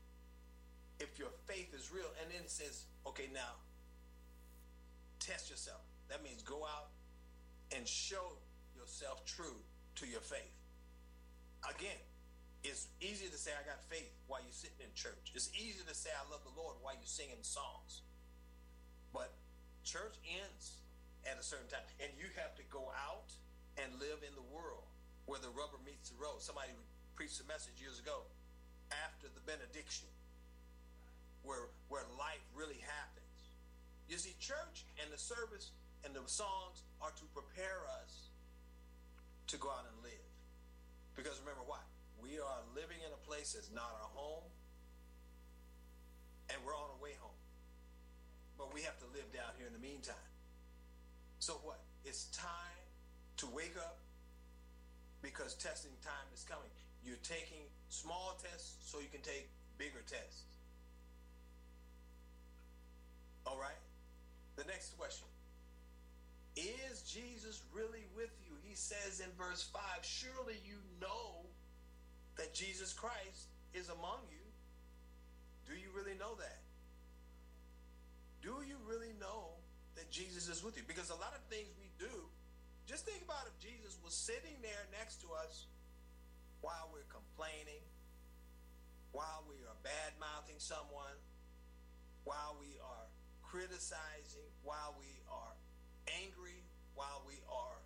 if 0.99 1.21
your 1.23 1.31
faith 1.47 1.71
is 1.71 1.95
real. 1.95 2.11
And 2.19 2.27
then 2.35 2.43
it 2.43 2.51
says, 2.51 2.83
okay, 3.07 3.31
now 3.33 3.63
test 5.21 5.49
yourself. 5.49 5.87
That 6.09 6.25
means 6.25 6.43
go 6.43 6.67
out 6.67 6.91
and 7.71 7.87
show 7.87 8.43
yourself 8.75 9.25
true 9.25 9.63
to 10.03 10.05
your 10.05 10.21
faith. 10.21 10.51
Again, 11.63 12.03
it's 12.65 12.89
easy 13.01 13.31
to 13.31 13.39
say 13.39 13.53
I 13.55 13.63
got 13.63 13.79
faith 13.87 14.11
while 14.27 14.41
you're 14.43 14.51
sitting 14.51 14.83
in 14.83 14.91
church. 14.97 15.31
It's 15.33 15.49
easy 15.55 15.87
to 15.87 15.95
say 15.95 16.11
I 16.11 16.29
love 16.29 16.43
the 16.43 16.61
Lord 16.61 16.75
while 16.83 16.95
you're 16.99 17.07
singing 17.07 17.39
songs. 17.47 18.03
Church 19.91 20.15
ends 20.23 20.79
at 21.27 21.35
a 21.35 21.43
certain 21.43 21.67
time. 21.67 21.83
And 21.99 22.15
you 22.15 22.31
have 22.39 22.55
to 22.55 22.65
go 22.71 22.95
out 22.95 23.27
and 23.75 23.91
live 23.99 24.23
in 24.23 24.31
the 24.39 24.47
world 24.55 24.87
where 25.27 25.43
the 25.43 25.51
rubber 25.51 25.83
meets 25.83 26.15
the 26.15 26.19
road. 26.23 26.39
Somebody 26.39 26.71
preached 27.19 27.43
a 27.43 27.47
message 27.51 27.75
years 27.83 27.99
ago 27.99 28.23
after 28.95 29.27
the 29.27 29.43
benediction 29.43 30.07
where 31.43 31.75
where 31.91 32.07
life 32.15 32.45
really 32.55 32.79
happens. 32.87 33.35
You 34.07 34.15
see, 34.23 34.39
church 34.39 34.87
and 35.03 35.11
the 35.11 35.19
service 35.19 35.75
and 36.07 36.15
the 36.15 36.23
songs 36.31 36.87
are 37.03 37.11
to 37.11 37.27
prepare 37.35 37.83
us 37.99 38.31
to 39.51 39.59
go 39.59 39.75
out 39.75 39.91
and 39.91 39.99
live. 40.07 40.31
Because 41.19 41.35
remember 41.43 41.67
what? 41.67 41.83
We 42.23 42.39
are 42.39 42.63
living 42.79 43.03
in 43.03 43.11
a 43.11 43.23
place 43.27 43.59
that's 43.59 43.75
not 43.75 43.91
our 43.91 44.11
home, 44.15 44.47
and 46.47 46.63
we're 46.63 46.79
on 46.79 46.95
our 46.95 47.03
way 47.03 47.19
home. 47.19 47.30
But 48.61 48.75
we 48.77 48.83
have 48.83 49.01
to 49.01 49.09
live 49.17 49.33
down 49.33 49.57
here 49.57 49.67
in 49.67 49.73
the 49.73 49.81
meantime. 49.81 50.29
So 51.39 51.55
what? 51.65 51.81
It's 52.05 52.29
time 52.37 52.85
to 53.39 53.47
wake 53.57 53.73
up 53.81 53.97
because 55.23 55.55
testing 55.55 55.97
time 56.05 56.29
is 56.35 56.45
coming. 56.45 56.69
You're 57.03 57.25
taking 57.25 57.65
small 57.89 58.37
tests 58.37 58.77
so 58.85 59.01
you 59.01 59.09
can 59.11 59.23
take 59.23 59.49
bigger 59.79 60.05
tests. 60.05 60.45
All 63.47 63.57
right? 63.57 63.81
The 64.57 64.65
next 64.65 64.93
question 64.99 65.27
Is 66.55 67.01
Jesus 67.09 67.63
really 67.73 68.05
with 68.15 68.37
you? 68.45 68.53
He 68.63 68.75
says 68.75 69.25
in 69.25 69.33
verse 69.39 69.71
5 69.73 69.81
Surely 70.03 70.61
you 70.69 70.77
know 71.01 71.49
that 72.37 72.53
Jesus 72.53 72.93
Christ 72.93 73.49
is 73.73 73.89
among 73.89 74.21
you. 74.29 74.45
Do 75.67 75.81
you 75.81 75.89
really 75.97 76.19
know 76.19 76.35
that? 76.37 76.60
Do 78.43 78.65
you 78.67 78.77
really 78.89 79.13
know 79.21 79.61
that 79.97 80.11
Jesus 80.11 80.49
is 80.49 80.65
with 80.65 80.77
you? 80.77 80.85
Because 80.87 81.11
a 81.11 81.21
lot 81.21 81.37
of 81.37 81.43
things 81.53 81.69
we 81.77 81.93
do 82.01 82.11
just 82.89 83.07
think 83.07 83.23
about 83.23 83.47
if 83.47 83.55
Jesus 83.63 83.95
was 84.03 84.17
sitting 84.17 84.59
there 84.67 84.85
next 84.91 85.23
to 85.23 85.29
us 85.39 85.71
while 86.61 86.91
we're 86.91 87.07
complaining, 87.07 87.85
while 89.13 89.47
we 89.47 89.55
are 89.69 89.79
bad 89.87 90.17
mouthing 90.19 90.59
someone, 90.59 91.15
while 92.25 92.59
we 92.59 92.81
are 92.83 93.07
criticizing, 93.47 94.51
while 94.67 94.99
we 94.99 95.11
are 95.31 95.55
angry, 96.25 96.67
while 96.99 97.23
we 97.27 97.39
are 97.47 97.79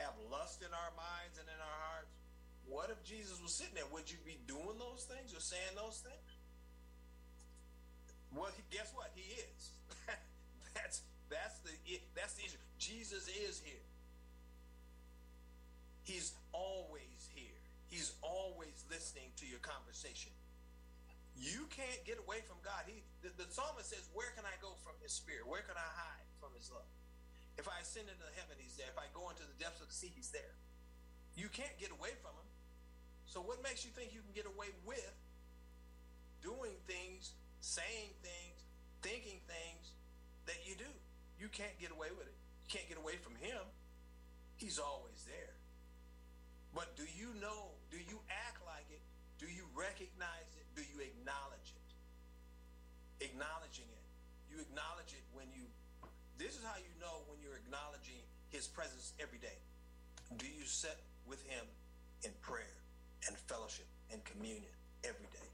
have 0.00 0.16
lust 0.32 0.64
in 0.64 0.72
our 0.72 0.92
minds 0.96 1.36
and 1.36 1.44
in 1.44 1.60
our 1.60 1.78
hearts. 1.92 2.16
What 2.64 2.88
if 2.88 3.04
Jesus 3.04 3.36
was 3.44 3.52
sitting 3.52 3.76
there? 3.76 3.88
Would 3.92 4.08
you 4.08 4.16
be 4.24 4.40
doing 4.48 4.80
those 4.80 5.04
things 5.04 5.36
or 5.36 5.42
saying 5.44 5.76
those 5.76 6.00
things? 6.00 6.31
Well, 8.34 8.50
guess 8.70 8.92
what? 8.94 9.10
He 9.14 9.28
is. 9.36 9.70
that's 10.74 11.02
that's 11.28 11.58
the 11.64 11.72
that's 12.16 12.34
the 12.34 12.44
issue. 12.44 12.60
Jesus 12.78 13.28
is 13.28 13.60
here. 13.64 13.86
He's 16.02 16.34
always 16.52 17.30
here. 17.34 17.62
He's 17.88 18.16
always 18.22 18.84
listening 18.90 19.30
to 19.36 19.46
your 19.46 19.60
conversation. 19.60 20.32
You 21.36 21.64
can't 21.72 22.02
get 22.04 22.20
away 22.20 22.44
from 22.44 22.60
God. 22.60 22.84
He, 22.84 23.00
the, 23.24 23.32
the 23.38 23.48
psalmist 23.48 23.88
says, 23.88 24.08
Where 24.12 24.32
can 24.36 24.44
I 24.44 24.56
go 24.60 24.76
from 24.84 24.96
his 25.00 25.12
spirit? 25.12 25.48
Where 25.48 25.64
can 25.64 25.76
I 25.76 25.88
hide 25.96 26.28
from 26.40 26.52
his 26.56 26.68
love? 26.68 26.88
If 27.60 27.68
I 27.68 27.80
ascend 27.84 28.08
into 28.08 28.28
heaven, 28.36 28.56
he's 28.56 28.76
there. 28.80 28.88
If 28.88 28.96
I 28.96 29.08
go 29.12 29.28
into 29.28 29.44
the 29.44 29.56
depths 29.60 29.80
of 29.84 29.88
the 29.88 29.96
sea, 29.96 30.12
he's 30.12 30.32
there. 30.32 30.56
You 31.36 31.48
can't 31.52 31.72
get 31.80 31.92
away 31.92 32.16
from 32.20 32.36
him. 32.36 32.48
So, 33.28 33.40
what 33.40 33.64
makes 33.64 33.84
you 33.84 33.92
think 33.92 34.12
you 34.12 34.20
can 34.20 34.36
get 34.36 34.44
away 34.44 34.72
with 34.84 35.16
doing 36.44 36.74
things, 36.84 37.32
saying 37.62 38.10
things, 38.26 38.58
thinking 39.06 39.38
things 39.46 39.94
that 40.50 40.58
you 40.66 40.74
do? 40.74 40.90
You 41.38 41.46
can't 41.48 41.74
get 41.78 41.94
away 41.94 42.10
with 42.10 42.26
it. 42.26 42.36
You 42.66 42.68
can't 42.68 42.90
get 42.90 42.98
away 42.98 43.16
from 43.22 43.38
him. 43.38 43.62
He's 44.58 44.82
always 44.82 45.22
there. 45.30 45.54
But 46.74 46.98
do 46.98 47.06
you 47.06 47.30
know? 47.38 47.70
Do 47.90 47.98
you 48.02 48.18
act 48.28 48.58
like 48.66 48.86
it? 48.90 49.00
Do 49.38 49.46
you 49.46 49.66
recognize 49.74 50.50
it? 50.58 50.66
Do 50.74 50.82
you 50.82 51.02
acknowledge 51.06 51.70
it? 51.70 51.88
Acknowledging 53.30 53.86
it. 53.86 54.06
You 54.50 54.58
acknowledge 54.62 55.14
it 55.14 55.22
when 55.30 55.46
you. 55.54 55.62
This 56.38 56.58
is 56.58 56.64
how 56.66 56.78
you 56.82 56.90
know 56.98 57.22
when 57.30 57.38
you're 57.38 57.58
acknowledging 57.58 58.18
His 58.50 58.66
presence 58.66 59.14
every 59.22 59.38
day. 59.38 59.58
Do 60.34 60.46
you 60.46 60.66
sit 60.66 60.98
with 61.28 61.44
Him 61.46 61.62
in 62.24 62.32
prayer 62.42 62.74
and 63.28 63.36
fellowship 63.46 63.86
and 64.10 64.18
communion 64.24 64.74
every 65.04 65.30
day? 65.30 65.51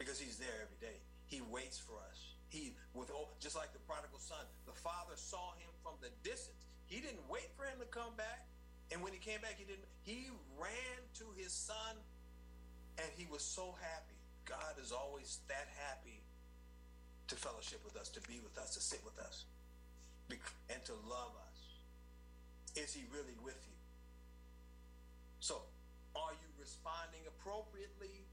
Because 0.00 0.16
He's 0.16 0.40
there 0.40 0.64
every 0.64 0.80
day. 0.80 0.96
He 1.28 1.44
waits 1.52 1.76
for 1.76 2.00
us. 2.08 2.32
He 2.48 2.72
with 2.96 3.12
all, 3.12 3.36
just 3.38 3.54
like 3.54 3.76
the 3.76 3.84
prodigal 3.84 4.18
son, 4.18 4.40
the 4.64 4.72
father 4.72 5.14
saw 5.14 5.54
him 5.60 5.70
from 5.84 5.94
the 6.00 6.10
distance. 6.26 6.66
He 6.88 6.98
didn't 6.98 7.22
wait 7.28 7.52
for 7.54 7.68
him 7.68 7.78
to 7.78 7.86
come 7.86 8.16
back. 8.16 8.48
And 8.90 9.04
when 9.04 9.12
he 9.12 9.20
came 9.20 9.38
back, 9.38 9.54
he 9.60 9.68
didn't. 9.68 9.86
He 10.02 10.32
ran 10.58 10.98
to 11.22 11.26
his 11.38 11.52
son, 11.52 11.94
and 12.98 13.06
he 13.14 13.28
was 13.30 13.44
so 13.44 13.76
happy. 13.78 14.18
God 14.48 14.74
is 14.82 14.90
always 14.90 15.38
that 15.46 15.68
happy 15.78 16.18
to 17.28 17.36
fellowship 17.36 17.78
with 17.84 17.94
us, 17.94 18.08
to 18.10 18.20
be 18.26 18.40
with 18.42 18.58
us, 18.58 18.74
to 18.74 18.80
sit 18.82 18.98
with 19.04 19.20
us, 19.20 19.44
and 20.32 20.82
to 20.82 20.94
love 21.06 21.30
us. 21.46 21.58
Is 22.74 22.90
he 22.92 23.06
really 23.14 23.38
with 23.44 23.62
you? 23.62 23.78
So, 25.38 25.62
are 26.16 26.34
you 26.34 26.50
responding 26.58 27.22
appropriately 27.30 28.26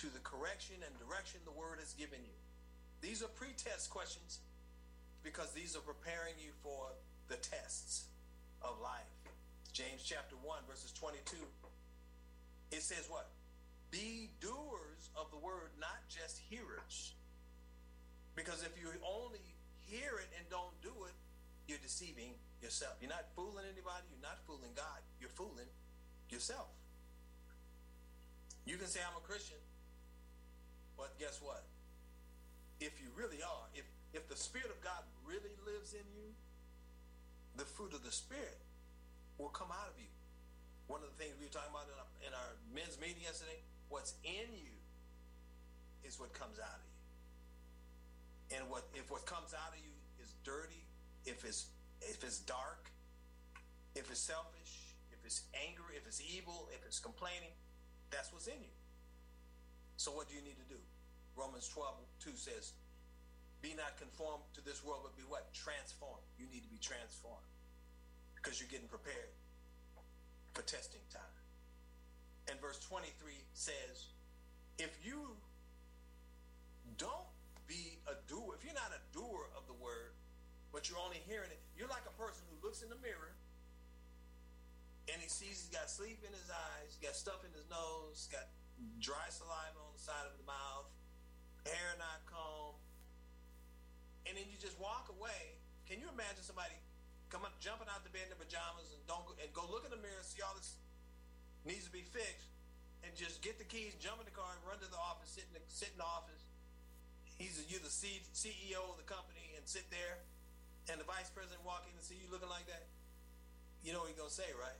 to 0.00 0.08
the 0.08 0.24
correction 0.24 0.76
and 0.80 0.92
direction 0.96 1.40
the 1.44 1.52
word 1.52 1.76
has 1.78 1.92
given 1.92 2.18
you? 2.24 2.36
These 3.00 3.22
are 3.22 3.28
pre-test 3.28 3.90
questions 3.90 4.40
because 5.22 5.52
these 5.52 5.76
are 5.76 5.84
preparing 5.84 6.34
you 6.40 6.52
for 6.64 6.88
the 7.28 7.36
tests 7.36 8.08
of 8.62 8.80
life. 8.80 9.12
James 9.72 10.00
chapter 10.04 10.36
1, 10.40 10.58
verses 10.68 10.92
22. 10.92 11.36
It 12.72 12.82
says 12.82 13.06
what? 13.08 13.28
Be 13.90 14.30
doers 14.40 15.10
of 15.16 15.30
the 15.30 15.36
word, 15.36 15.70
not 15.80 16.00
just 16.08 16.40
hearers. 16.48 17.12
Because 18.34 18.62
if 18.62 18.72
you 18.80 18.88
only 19.04 19.42
hear 19.84 20.16
it 20.16 20.30
and 20.38 20.48
don't 20.48 20.74
do 20.80 20.92
it, 21.04 21.16
you're 21.66 21.82
deceiving 21.82 22.32
yourself. 22.62 22.96
You're 23.00 23.10
not 23.10 23.26
fooling 23.36 23.68
anybody. 23.68 24.06
You're 24.10 24.24
not 24.24 24.38
fooling 24.46 24.72
God. 24.74 25.00
You're 25.20 25.34
fooling 25.34 25.68
yourself. 26.30 26.68
You 28.64 28.76
can 28.76 28.86
say, 28.86 29.00
I'm 29.04 29.16
a 29.16 29.24
Christian. 29.26 29.58
But 31.00 31.16
guess 31.16 31.40
what? 31.40 31.64
If 32.76 33.00
you 33.00 33.08
really 33.16 33.40
are, 33.40 33.64
if, 33.72 33.88
if 34.12 34.28
the 34.28 34.36
Spirit 34.36 34.68
of 34.68 34.76
God 34.84 35.00
really 35.24 35.56
lives 35.64 35.96
in 35.96 36.04
you, 36.12 36.28
the 37.56 37.64
fruit 37.64 37.96
of 37.96 38.04
the 38.04 38.12
Spirit 38.12 38.60
will 39.40 39.48
come 39.48 39.72
out 39.72 39.88
of 39.88 39.96
you. 39.96 40.12
One 40.92 41.00
of 41.00 41.08
the 41.08 41.16
things 41.16 41.40
we 41.40 41.48
were 41.48 41.56
talking 41.56 41.72
about 41.72 41.88
in 41.88 41.96
our, 41.96 42.10
in 42.28 42.32
our 42.36 42.52
men's 42.76 43.00
meeting 43.00 43.24
yesterday, 43.24 43.64
what's 43.88 44.12
in 44.28 44.52
you 44.52 44.76
is 46.04 46.20
what 46.20 46.36
comes 46.36 46.60
out 46.60 46.76
of 46.76 46.84
you. 46.84 48.60
And 48.60 48.68
what 48.68 48.84
if 48.92 49.08
what 49.08 49.24
comes 49.24 49.54
out 49.54 49.72
of 49.72 49.80
you 49.80 49.94
is 50.20 50.34
dirty, 50.44 50.84
if 51.24 51.46
it's 51.46 51.70
if 52.02 52.24
it's 52.24 52.42
dark, 52.42 52.90
if 53.94 54.10
it's 54.10 54.18
selfish, 54.20 54.98
if 55.14 55.24
it's 55.24 55.46
anger, 55.54 55.86
if 55.94 56.04
it's 56.04 56.20
evil, 56.20 56.68
if 56.74 56.84
it's 56.84 56.98
complaining, 56.98 57.54
that's 58.10 58.32
what's 58.32 58.48
in 58.48 58.58
you. 58.58 58.74
So 59.96 60.10
what 60.10 60.28
do 60.28 60.34
you 60.34 60.42
need 60.42 60.58
to 60.58 60.66
do? 60.66 60.80
Romans 61.40 61.68
12, 61.72 61.96
2 62.20 62.30
says, 62.36 62.76
be 63.64 63.72
not 63.72 63.96
conformed 63.96 64.44
to 64.52 64.60
this 64.60 64.84
world, 64.84 65.00
but 65.04 65.16
be 65.16 65.24
what? 65.24 65.52
Transformed. 65.56 66.24
You 66.36 66.44
need 66.52 66.64
to 66.64 66.72
be 66.72 66.80
transformed 66.80 67.48
because 68.36 68.60
you're 68.60 68.68
getting 68.68 68.88
prepared 68.88 69.32
for 70.52 70.60
testing 70.68 71.00
time. 71.08 71.36
And 72.48 72.60
verse 72.60 72.80
23 72.84 73.08
says, 73.52 74.12
if 74.76 74.92
you 75.04 75.36
don't 76.96 77.28
be 77.68 78.00
a 78.08 78.16
doer, 78.28 78.56
if 78.56 78.64
you're 78.64 78.76
not 78.76 78.92
a 78.92 79.02
doer 79.12 79.48
of 79.56 79.64
the 79.68 79.76
word, 79.76 80.16
but 80.72 80.88
you're 80.88 81.00
only 81.00 81.20
hearing 81.28 81.52
it, 81.52 81.60
you're 81.76 81.88
like 81.88 82.04
a 82.08 82.16
person 82.20 82.44
who 82.48 82.56
looks 82.64 82.80
in 82.84 82.88
the 82.88 83.00
mirror 83.00 83.36
and 85.08 85.20
he 85.20 85.28
sees 85.28 85.64
he's 85.64 85.72
got 85.72 85.88
sleep 85.90 86.20
in 86.24 86.32
his 86.32 86.48
eyes, 86.48 86.96
he's 86.96 87.02
got 87.02 87.16
stuff 87.16 87.44
in 87.44 87.52
his 87.52 87.66
nose, 87.68 88.28
got 88.30 88.48
dry 89.02 89.28
saliva 89.28 89.80
on 89.80 89.92
the 89.92 90.00
side 90.00 90.24
of 90.24 90.34
the 90.38 90.46
mouth, 90.46 90.88
hair 91.66 91.96
not 92.00 92.24
combed, 92.28 92.78
and 94.26 94.36
then 94.36 94.46
you 94.48 94.56
just 94.56 94.78
walk 94.78 95.10
away. 95.10 95.58
Can 95.90 95.98
you 95.98 96.06
imagine 96.12 96.46
somebody 96.46 96.76
coming, 97.30 97.50
jumping 97.62 97.86
out 97.90 98.02
the 98.02 98.10
bed 98.10 98.26
in 98.26 98.34
their 98.34 98.42
pajamas 98.42 98.90
and 98.90 99.00
don't 99.06 99.22
go, 99.26 99.34
and 99.38 99.48
go 99.54 99.66
look 99.70 99.86
in 99.86 99.92
the 99.94 100.02
mirror, 100.02 100.22
see 100.22 100.42
all 100.42 100.54
this 100.54 100.78
needs 101.62 101.86
to 101.86 101.94
be 101.94 102.02
fixed, 102.02 102.50
and 103.06 103.14
just 103.14 103.40
get 103.40 103.56
the 103.56 103.66
keys, 103.66 103.94
jump 104.02 104.18
in 104.18 104.26
the 104.26 104.34
car, 104.34 104.50
and 104.54 104.60
run 104.66 104.76
to 104.82 104.88
the 104.90 104.98
office, 104.98 105.34
sit 105.34 105.46
in 105.50 105.54
the, 105.56 105.62
sit 105.70 105.94
in 105.94 105.98
the 106.02 106.06
office. 106.06 106.42
He's 107.38 107.56
you're 107.72 107.80
the 107.80 107.88
C, 107.88 108.20
CEO 108.36 108.84
of 108.84 109.00
the 109.00 109.08
company, 109.08 109.56
and 109.56 109.64
sit 109.64 109.88
there, 109.88 110.20
and 110.92 111.00
the 111.00 111.08
vice 111.08 111.32
president 111.32 111.64
walk 111.64 111.88
in 111.88 111.94
and 111.96 112.04
see 112.04 112.18
you 112.20 112.28
looking 112.28 112.52
like 112.52 112.68
that. 112.68 112.84
You 113.80 113.96
know 113.96 114.04
what 114.04 114.12
he's 114.12 114.20
gonna 114.20 114.28
say, 114.28 114.50
right? 114.60 114.76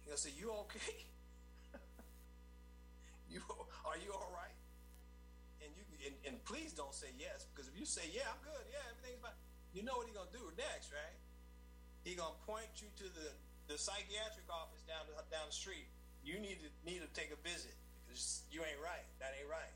He's 0.00 0.08
gonna 0.08 0.24
say, 0.24 0.32
"You 0.32 0.56
okay? 0.64 1.04
you 3.32 3.44
are 3.84 4.00
you 4.00 4.16
all 4.16 4.32
right?" 4.32 4.56
And 6.02 6.14
and, 6.14 6.14
and 6.26 6.34
please 6.44 6.72
don't 6.72 6.94
say 6.94 7.14
yes 7.18 7.46
because 7.50 7.70
if 7.70 7.78
you 7.78 7.86
say, 7.86 8.02
"Yeah, 8.10 8.26
I'm 8.26 8.42
good. 8.42 8.64
Yeah, 8.70 8.82
everything's 8.90 9.22
fine," 9.22 9.38
you 9.72 9.82
know 9.82 9.94
what 9.96 10.06
he's 10.06 10.16
gonna 10.16 10.34
do 10.34 10.50
next, 10.58 10.90
right? 10.90 11.18
He's 12.02 12.18
gonna 12.18 12.38
point 12.46 12.82
you 12.82 12.90
to 13.02 13.06
the 13.14 13.30
the 13.70 13.78
psychiatric 13.78 14.46
office 14.50 14.82
down 14.82 15.06
the, 15.06 15.14
down 15.30 15.46
the 15.46 15.54
street. 15.54 15.86
You 16.24 16.38
need 16.38 16.58
to 16.62 16.70
need 16.82 17.00
to 17.02 17.10
take 17.14 17.30
a 17.30 17.40
visit 17.46 17.74
because 18.06 18.42
you 18.50 18.62
ain't 18.62 18.80
right. 18.82 19.06
That 19.22 19.34
ain't 19.38 19.50
right. 19.50 19.74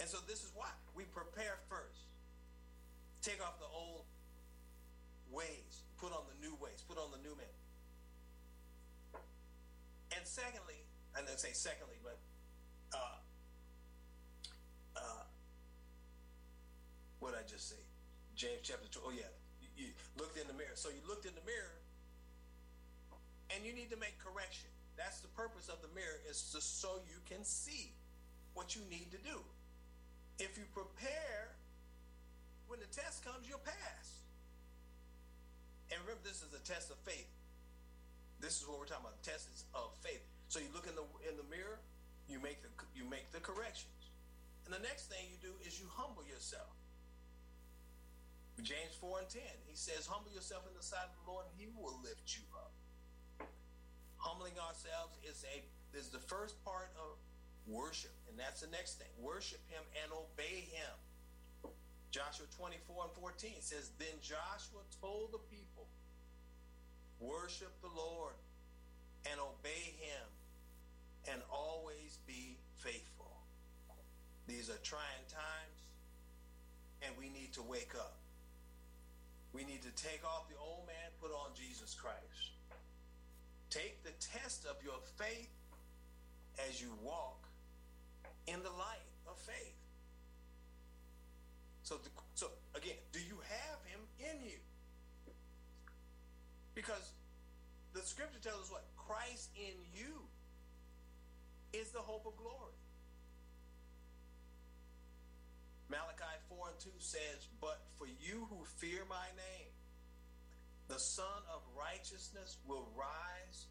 And 0.00 0.08
so 0.08 0.18
this 0.26 0.42
is 0.42 0.50
why 0.54 0.68
we 0.94 1.04
prepare 1.04 1.58
first. 1.68 2.10
Take 3.22 3.38
off 3.38 3.58
the 3.62 3.70
old 3.70 4.02
ways, 5.30 5.86
put 5.96 6.10
on 6.12 6.26
the 6.26 6.36
new 6.42 6.54
ways, 6.58 6.82
put 6.82 6.98
on 6.98 7.14
the 7.14 7.22
new 7.22 7.34
man. 7.38 7.56
And 10.12 10.26
secondly, 10.26 10.82
I 11.14 11.22
didn't 11.22 11.38
say 11.38 11.54
secondly, 11.54 11.96
but 12.02 12.18
uh, 12.92 13.21
what 17.22 17.38
I 17.38 17.46
just 17.46 17.70
say? 17.70 17.78
James 18.34 18.66
chapter 18.66 18.90
2. 18.90 18.98
Oh, 19.06 19.14
yeah. 19.14 19.30
You, 19.62 19.70
you 19.78 19.88
looked 20.18 20.34
in 20.34 20.50
the 20.50 20.58
mirror. 20.58 20.74
So 20.74 20.90
you 20.90 20.98
looked 21.06 21.22
in 21.22 21.32
the 21.38 21.46
mirror 21.46 21.78
and 23.54 23.62
you 23.62 23.70
need 23.70 23.94
to 23.94 24.00
make 24.02 24.18
correction. 24.18 24.66
That's 24.98 25.22
the 25.22 25.30
purpose 25.38 25.70
of 25.70 25.78
the 25.80 25.88
mirror 25.94 26.18
is 26.26 26.50
just 26.50 26.82
so 26.82 26.98
you 27.06 27.22
can 27.30 27.46
see 27.46 27.94
what 28.58 28.74
you 28.74 28.82
need 28.90 29.14
to 29.14 29.20
do. 29.22 29.38
If 30.42 30.58
you 30.58 30.66
prepare, 30.74 31.54
when 32.66 32.82
the 32.82 32.90
test 32.90 33.24
comes, 33.24 33.46
you'll 33.46 33.62
pass. 33.62 34.26
And 35.94 36.00
remember, 36.02 36.26
this 36.26 36.42
is 36.42 36.50
a 36.56 36.62
test 36.66 36.90
of 36.90 36.98
faith. 37.06 37.28
This 38.40 38.58
is 38.58 38.66
what 38.66 38.82
we're 38.82 38.90
talking 38.90 39.06
about. 39.06 39.22
Tests 39.22 39.64
of 39.70 39.94
faith. 40.02 40.24
So 40.48 40.58
you 40.58 40.66
look 40.74 40.90
in 40.90 40.98
the 40.98 41.06
in 41.22 41.38
the 41.38 41.46
mirror, 41.46 41.78
you 42.28 42.42
make 42.42 42.58
the 42.60 42.68
you 42.96 43.06
make 43.06 43.30
the 43.30 43.40
corrections, 43.40 44.10
and 44.66 44.74
the 44.74 44.82
next 44.82 45.08
thing 45.08 45.22
you 45.30 45.38
do 45.38 45.54
is 45.62 45.78
you 45.78 45.86
humble 45.94 46.26
yourself. 46.26 46.74
James 48.60 48.92
four 49.00 49.18
and 49.18 49.28
ten, 49.28 49.56
he 49.64 49.74
says, 49.74 50.06
"Humble 50.06 50.30
yourself 50.30 50.68
in 50.68 50.74
the 50.76 50.84
sight 50.84 51.08
of 51.08 51.16
the 51.24 51.32
Lord, 51.32 51.46
and 51.48 51.54
He 51.56 51.72
will 51.72 51.96
lift 52.04 52.36
you 52.36 52.44
up." 52.52 52.72
Humbling 54.18 54.58
ourselves 54.60 55.16
is 55.24 55.44
a 55.48 55.64
is 55.96 56.08
the 56.10 56.20
first 56.20 56.62
part 56.64 56.92
of 57.00 57.16
worship, 57.66 58.12
and 58.28 58.38
that's 58.38 58.60
the 58.60 58.68
next 58.68 59.00
thing. 59.00 59.10
Worship 59.18 59.60
Him 59.68 59.82
and 60.04 60.12
obey 60.12 60.68
Him. 60.70 60.94
Joshua 62.12 62.44
24 62.58 63.08
and 63.08 63.12
14 63.16 63.50
says, 63.60 63.90
Then 63.98 64.12
Joshua 64.20 64.84
told 65.00 65.32
the 65.32 65.40
people, 65.48 65.88
Worship 67.18 67.72
the 67.80 67.88
Lord 67.88 68.36
and 69.30 69.40
obey 69.40 69.96
him 69.96 70.26
and 71.32 71.40
always 71.50 72.18
be 72.26 72.58
faithful. 72.76 73.32
These 74.46 74.68
are 74.68 74.82
trying 74.82 75.24
times 75.30 75.78
and 77.00 77.14
we 77.16 77.30
need 77.30 77.54
to 77.54 77.62
wake 77.62 77.94
up. 77.96 78.18
We 79.52 79.64
need 79.64 79.82
to 79.82 79.92
take 80.02 80.24
off 80.24 80.48
the 80.48 80.56
old 80.56 80.86
man, 80.86 81.12
put 81.20 81.30
on 81.30 81.50
Jesus 81.54 81.94
Christ. 81.94 82.56
Take 83.70 84.02
the 84.04 84.12
test 84.20 84.66
of 84.66 84.76
your 84.82 84.98
faith 85.16 85.48
as 86.68 86.80
you 86.80 86.88
walk 87.02 87.46
in 88.46 88.62
the 88.62 88.70
light 88.70 89.08
of 89.26 89.38
faith. 89.38 89.76
So, 91.82 91.96
the, 91.96 92.10
so 92.34 92.48
again, 92.74 92.96
do 93.12 93.18
you 93.18 93.38
have 93.48 93.78
him 93.84 94.00
in 94.18 94.48
you? 94.48 94.58
Because 96.74 97.12
the 97.92 98.00
scripture 98.00 98.40
tells 98.42 98.62
us 98.62 98.70
what? 98.70 98.84
Christ 98.96 99.50
in 99.56 99.74
you 99.94 100.22
is 101.72 101.90
the 101.90 101.98
hope 101.98 102.26
of 102.26 102.36
glory. 102.36 102.76
Malachi 105.92 106.40
4 106.48 106.72
and 106.72 106.80
2 106.80 106.88
says, 107.04 107.52
But 107.60 107.84
for 108.00 108.08
you 108.08 108.48
who 108.48 108.64
fear 108.80 109.04
my 109.12 109.28
name, 109.36 109.72
the 110.88 110.96
Sun 110.96 111.44
of 111.52 111.60
Righteousness 111.76 112.56
will 112.64 112.88
rise 112.96 113.68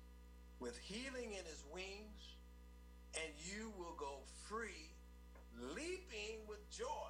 with 0.62 0.78
healing 0.78 1.34
in 1.34 1.42
his 1.50 1.66
wings, 1.74 2.38
and 3.18 3.34
you 3.50 3.74
will 3.74 3.98
go 3.98 4.22
free, 4.46 4.94
leaping 5.74 6.46
with 6.46 6.62
joy, 6.70 7.10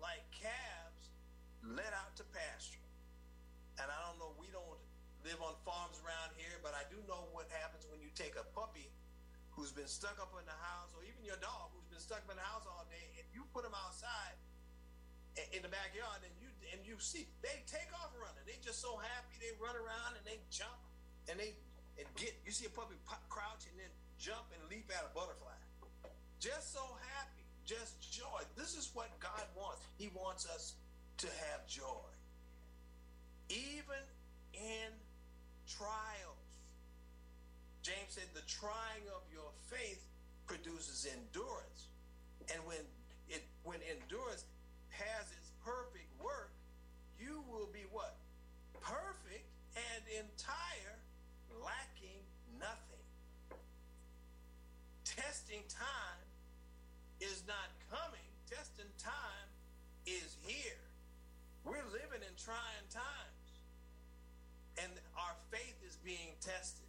like 0.00 0.24
calves 0.32 1.12
led 1.60 1.92
out 1.92 2.16
to 2.16 2.24
pasture. 2.32 2.80
And 3.76 3.92
I 3.92 3.98
don't 4.08 4.16
know, 4.16 4.32
we 4.40 4.48
don't 4.48 4.80
live 5.20 5.36
on 5.44 5.52
farms 5.68 6.00
around 6.00 6.32
here, 6.40 6.56
but 6.64 6.72
I 6.72 6.88
do 6.88 6.96
know 7.04 7.28
what 7.36 7.52
happens 7.60 7.84
when 7.92 8.00
you 8.00 8.08
take 8.16 8.40
a 8.40 8.46
puppy 8.56 8.88
who's 9.58 9.74
been 9.74 9.90
stuck 9.90 10.14
up 10.22 10.30
in 10.38 10.46
the 10.46 10.54
house, 10.62 10.94
or 10.94 11.02
even 11.02 11.18
your 11.26 11.42
dog 11.42 11.74
who's 11.74 11.90
been 11.90 11.98
stuck 11.98 12.22
up 12.22 12.30
in 12.30 12.38
the 12.38 12.46
house 12.46 12.62
all 12.70 12.86
day, 12.86 13.02
and 13.18 13.26
you 13.34 13.42
put 13.50 13.66
them 13.66 13.74
outside 13.74 14.38
in 15.50 15.66
the 15.66 15.70
backyard, 15.70 16.22
and 16.22 16.30
you 16.38 16.46
and 16.70 16.78
you 16.86 16.94
see 17.02 17.26
they 17.42 17.58
take 17.66 17.90
off 17.98 18.14
running. 18.14 18.46
They 18.46 18.54
just 18.62 18.78
so 18.78 18.94
happy 19.02 19.34
they 19.42 19.50
run 19.58 19.74
around 19.74 20.14
and 20.14 20.22
they 20.22 20.38
jump 20.54 20.78
and 21.26 21.34
they 21.42 21.58
and 21.98 22.06
get. 22.14 22.38
You 22.46 22.54
see 22.54 22.70
a 22.70 22.74
puppy 22.74 22.94
crouch 23.26 23.66
and 23.66 23.74
then 23.74 23.90
jump 24.22 24.46
and 24.54 24.62
leap 24.70 24.86
at 24.94 25.02
a 25.02 25.10
butterfly. 25.10 25.58
Just 26.38 26.70
so 26.70 26.86
happy, 27.18 27.42
just 27.66 27.98
joy. 27.98 28.46
This 28.54 28.78
is 28.78 28.94
what 28.94 29.10
God 29.18 29.42
wants. 29.58 29.82
He 29.98 30.06
wants 30.14 30.46
us 30.46 30.78
to 31.18 31.26
have 31.50 31.66
joy, 31.66 32.06
even 33.50 34.06
in 34.54 34.94
trials. 35.66 36.37
James 37.88 38.20
said, 38.20 38.28
"The 38.34 38.44
trying 38.44 39.08
of 39.16 39.22
your 39.32 39.48
faith 39.72 40.04
produces 40.44 41.06
endurance, 41.06 41.88
and 42.52 42.60
when 42.66 42.84
it 43.30 43.42
when 43.64 43.80
endurance 43.88 44.44
has 44.90 45.32
its 45.32 45.48
perfect 45.64 46.12
work, 46.20 46.52
you 47.18 47.42
will 47.48 47.68
be 47.72 47.88
what? 47.90 48.16
Perfect 48.80 49.48
and 49.74 50.04
entire, 50.20 51.00
lacking 51.64 52.20
nothing. 52.60 53.06
Testing 55.04 55.64
time 55.72 56.28
is 57.20 57.42
not 57.46 57.72
coming. 57.88 58.28
Testing 58.50 58.92
time 58.98 59.48
is 60.04 60.36
here. 60.42 60.84
We're 61.64 61.88
living 61.88 62.20
in 62.20 62.34
trying 62.36 62.84
times. 62.92 63.48
And 64.76 64.92
our 65.16 65.36
faith 65.50 65.76
is 65.86 65.96
being 66.04 66.36
tested. 66.40 66.87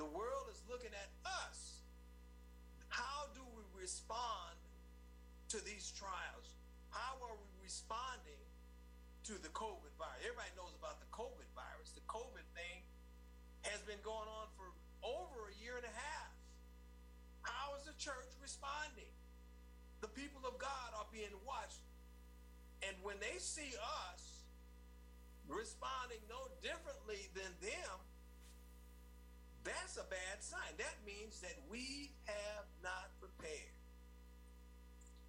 The 0.00 0.08
world 0.16 0.48
is 0.48 0.64
looking 0.64 0.96
at 0.96 1.12
us. 1.28 1.84
How 2.88 3.28
do 3.36 3.44
we 3.52 3.60
respond 3.76 4.56
to 5.52 5.60
these 5.60 5.92
trials? 5.92 6.56
How 6.88 7.20
are 7.20 7.36
we 7.36 7.52
responding 7.60 8.40
to 9.28 9.36
the 9.44 9.52
COVID 9.52 9.92
virus? 10.00 10.24
Everybody 10.24 10.56
knows 10.56 10.72
about 10.80 11.04
the 11.04 11.10
COVID 11.12 11.44
virus. 11.52 11.92
The 11.92 12.00
COVID 12.08 12.48
thing 12.56 12.80
has 13.68 13.84
been 13.84 14.00
going 14.00 14.24
on 14.24 14.48
for 14.56 14.72
over 15.04 15.52
a 15.52 15.54
year 15.60 15.76
and 15.76 15.84
a 15.84 15.92
half. 15.92 16.32
How 17.44 17.76
is 17.76 17.84
the 17.84 17.92
church 18.00 18.32
responding? 18.40 19.12
The 20.00 20.08
people 20.08 20.48
of 20.48 20.56
God 20.56 20.96
are 20.96 21.12
being 21.12 21.36
watched. 21.44 21.84
And 22.88 22.96
when 23.04 23.20
they 23.20 23.36
see 23.36 23.76
us 24.08 24.48
responding 25.44 26.24
no 26.24 26.48
differently 26.64 27.28
than 27.36 27.52
them, 27.60 28.00
a 30.00 30.08
bad 30.08 30.40
sign. 30.40 30.72
That 30.80 30.96
means 31.04 31.44
that 31.44 31.52
we 31.68 32.16
have 32.24 32.64
not 32.80 33.12
prepared. 33.20 33.76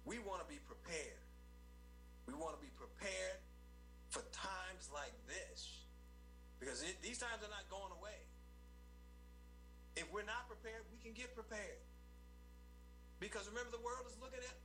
We 0.08 0.16
want 0.24 0.40
to 0.40 0.48
be 0.48 0.58
prepared. 0.64 1.20
We 2.24 2.32
want 2.32 2.56
to 2.56 2.62
be 2.64 2.72
prepared 2.72 3.38
for 4.08 4.24
times 4.32 4.88
like 4.88 5.12
this 5.28 5.84
because 6.56 6.80
it, 6.80 6.96
these 7.04 7.20
times 7.20 7.44
are 7.44 7.52
not 7.52 7.68
going 7.68 7.92
away. 8.00 8.16
If 10.00 10.08
we're 10.08 10.26
not 10.26 10.48
prepared, 10.48 10.88
we 10.88 10.96
can 11.04 11.12
get 11.12 11.36
prepared. 11.36 11.84
Because 13.20 13.44
remember, 13.52 13.76
the 13.76 13.84
world 13.84 14.08
is 14.08 14.16
looking 14.18 14.40
at 14.40 14.56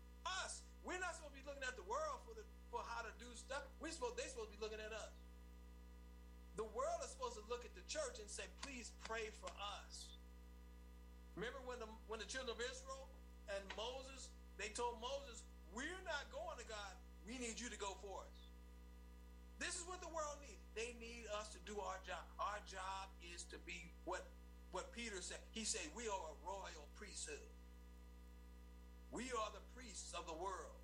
us. 0.45 0.63
We're 0.87 1.01
not 1.03 1.19
supposed 1.19 1.35
to 1.35 1.39
be 1.43 1.45
looking 1.45 1.67
at 1.67 1.75
the 1.75 1.85
world 1.85 2.23
for 2.23 2.31
the 2.31 2.47
for 2.71 2.79
how 2.87 3.03
to 3.03 3.11
do 3.19 3.27
stuff. 3.35 3.67
We're 3.83 3.91
supposed 3.91 4.15
they're 4.15 4.31
supposed 4.31 4.55
to 4.55 4.55
be 4.55 4.63
looking 4.63 4.79
at 4.79 4.95
us. 4.95 5.11
The 6.57 6.65
world 6.65 6.99
is 7.05 7.13
supposed 7.13 7.37
to 7.37 7.45
look 7.47 7.63
at 7.63 7.73
the 7.77 7.85
church 7.85 8.17
and 8.19 8.27
say, 8.29 8.49
"Please 8.61 8.91
pray 9.05 9.29
for 9.29 9.49
us." 9.79 10.17
Remember 11.35 11.61
when 11.61 11.77
the 11.79 11.85
when 12.09 12.19
the 12.19 12.25
children 12.25 12.57
of 12.57 12.59
Israel 12.59 13.07
and 13.47 13.61
Moses 13.77 14.29
they 14.57 14.69
told 14.69 14.99
Moses, 14.99 15.43
"We're 15.71 16.01
not 16.01 16.31
going 16.33 16.57
to 16.57 16.65
God. 16.65 16.97
We 17.25 17.37
need 17.37 17.59
you 17.59 17.69
to 17.69 17.77
go 17.77 17.93
for 18.01 18.25
us." 18.25 18.49
This 19.59 19.77
is 19.77 19.85
what 19.85 20.01
the 20.01 20.09
world 20.09 20.41
needs. 20.41 20.65
They 20.73 20.93
need 20.93 21.27
us 21.37 21.49
to 21.53 21.59
do 21.59 21.79
our 21.79 21.99
job. 22.01 22.25
Our 22.39 22.59
job 22.65 23.09
is 23.21 23.43
to 23.53 23.59
be 23.59 23.93
what 24.03 24.25
what 24.71 24.91
Peter 24.91 25.21
said. 25.21 25.39
He 25.51 25.63
said, 25.63 25.93
"We 25.93 26.09
are 26.09 26.31
a 26.31 26.33
royal 26.43 26.87
priesthood." 26.95 27.53
We 29.11 29.31
are 29.31 29.51
the 29.51 29.61
priests 29.73 30.13
of 30.13 30.25
the 30.25 30.33
world. 30.33 30.81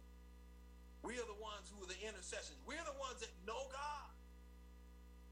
We 1.01 1.19
are 1.19 1.25
the 1.25 1.41
ones 1.41 1.69
who 1.69 1.83
are 1.83 1.87
the 1.87 1.99
intercessors. 1.99 2.57
We 2.65 2.77
are 2.77 2.85
the 2.85 2.99
ones 2.99 3.19
that 3.19 3.29
know 3.45 3.67
God. 3.69 4.12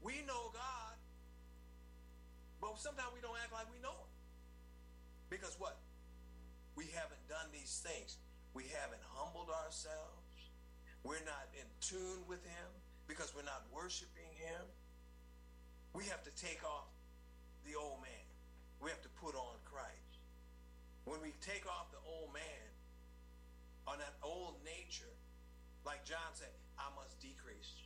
We 0.02 0.26
know 0.26 0.50
God, 0.50 0.94
but 2.60 2.74
sometimes 2.78 3.14
we 3.14 3.22
don't 3.22 3.38
act 3.38 3.54
like 3.54 3.70
we 3.70 3.78
know 3.78 3.94
Him. 3.94 4.10
Because 5.30 5.54
what? 5.58 5.78
We 6.74 6.90
haven't 6.90 7.22
done 7.30 7.46
these 7.54 7.80
things. 7.86 8.18
We 8.54 8.66
haven't 8.74 9.00
humbled 9.14 9.48
ourselves. 9.64 10.50
We're 11.06 11.22
not 11.22 11.46
in 11.54 11.66
tune 11.80 12.26
with 12.26 12.42
Him 12.42 12.68
because 13.06 13.32
we're 13.34 13.46
not 13.46 13.62
worshiping 13.70 14.30
Him. 14.34 14.66
We 15.94 16.04
have 16.10 16.22
to 16.26 16.32
take 16.34 16.60
off 16.66 16.90
the 17.62 17.78
old 17.78 18.02
man. 18.02 18.26
We 18.82 18.90
have 18.90 19.02
to 19.02 19.12
put 19.22 19.38
on 19.38 19.54
Christ. 19.64 20.18
When 21.04 21.22
we 21.22 21.34
take 21.42 21.66
off 21.66 21.90
the 21.94 22.02
old 22.02 22.34
man, 22.34 22.66
on 23.86 23.98
that 23.98 24.14
old 24.22 24.58
nature, 24.62 25.10
like 25.86 26.04
John 26.04 26.34
said, 26.34 26.54
I 26.78 26.86
must 26.94 27.18
decrease 27.18 27.82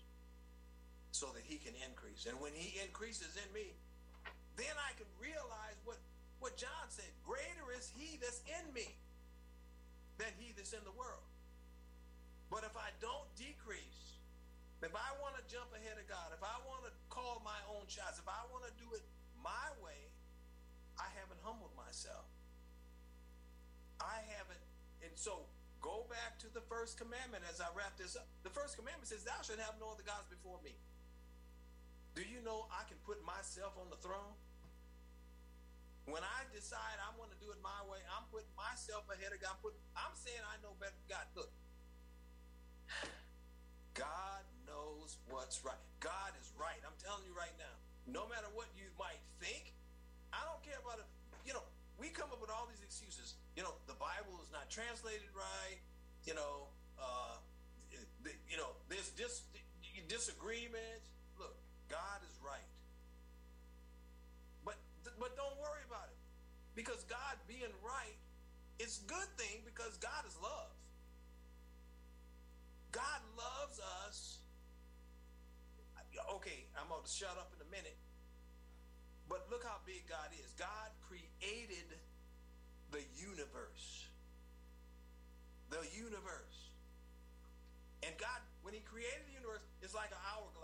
so 1.17 1.33
that 1.33 1.45
he 1.49 1.57
can 1.57 1.73
increase. 1.89 2.29
And 2.29 2.37
when 2.37 2.53
he 2.53 2.77
increases 2.85 3.33
in 3.41 3.49
me, 3.57 3.73
then 4.61 4.73
I 4.77 4.93
can 5.01 5.09
realize 5.17 5.81
what, 5.89 5.97
what 6.41 6.61
John 6.61 6.89
said 6.93 7.09
greater 7.25 7.73
is 7.73 7.89
he 7.97 8.21
that's 8.21 8.45
in 8.45 8.69
me 8.77 8.93
than 10.21 10.29
he 10.37 10.53
that's 10.53 10.77
in 10.77 10.85
the 10.85 10.93
world. 10.93 11.25
But 12.53 12.69
if 12.69 12.77
I 12.77 12.93
don't 13.01 13.27
decrease, 13.37 14.21
if 14.85 14.93
I 14.93 15.11
want 15.25 15.41
to 15.41 15.43
jump 15.49 15.73
ahead 15.73 15.97
of 15.97 16.07
God, 16.07 16.37
if 16.37 16.45
I 16.45 16.57
want 16.69 16.85
to 16.85 16.93
call 17.09 17.41
my 17.41 17.59
own 17.73 17.89
shots, 17.89 18.21
if 18.21 18.29
I 18.29 18.45
want 18.53 18.69
to 18.69 18.73
do 18.77 18.87
it 18.93 19.03
my 19.41 19.73
way, 19.81 19.99
I 21.01 21.09
haven't 21.17 21.41
humbled 21.43 21.73
myself. 21.77 22.29
I 24.01 24.21
haven't, 24.37 24.61
and 25.01 25.13
so 25.17 25.49
Go 25.87 26.03
back 26.11 26.35
to 26.43 26.49
the 26.51 26.67
first 26.67 26.99
commandment 26.99 27.45
as 27.47 27.61
I 27.61 27.71
wrap 27.71 27.95
this 27.95 28.17
up. 28.17 28.27
The 28.43 28.51
first 28.51 28.75
commandment 28.75 29.07
says, 29.07 29.23
Thou 29.23 29.39
shalt 29.47 29.63
have 29.63 29.79
no 29.79 29.95
other 29.95 30.03
gods 30.03 30.27
before 30.27 30.59
me. 30.65 30.75
Do 32.17 32.25
you 32.25 32.41
know 32.43 32.67
I 32.73 32.89
can 32.89 32.97
put 33.05 33.21
myself 33.23 33.77
on 33.77 33.93
the 33.93 34.01
throne? 34.01 34.35
When 36.09 36.23
I 36.23 36.49
decide 36.55 36.97
I 37.03 37.13
want 37.19 37.35
to 37.35 37.39
do 37.43 37.51
it 37.53 37.59
my 37.61 37.83
way, 37.87 38.01
I'm 38.09 38.25
putting 38.33 38.51
myself 38.57 39.05
ahead 39.13 39.35
of 39.35 39.39
God. 39.43 39.55
I'm, 39.61 39.77
I'm 39.99 40.15
saying 40.17 40.41
I 40.43 40.57
know 40.65 40.73
better 40.81 40.97
than 40.97 41.09
God. 41.13 41.27
Look, 41.35 41.53
God 43.93 44.43
knows 44.65 45.19
what's 45.29 45.61
right. 45.67 45.83
God 46.01 46.33
is 46.41 46.51
right. 46.57 46.79
I'm 46.87 46.97
telling 46.99 47.27
you 47.27 47.35
right 47.35 47.53
now. 47.59 47.75
No 48.07 48.25
matter 48.31 48.47
what 48.55 48.71
you 48.79 48.87
might 48.97 49.21
think, 49.43 49.75
I 50.31 50.41
don't 50.47 50.63
care 50.63 50.79
about 50.79 51.03
it. 51.03 51.09
You 51.43 51.59
know, 51.59 51.67
we 51.99 52.15
come 52.15 52.31
up 52.31 52.39
with 52.39 52.55
all 52.55 52.71
these 52.71 52.83
excuses 52.87 53.35
you 53.57 53.65
know, 53.65 53.73
the 53.89 53.97
Bible 53.97 54.37
is 54.45 54.53
not 54.53 54.69
translated 54.69 55.33
right. 55.33 55.81
You 56.29 56.37
know, 56.37 56.69
uh, 57.01 57.41
you 58.23 58.57
know, 58.61 58.77
there's 58.93 59.09
dis, 59.17 59.49
disagreements. 60.07 61.16
God 61.89 62.21
is 62.27 62.37
right. 62.43 62.71
But 64.65 64.77
but 65.19 65.37
don't 65.37 65.57
worry 65.59 65.85
about 65.87 66.09
it, 66.11 66.19
because 66.75 67.05
God 67.05 67.37
being 67.49 67.73
right 67.85 68.19
is 68.79 69.01
a 69.05 69.09
good 69.09 69.31
thing 69.37 69.65
because 69.65 69.97
God 69.99 70.27
is 70.27 70.37
love. 70.43 70.73
God 72.93 73.21
loves 73.37 73.81
us. 74.07 74.39
Okay, 76.41 76.65
I'm 76.81 76.89
going 76.89 77.05
to 77.05 77.11
shut 77.13 77.37
up 77.37 77.53
in 77.53 77.61
a 77.61 77.71
minute. 77.71 77.97
But 79.29 79.47
look 79.51 79.65
how 79.65 79.85
big 79.85 80.09
God 80.09 80.33
is. 80.33 80.49
God 80.57 80.89
created 81.05 81.93
the 82.91 83.05
universe. 83.21 84.09
The 85.69 85.85
universe. 85.93 86.73
And 88.01 88.17
God, 88.17 88.41
when 88.63 88.73
He 88.73 88.81
created 88.81 89.29
the 89.29 89.37
universe, 89.37 89.61
it's 89.83 89.95
like 89.95 90.09
an 90.09 90.23
hourglass. 90.25 90.56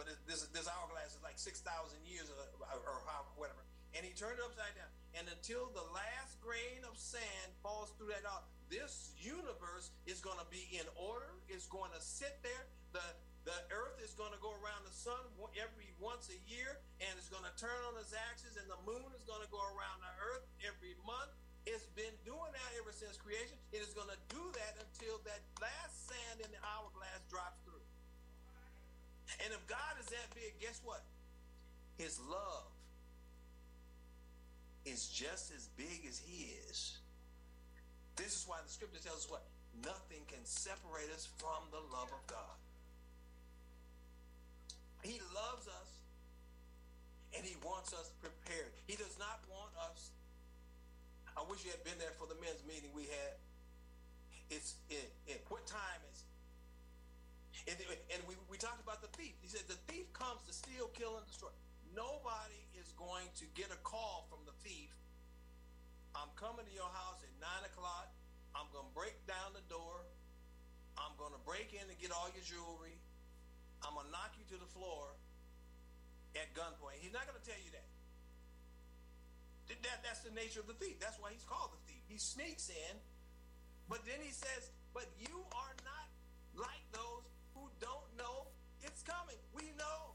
But 0.00 0.08
this, 0.24 0.48
this 0.48 0.64
hourglass 0.64 1.12
is 1.12 1.20
like 1.20 1.36
6,000 1.36 1.60
years 2.08 2.24
or, 2.32 2.40
or, 2.72 3.04
or 3.04 3.20
whatever. 3.36 3.60
And 3.92 4.00
He 4.00 4.16
turned 4.16 4.40
it 4.40 4.44
upside 4.48 4.72
down. 4.72 4.88
And 5.12 5.28
until 5.28 5.68
the 5.76 5.84
last 5.92 6.40
grain 6.40 6.80
of 6.88 6.96
sand 6.96 7.52
falls 7.60 7.92
through 8.00 8.16
that 8.16 8.24
out, 8.24 8.48
this 8.72 9.12
universe 9.20 9.92
is 10.08 10.24
going 10.24 10.40
to 10.40 10.48
be 10.48 10.64
in 10.72 10.88
order. 10.96 11.36
It's 11.52 11.68
going 11.68 11.92
to 11.92 12.00
sit 12.00 12.40
there. 12.40 12.64
The 12.96 13.04
the 13.44 13.56
earth 13.72 13.96
is 14.04 14.12
going 14.16 14.36
to 14.36 14.40
go 14.44 14.52
around 14.60 14.84
the 14.84 14.92
sun 14.92 15.16
every 15.56 15.88
once 15.96 16.28
a 16.28 16.36
year 16.44 16.76
and 17.00 17.08
it's 17.16 17.32
going 17.32 17.40
to 17.40 17.56
turn 17.56 17.72
on 17.88 17.96
its 17.96 18.12
axis 18.12 18.60
and 18.60 18.68
the 18.68 18.76
moon 18.84 19.08
is 19.16 19.24
going 19.24 19.40
to 19.40 19.48
go 19.48 19.64
around 19.64 19.96
the 20.04 20.12
earth 20.20 20.44
every 20.60 20.92
month 21.08 21.32
it's 21.70 21.86
been 21.94 22.16
doing 22.24 22.50
that 22.50 22.70
ever 22.80 22.90
since 22.90 23.20
creation. 23.20 23.54
It 23.70 23.84
is 23.84 23.92
going 23.92 24.08
to 24.08 24.20
do 24.32 24.42
that 24.58 24.80
until 24.80 25.22
that 25.22 25.38
last 25.62 26.08
sand 26.10 26.42
in 26.42 26.50
the 26.50 26.58
hourglass 26.66 27.22
drops 27.30 27.62
through. 27.62 27.69
And 29.44 29.52
if 29.52 29.66
God 29.66 29.96
is 30.00 30.06
that 30.06 30.28
big, 30.34 30.52
guess 30.60 30.80
what? 30.84 31.02
His 31.96 32.20
love 32.28 32.68
is 34.84 35.08
just 35.08 35.52
as 35.52 35.68
big 35.76 36.06
as 36.08 36.18
he 36.18 36.54
is. 36.68 36.98
This 38.16 38.36
is 38.36 38.44
why 38.46 38.56
the 38.64 38.70
scripture 38.70 39.00
tells 39.00 39.24
us 39.24 39.30
what? 39.30 39.44
Nothing 39.84 40.20
can 40.28 40.44
separate 40.44 41.08
us 41.14 41.28
from 41.38 41.68
the 41.70 41.80
love 41.94 42.10
of 42.12 42.26
God. 42.26 42.58
He 45.02 45.20
loves 45.32 45.68
us 45.68 45.90
and 47.36 47.46
he 47.46 47.56
wants 47.64 47.94
us 47.94 48.10
prepared. 48.20 48.72
He 48.86 48.96
does 48.96 49.16
not 49.18 49.40
want 49.48 49.72
us 49.88 50.10
I 51.40 51.42
wish 51.48 51.64
you 51.64 51.70
had 51.70 51.80
been 51.84 51.96
there 51.96 52.12
for 52.20 52.26
the 52.26 52.36
men's 52.36 52.60
meeting 52.68 52.92
we 52.92 53.08
had. 53.08 53.34
It's 54.50 54.76
in, 54.90 55.00
in 55.24 55.38
what 55.48 55.64
time 55.66 56.04
is 56.12 56.28
and, 57.68 57.76
and 58.14 58.20
we, 58.24 58.36
we 58.48 58.56
talked 58.56 58.80
about 58.80 59.02
the 59.04 59.12
thief. 59.16 59.34
He 59.40 59.48
said 59.48 59.66
the 59.68 59.80
thief 59.90 60.08
comes 60.12 60.40
to 60.48 60.52
steal, 60.52 60.88
kill, 60.96 61.18
and 61.18 61.26
destroy. 61.26 61.52
Nobody 61.92 62.60
is 62.78 62.94
going 62.94 63.26
to 63.42 63.44
get 63.58 63.68
a 63.74 63.80
call 63.82 64.30
from 64.30 64.46
the 64.46 64.54
thief. 64.62 64.94
I'm 66.14 66.30
coming 66.38 66.64
to 66.64 66.74
your 66.74 66.90
house 66.90 67.20
at 67.22 67.32
nine 67.38 67.64
o'clock. 67.66 68.10
I'm 68.54 68.66
going 68.74 68.86
to 68.86 68.94
break 68.94 69.14
down 69.26 69.54
the 69.54 69.62
door. 69.70 70.02
I'm 70.98 71.14
going 71.16 71.34
to 71.34 71.42
break 71.46 71.72
in 71.74 71.86
and 71.86 71.96
get 71.98 72.10
all 72.10 72.28
your 72.34 72.42
jewelry. 72.42 72.98
I'm 73.82 73.96
going 73.96 74.06
to 74.06 74.12
knock 74.12 74.36
you 74.36 74.44
to 74.54 74.58
the 74.58 74.70
floor 74.74 75.16
at 76.36 76.50
gunpoint. 76.52 77.00
He's 77.00 77.14
not 77.14 77.24
going 77.26 77.38
to 77.38 77.46
tell 77.46 77.58
you 77.58 77.72
that. 77.74 77.88
That, 79.70 80.02
that's 80.02 80.26
the 80.26 80.34
nature 80.34 80.58
of 80.58 80.66
the 80.66 80.74
thief. 80.74 80.98
That's 80.98 81.16
why 81.22 81.30
he's 81.30 81.46
called 81.46 81.70
the 81.70 81.82
thief. 81.86 82.02
He 82.10 82.18
sneaks 82.18 82.68
in, 82.68 82.94
but 83.86 84.02
then 84.02 84.18
he 84.18 84.34
says, 84.34 84.74
But 84.90 85.06
you 85.22 85.46
are 85.54 85.74
not 85.86 86.10
like 86.58 86.82
those 86.90 87.19
coming. 89.10 89.40
We 89.50 89.74
know. 89.74 90.14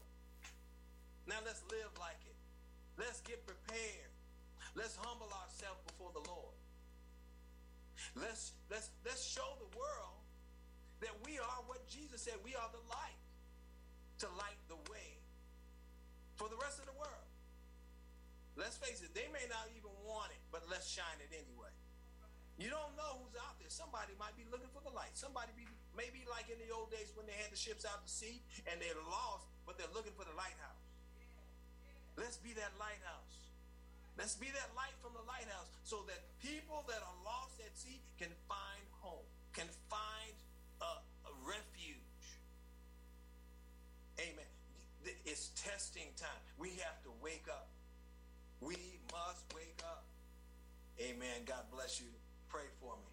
Now 1.28 1.44
let's 1.44 1.60
live 1.68 1.92
like 2.00 2.20
it. 2.24 2.38
Let's 2.96 3.20
get 3.20 3.44
prepared. 3.44 4.08
Let's 4.72 4.96
humble 4.96 5.28
ourselves 5.28 5.84
before 5.84 6.12
the 6.16 6.24
Lord. 6.24 6.56
Let's 8.16 8.56
let's 8.72 8.88
let's 9.04 9.20
show 9.20 9.56
the 9.60 9.68
world 9.76 10.20
that 11.04 11.12
we 11.24 11.36
are 11.36 11.60
what 11.68 11.84
Jesus 11.88 12.24
said. 12.24 12.40
We 12.44 12.56
are 12.56 12.68
the 12.72 12.84
light 12.88 13.20
to 14.24 14.26
light 14.40 14.60
the 14.68 14.80
way 14.88 15.20
for 16.36 16.48
the 16.48 16.56
rest 16.56 16.80
of 16.80 16.86
the 16.88 16.96
world. 16.96 17.28
Let's 18.56 18.80
face 18.80 19.04
it, 19.04 19.12
they 19.12 19.28
may 19.32 19.44
not 19.52 19.68
even 19.76 19.92
want 20.08 20.32
it, 20.32 20.40
but 20.48 20.64
let's 20.72 20.88
shine 20.88 21.20
it 21.20 21.28
anyway. 21.28 21.72
Somebody 23.70 24.14
might 24.18 24.36
be 24.36 24.44
looking 24.50 24.70
for 24.70 24.82
the 24.84 24.94
light. 24.94 25.14
Somebody 25.14 25.52
be 25.56 25.66
maybe 25.96 26.22
like 26.28 26.48
in 26.52 26.58
the 26.62 26.70
old 26.74 26.90
days 26.90 27.10
when 27.16 27.26
they 27.26 27.36
had 27.36 27.50
the 27.50 27.58
ships 27.58 27.84
out 27.84 28.04
to 28.04 28.10
sea 28.10 28.42
and 28.70 28.78
they're 28.78 29.02
lost, 29.10 29.46
but 29.66 29.76
they're 29.76 29.92
looking 29.94 30.14
for 30.14 30.24
the 30.24 30.36
lighthouse. 30.36 30.82
Let's 32.16 32.40
be 32.40 32.56
that 32.56 32.72
lighthouse. 32.80 33.46
Let's 34.16 34.34
be 34.34 34.48
that 34.48 34.72
light 34.72 34.96
from 35.04 35.12
the 35.12 35.24
lighthouse 35.28 35.68
so 35.84 36.00
that 36.08 36.24
people 36.40 36.80
that 36.88 37.04
are 37.04 37.18
lost 37.20 37.60
at 37.60 37.76
sea 37.76 38.00
can 38.16 38.32
find 38.48 38.84
home, 39.04 39.28
can 39.52 39.68
find 39.92 40.36
a, 40.80 41.04
a 41.28 41.32
refuge. 41.44 42.24
Amen. 44.16 44.48
It's 45.24 45.52
testing 45.54 46.08
time. 46.16 46.40
We 46.58 46.70
have 46.80 47.02
to 47.04 47.12
wake 47.22 47.44
up. 47.50 47.68
We 48.60 48.76
must 49.12 49.44
wake 49.54 49.78
up. 49.84 50.04
Amen. 50.98 51.44
God 51.44 51.68
bless 51.70 52.00
you. 52.00 52.08
Pray 52.48 52.64
for 52.80 52.96
me. 52.96 53.12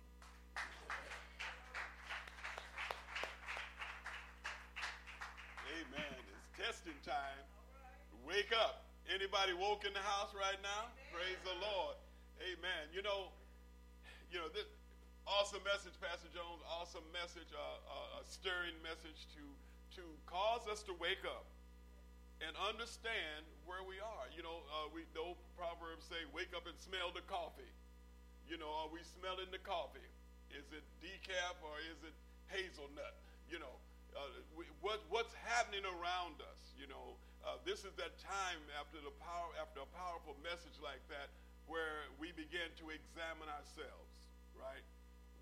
Amen. 5.67 6.15
It's 6.31 6.47
testing 6.55 6.92
time. 7.03 7.43
Wake 8.23 8.55
up. 8.55 8.87
Anybody 9.11 9.51
woke 9.51 9.83
in 9.83 9.91
the 9.91 10.03
house 10.07 10.31
right 10.31 10.55
now? 10.63 10.87
Amen. 10.87 11.11
Praise 11.11 11.41
the 11.43 11.57
Lord. 11.59 11.99
Amen. 12.39 12.87
You 12.95 13.03
know, 13.03 13.27
you 14.31 14.39
know 14.39 14.47
this 14.55 14.71
awesome 15.27 15.59
message, 15.67 15.99
Pastor 15.99 16.31
Jones. 16.31 16.63
Awesome 16.63 17.03
message, 17.11 17.51
uh, 17.51 17.59
uh, 17.59 18.19
a 18.19 18.23
stirring 18.23 18.79
message 18.79 19.27
to 19.35 19.43
to 19.99 20.03
cause 20.25 20.63
us 20.71 20.81
to 20.87 20.95
wake 20.95 21.27
up 21.27 21.43
and 22.39 22.55
understand 22.55 23.43
where 23.67 23.83
we 23.83 23.99
are. 23.99 24.25
You 24.31 24.47
know, 24.47 24.63
uh, 24.71 24.87
we 24.95 25.03
the 25.11 25.19
old 25.19 25.39
proverbs 25.59 26.07
say, 26.07 26.23
"Wake 26.31 26.55
up 26.55 26.63
and 26.71 26.79
smell 26.79 27.11
the 27.11 27.27
coffee." 27.27 27.75
You 28.47 28.55
know, 28.55 28.71
are 28.71 28.87
we 28.87 29.03
smelling 29.19 29.51
the 29.51 29.59
coffee? 29.59 30.07
Is 30.55 30.67
it 30.71 30.87
decaf 31.03 31.59
or 31.67 31.75
is 31.83 31.99
it 32.07 32.15
hazelnut? 32.47 33.19
You 33.51 33.59
know, 33.59 33.75
uh, 34.15 34.65
what 34.81 35.01
what's 35.09 35.33
happening 35.45 35.83
around 35.83 36.39
us? 36.41 36.61
You 36.77 36.87
know, 36.87 37.17
uh, 37.43 37.59
this 37.65 37.83
is 37.83 37.93
that 37.97 38.15
time 38.21 38.61
after 38.79 39.01
the 39.01 39.13
power, 39.21 39.51
after 39.59 39.81
a 39.81 39.89
powerful 39.97 40.37
message 40.41 40.77
like 40.81 41.01
that, 41.09 41.33
where 41.65 42.07
we 42.21 42.31
begin 42.35 42.69
to 42.79 42.93
examine 42.93 43.49
ourselves, 43.49 44.15
right? 44.55 44.83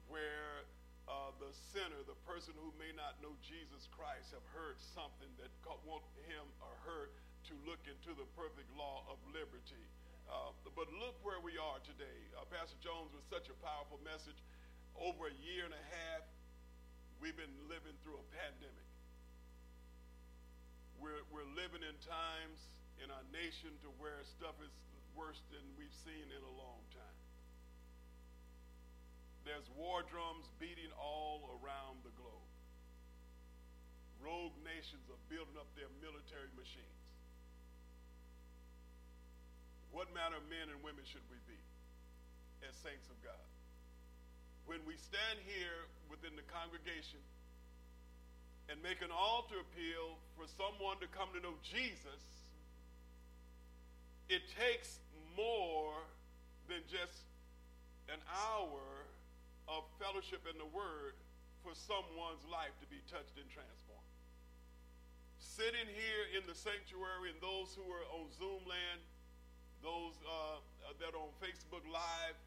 Where 0.08 0.66
uh, 1.10 1.34
the 1.42 1.52
sinner, 1.74 2.00
the 2.06 2.18
person 2.30 2.54
who 2.62 2.72
may 2.78 2.94
not 2.94 3.20
know 3.20 3.34
Jesus 3.42 3.90
Christ, 3.92 4.32
have 4.32 4.46
heard 4.56 4.78
something 4.96 5.30
that 5.42 5.50
want 5.84 6.06
him 6.28 6.46
or 6.62 6.72
her 6.88 7.12
to 7.50 7.54
look 7.66 7.82
into 7.90 8.14
the 8.14 8.28
perfect 8.38 8.70
law 8.78 9.04
of 9.10 9.18
liberty. 9.34 9.84
Uh, 10.30 10.56
but 10.78 10.88
look 11.04 11.20
where 11.26 11.44
we 11.44 11.60
are 11.60 11.82
today. 11.84 12.20
Uh, 12.38 12.48
Pastor 12.48 12.78
Jones 12.80 13.12
was 13.12 13.26
such 13.28 13.52
a 13.52 13.58
powerful 13.60 14.00
message. 14.08 14.38
Over 14.96 15.28
a 15.28 15.36
year 15.44 15.68
and 15.68 15.76
a 15.76 15.86
half, 15.92 16.24
we've 17.20 17.36
been 17.36 17.52
living 17.68 17.96
through 18.06 18.16
a 18.16 18.28
pandemic. 18.32 18.88
We're, 21.04 21.26
we're 21.34 21.50
living 21.58 21.82
in 21.84 21.91
times 22.06 22.60
in 23.02 23.10
our 23.10 23.26
nation 23.34 23.74
to 23.86 23.90
where 24.02 24.22
stuff 24.26 24.58
is 24.62 24.74
worse 25.14 25.42
than 25.54 25.62
we've 25.78 25.94
seen 26.06 26.26
in 26.30 26.42
a 26.42 26.54
long 26.58 26.82
time. 26.94 27.22
There's 29.46 29.66
war 29.74 30.06
drums 30.06 30.46
beating 30.62 30.90
all 30.98 31.50
around 31.62 32.06
the 32.06 32.14
globe. 32.18 32.50
Rogue 34.22 34.54
nations 34.62 35.02
are 35.10 35.22
building 35.34 35.58
up 35.58 35.66
their 35.74 35.90
military 35.98 36.50
machines. 36.54 37.02
What 39.90 40.14
manner 40.14 40.38
of 40.38 40.46
men 40.46 40.70
and 40.70 40.78
women 40.86 41.04
should 41.04 41.26
we 41.34 41.42
be 41.50 41.58
as 42.64 42.78
saints 42.86 43.10
of 43.10 43.18
God? 43.26 43.46
When 44.70 44.80
we 44.86 44.94
stand 44.96 45.42
here 45.50 45.90
within 46.08 46.38
the 46.38 46.46
congregation 46.54 47.20
and 48.72 48.80
make 48.80 49.04
an 49.04 49.12
altar 49.12 49.60
appeal 49.60 50.16
for 50.40 50.48
someone 50.48 50.96
to 51.04 51.08
come 51.12 51.28
to 51.36 51.44
know 51.44 51.60
Jesus, 51.60 52.24
it 54.32 54.48
takes 54.56 55.04
more 55.36 56.00
than 56.72 56.80
just 56.88 57.28
an 58.08 58.24
hour 58.32 59.12
of 59.68 59.84
fellowship 60.00 60.48
in 60.48 60.56
the 60.56 60.72
Word 60.72 61.20
for 61.60 61.76
someone's 61.76 62.48
life 62.48 62.72
to 62.80 62.88
be 62.88 63.04
touched 63.12 63.36
and 63.36 63.46
transformed. 63.52 64.08
Sitting 65.44 65.92
here 65.92 66.40
in 66.40 66.48
the 66.48 66.56
sanctuary 66.56 67.36
and 67.36 67.40
those 67.44 67.76
who 67.76 67.84
are 67.92 68.08
on 68.16 68.32
Zoom 68.40 68.64
land, 68.64 69.04
those 69.84 70.16
uh, 70.24 70.64
that 70.96 71.12
are 71.12 71.20
on 71.28 71.36
Facebook 71.44 71.84
Live, 71.92 72.40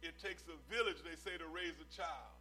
it 0.00 0.16
takes 0.16 0.48
a 0.48 0.56
village, 0.72 1.04
they 1.04 1.20
say, 1.20 1.36
to 1.36 1.46
raise 1.52 1.76
a 1.84 1.88
child 1.92 2.37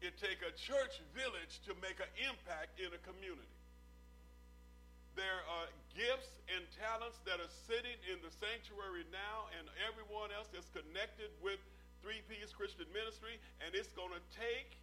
it 0.00 0.16
takes 0.16 0.40
a 0.40 0.52
church 0.56 1.00
village 1.12 1.60
to 1.68 1.76
make 1.84 2.00
an 2.00 2.08
impact 2.24 2.80
in 2.80 2.88
a 2.92 3.00
community. 3.04 3.56
There 5.18 5.44
are 5.44 5.68
gifts 5.92 6.40
and 6.48 6.64
talents 6.80 7.20
that 7.28 7.36
are 7.42 7.52
sitting 7.68 7.98
in 8.08 8.16
the 8.24 8.32
sanctuary 8.32 9.04
now, 9.12 9.52
and 9.60 9.68
everyone 9.84 10.32
else 10.32 10.48
is 10.56 10.64
connected 10.72 11.28
with 11.44 11.60
Three 12.00 12.24
P's 12.32 12.56
Christian 12.56 12.88
Ministry, 12.96 13.36
and 13.60 13.76
it's 13.76 13.92
going 13.92 14.14
to 14.16 14.24
take 14.32 14.80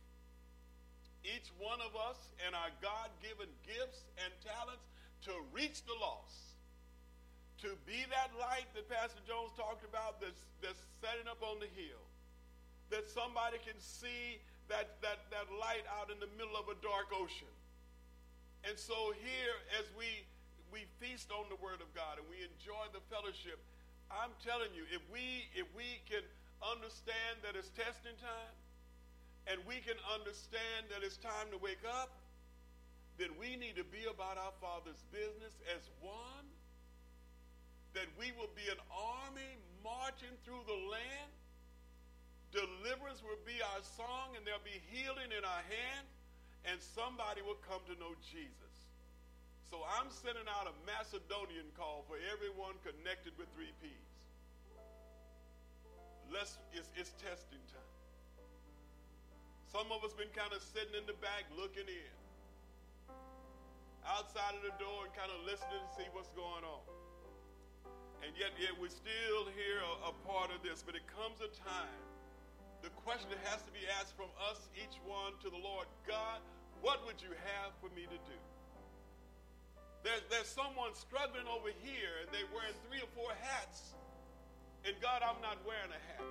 each 1.26 1.50
one 1.58 1.82
of 1.82 1.98
us 1.98 2.20
and 2.46 2.54
our 2.54 2.70
God 2.78 3.10
given 3.26 3.50
gifts 3.66 4.06
and 4.22 4.30
talents 4.46 4.86
to 5.26 5.34
reach 5.50 5.82
the 5.90 5.98
lost. 5.98 6.54
To 7.66 7.74
be 7.90 8.06
that 8.14 8.30
light 8.38 8.70
that 8.78 8.86
Pastor 8.86 9.18
Jones 9.26 9.50
talked 9.58 9.82
about 9.82 10.22
that's, 10.22 10.46
that's 10.62 10.78
setting 11.02 11.26
up 11.26 11.42
on 11.42 11.58
the 11.58 11.72
hill. 11.74 12.04
That 12.94 13.10
somebody 13.10 13.58
can 13.66 13.76
see 13.82 14.38
that, 14.68 15.00
that, 15.02 15.28
that 15.32 15.48
light 15.56 15.88
out 16.00 16.12
in 16.12 16.20
the 16.20 16.30
middle 16.36 16.56
of 16.60 16.68
a 16.68 16.78
dark 16.84 17.12
ocean. 17.16 17.52
And 18.68 18.76
so 18.76 19.16
here, 19.16 19.56
as 19.80 19.88
we, 19.96 20.28
we 20.72 20.84
feast 21.00 21.32
on 21.32 21.48
the 21.48 21.60
Word 21.64 21.80
of 21.80 21.90
God 21.96 22.20
and 22.20 22.28
we 22.28 22.44
enjoy 22.44 22.92
the 22.92 23.04
fellowship, 23.08 23.60
I'm 24.12 24.32
telling 24.44 24.72
you, 24.76 24.84
if 24.92 25.04
we, 25.12 25.48
if 25.56 25.68
we 25.76 26.04
can 26.08 26.24
understand 26.60 27.44
that 27.48 27.56
it's 27.56 27.72
testing 27.76 28.16
time, 28.20 28.56
and 29.48 29.64
we 29.64 29.80
can 29.80 29.96
understand 30.12 30.92
that 30.92 31.08
it's 31.08 31.16
time 31.16 31.48
to 31.56 31.58
wake 31.64 31.84
up, 31.88 32.12
then 33.16 33.32
we 33.40 33.56
need 33.56 33.80
to 33.80 33.88
be 33.88 34.04
about 34.04 34.36
our 34.36 34.52
Father's 34.60 35.00
business 35.10 35.56
as 35.72 35.88
one, 36.04 36.46
that 37.96 38.12
we 38.20 38.36
will 38.36 38.52
be 38.54 38.68
an 38.68 38.78
army 38.92 39.56
marching 39.80 40.36
through 40.44 40.62
the 40.68 40.80
land 40.92 41.32
Deliverance 42.56 43.20
will 43.20 43.40
be 43.44 43.60
our 43.60 43.84
song, 43.84 44.36
and 44.40 44.48
there'll 44.48 44.64
be 44.64 44.80
healing 44.88 45.36
in 45.36 45.44
our 45.44 45.64
hand, 45.68 46.06
and 46.64 46.80
somebody 46.80 47.44
will 47.44 47.60
come 47.68 47.84
to 47.92 47.96
know 48.00 48.16
Jesus. 48.24 48.88
So 49.68 49.84
I'm 50.00 50.08
sending 50.08 50.48
out 50.48 50.72
a 50.72 50.76
Macedonian 50.88 51.68
call 51.76 52.08
for 52.08 52.16
everyone 52.32 52.80
connected 52.88 53.36
with 53.36 53.52
3Ps. 53.52 54.08
Let's, 56.32 56.56
it's, 56.72 56.88
it's 56.96 57.12
testing 57.20 57.60
time. 57.68 57.94
Some 59.68 59.92
of 59.92 60.00
us 60.08 60.16
been 60.16 60.32
kind 60.32 60.56
of 60.56 60.64
sitting 60.64 60.96
in 60.96 61.04
the 61.04 61.20
back 61.20 61.44
looking 61.52 61.88
in. 61.88 62.14
Outside 64.08 64.56
of 64.56 64.64
the 64.64 64.72
door 64.80 65.04
and 65.04 65.12
kind 65.12 65.28
of 65.28 65.44
listening 65.44 65.84
to 65.84 65.92
see 66.00 66.08
what's 66.16 66.32
going 66.32 66.64
on. 66.64 66.84
And 68.24 68.32
yet, 68.40 68.56
yet 68.56 68.72
we're 68.80 68.92
still 68.92 69.52
here 69.52 69.84
a, 69.84 70.12
a 70.12 70.14
part 70.24 70.56
of 70.56 70.64
this. 70.64 70.80
But 70.80 70.96
it 70.96 71.04
comes 71.12 71.44
a 71.44 71.52
time 71.52 72.07
the 72.82 72.94
question 73.04 73.30
that 73.34 73.42
has 73.50 73.64
to 73.64 73.72
be 73.72 73.84
asked 74.00 74.16
from 74.16 74.30
us, 74.50 74.70
each 74.78 75.02
one, 75.04 75.34
to 75.42 75.50
the 75.50 75.60
Lord 75.60 75.88
God, 76.06 76.40
what 76.82 77.02
would 77.06 77.22
you 77.22 77.34
have 77.58 77.74
for 77.82 77.90
me 77.98 78.06
to 78.06 78.20
do? 78.30 78.38
There's, 80.06 80.22
there's 80.30 80.48
someone 80.48 80.94
struggling 80.94 81.50
over 81.50 81.74
here 81.82 82.22
and 82.22 82.30
they're 82.30 82.48
wearing 82.54 82.78
three 82.88 83.02
or 83.02 83.12
four 83.18 83.34
hats. 83.42 83.98
And 84.86 84.94
God, 85.02 85.26
I'm 85.26 85.42
not 85.42 85.58
wearing 85.66 85.92
a 85.92 86.02
hat. 86.16 86.24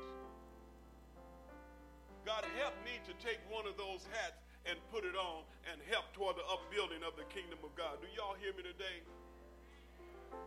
God, 2.24 2.42
help 2.58 2.74
me 2.82 2.98
to 3.06 3.12
take 3.22 3.38
one 3.50 3.66
of 3.66 3.76
those 3.76 4.06
hats 4.10 4.42
and 4.66 4.78
put 4.90 5.06
it 5.06 5.14
on 5.14 5.46
and 5.70 5.78
help 5.86 6.10
toward 6.14 6.34
the 6.34 6.46
upbuilding 6.46 7.06
of 7.06 7.14
the 7.14 7.26
kingdom 7.30 7.58
of 7.62 7.70
God. 7.78 8.02
Do 8.02 8.08
y'all 8.18 8.34
hear 8.38 8.50
me 8.54 8.66
today? 8.66 9.02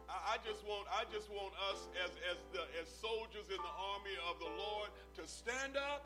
I, 0.09 0.36
I 0.36 0.38
just 0.45 0.65
want 0.65 0.88
I 0.89 1.03
just 1.11 1.30
want 1.30 1.53
us 1.71 1.88
as 2.03 2.11
as 2.32 2.39
the 2.53 2.63
as 2.82 2.88
soldiers 2.88 3.47
in 3.49 3.59
the 3.59 3.75
army 3.95 4.15
of 4.30 4.39
the 4.39 4.51
Lord 4.57 4.89
to 5.17 5.23
stand 5.27 5.77
up 5.77 6.05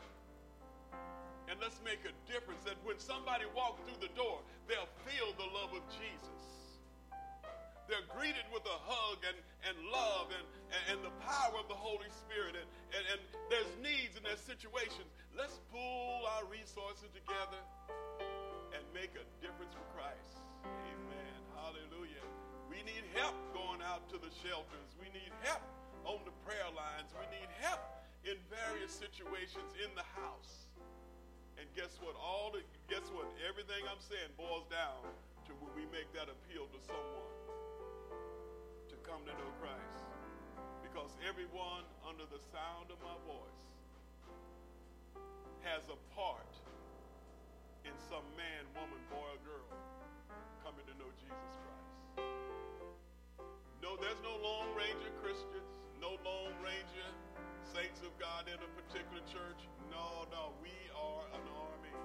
and 1.48 1.60
let's 1.60 1.78
make 1.84 2.00
a 2.08 2.14
difference 2.24 2.64
that 2.64 2.80
when 2.84 2.96
somebody 2.96 3.44
walks 3.52 3.84
through 3.84 4.00
the 4.00 4.12
door, 4.16 4.40
they'll 4.64 4.88
feel 5.04 5.28
the 5.36 5.48
love 5.52 5.76
of 5.76 5.84
Jesus. 5.92 6.40
They're 7.84 8.08
greeted 8.16 8.48
with 8.48 8.64
a 8.64 8.78
hug 8.88 9.20
and, 9.28 9.36
and 9.68 9.76
love 9.92 10.32
and, 10.32 10.46
and, 10.72 10.82
and 10.96 10.98
the 11.04 11.12
power 11.20 11.60
of 11.60 11.68
the 11.68 11.76
Holy 11.76 12.08
Spirit. 12.24 12.56
And, 12.56 12.68
and, 12.96 13.04
and 13.12 13.20
there's 13.52 13.68
there's 13.76 14.03
situations. 14.44 15.08
Let's 15.32 15.56
pool 15.72 16.28
our 16.36 16.44
resources 16.52 17.08
together 17.16 17.60
and 18.76 18.84
make 18.92 19.16
a 19.16 19.24
difference 19.40 19.72
for 19.72 19.86
Christ. 19.96 20.44
Amen. 20.68 21.38
Hallelujah. 21.56 22.24
We 22.68 22.84
need 22.84 23.08
help 23.16 23.34
going 23.56 23.80
out 23.80 24.04
to 24.12 24.20
the 24.20 24.28
shelters. 24.44 24.92
We 25.00 25.08
need 25.16 25.32
help 25.40 25.64
on 26.04 26.20
the 26.28 26.36
prayer 26.44 26.68
lines. 26.76 27.08
We 27.16 27.24
need 27.32 27.48
help 27.64 27.80
in 28.28 28.36
various 28.52 28.92
situations 28.92 29.72
in 29.80 29.88
the 29.96 30.04
house. 30.20 30.68
And 31.56 31.64
guess 31.72 31.96
what? 32.04 32.12
All 32.20 32.52
the 32.52 32.60
guess 32.92 33.08
what? 33.16 33.24
Everything 33.48 33.80
I'm 33.88 34.02
saying 34.04 34.28
boils 34.36 34.68
down 34.68 35.00
to 35.48 35.56
when 35.64 35.72
we 35.72 35.88
make 35.88 36.12
that 36.12 36.28
appeal 36.28 36.68
to 36.68 36.78
someone 36.84 37.28
to 38.92 38.96
come 39.08 39.24
to 39.24 39.32
know 39.40 39.50
Christ. 39.62 40.04
because 40.84 41.16
everyone 41.24 41.86
under 42.04 42.26
the 42.28 42.42
sound 42.52 42.92
of 42.92 42.98
my 43.00 43.16
voice 43.24 43.73
has 45.64 45.88
a 45.88 45.96
part 46.12 46.52
in 47.88 47.96
some 48.12 48.24
man, 48.36 48.68
woman, 48.76 49.00
boy, 49.08 49.24
or 49.32 49.40
girl 49.48 49.68
coming 50.60 50.84
to 50.84 50.94
know 51.00 51.08
Jesus 51.16 51.52
Christ. 51.64 51.88
No, 53.80 53.96
there's 53.96 54.20
no 54.20 54.36
Lone 54.44 54.76
Ranger 54.76 55.12
Christians, 55.24 55.72
no 56.00 56.20
Lone 56.20 56.52
Ranger 56.60 57.08
saints 57.64 58.04
of 58.04 58.12
God 58.20 58.44
in 58.44 58.60
a 58.60 58.70
particular 58.76 59.24
church. 59.24 59.60
No, 59.88 60.28
no, 60.28 60.52
we 60.60 60.72
are 60.92 61.24
an 61.32 61.44
army. 61.48 61.96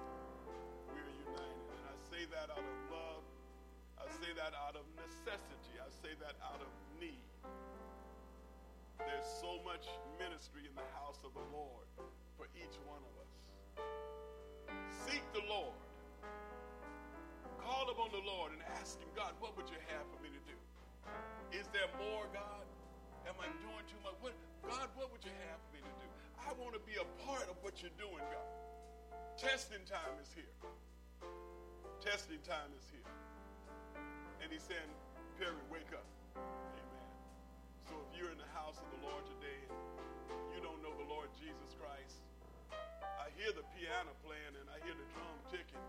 We 0.88 0.96
are 0.96 1.14
united. 1.28 1.64
And 1.68 1.84
I 1.84 1.96
say 2.08 2.24
that 2.32 2.48
out 2.48 2.64
of 2.64 2.78
love. 2.88 3.24
I 4.00 4.08
say 4.08 4.32
that 4.40 4.56
out 4.56 4.74
of 4.74 4.88
necessity. 4.96 5.76
I 5.76 5.92
say 6.00 6.16
that 6.24 6.40
out 6.40 6.64
of 6.64 6.72
need. 6.96 7.28
There's 9.04 9.28
so 9.40 9.60
much 9.68 9.84
ministry 10.16 10.64
in 10.64 10.72
the 10.72 10.88
house 10.96 11.20
of 11.28 11.36
the 11.36 11.44
Lord 11.52 11.84
for 12.40 12.48
each 12.56 12.76
one 12.88 13.04
of 13.04 13.12
us. 13.19 13.19
Seek 15.06 15.22
the 15.32 15.44
Lord. 15.48 15.76
Call 17.60 17.88
upon 17.90 18.10
the 18.10 18.24
Lord 18.26 18.52
and 18.52 18.62
ask 18.80 18.98
Him, 18.98 19.08
God, 19.14 19.32
what 19.40 19.56
would 19.56 19.68
you 19.68 19.80
have 19.94 20.04
for 20.10 20.20
me 20.22 20.30
to 20.30 20.42
do? 20.48 20.56
Is 21.54 21.66
there 21.72 21.88
more, 21.98 22.26
God? 22.32 22.66
Am 23.28 23.36
I 23.38 23.48
doing 23.62 23.84
too 23.86 24.00
much? 24.02 24.16
What, 24.20 24.34
God, 24.62 24.88
what 24.96 25.12
would 25.12 25.24
you 25.24 25.34
have 25.50 25.58
for 25.66 25.70
me 25.76 25.82
to 25.82 25.94
do? 26.02 26.08
I 26.40 26.50
want 26.56 26.74
to 26.74 26.82
be 26.82 26.96
a 26.96 27.06
part 27.26 27.44
of 27.50 27.56
what 27.60 27.82
you're 27.82 27.94
doing, 28.00 28.22
God. 28.32 28.48
Testing 29.36 29.82
time 29.88 30.16
is 30.20 30.30
here. 30.32 30.54
Testing 32.00 32.40
time 32.44 32.72
is 32.76 32.86
here. 32.88 33.08
And 34.40 34.48
He's 34.48 34.64
saying, 34.64 34.90
Perry, 35.36 35.60
wake 35.68 35.92
up. 35.92 36.06
Amen. 36.36 37.08
So 37.88 37.96
if 38.04 38.10
you're 38.16 38.32
in 38.32 38.40
the 38.40 38.52
house 38.56 38.80
of 38.80 38.88
the 38.92 39.00
Lord 39.04 39.24
today 39.26 39.60
and 39.68 40.48
you 40.52 40.60
don't 40.64 40.80
know 40.84 40.92
the 40.96 41.08
Lord 41.08 41.28
Jesus 41.36 41.72
Christ, 41.76 42.19
hear 43.40 43.56
the 43.56 43.64
piano 43.72 44.12
playing 44.20 44.52
and 44.52 44.68
I 44.68 44.76
hear 44.84 44.92
the 44.92 45.08
drum 45.16 45.32
ticking. 45.48 45.80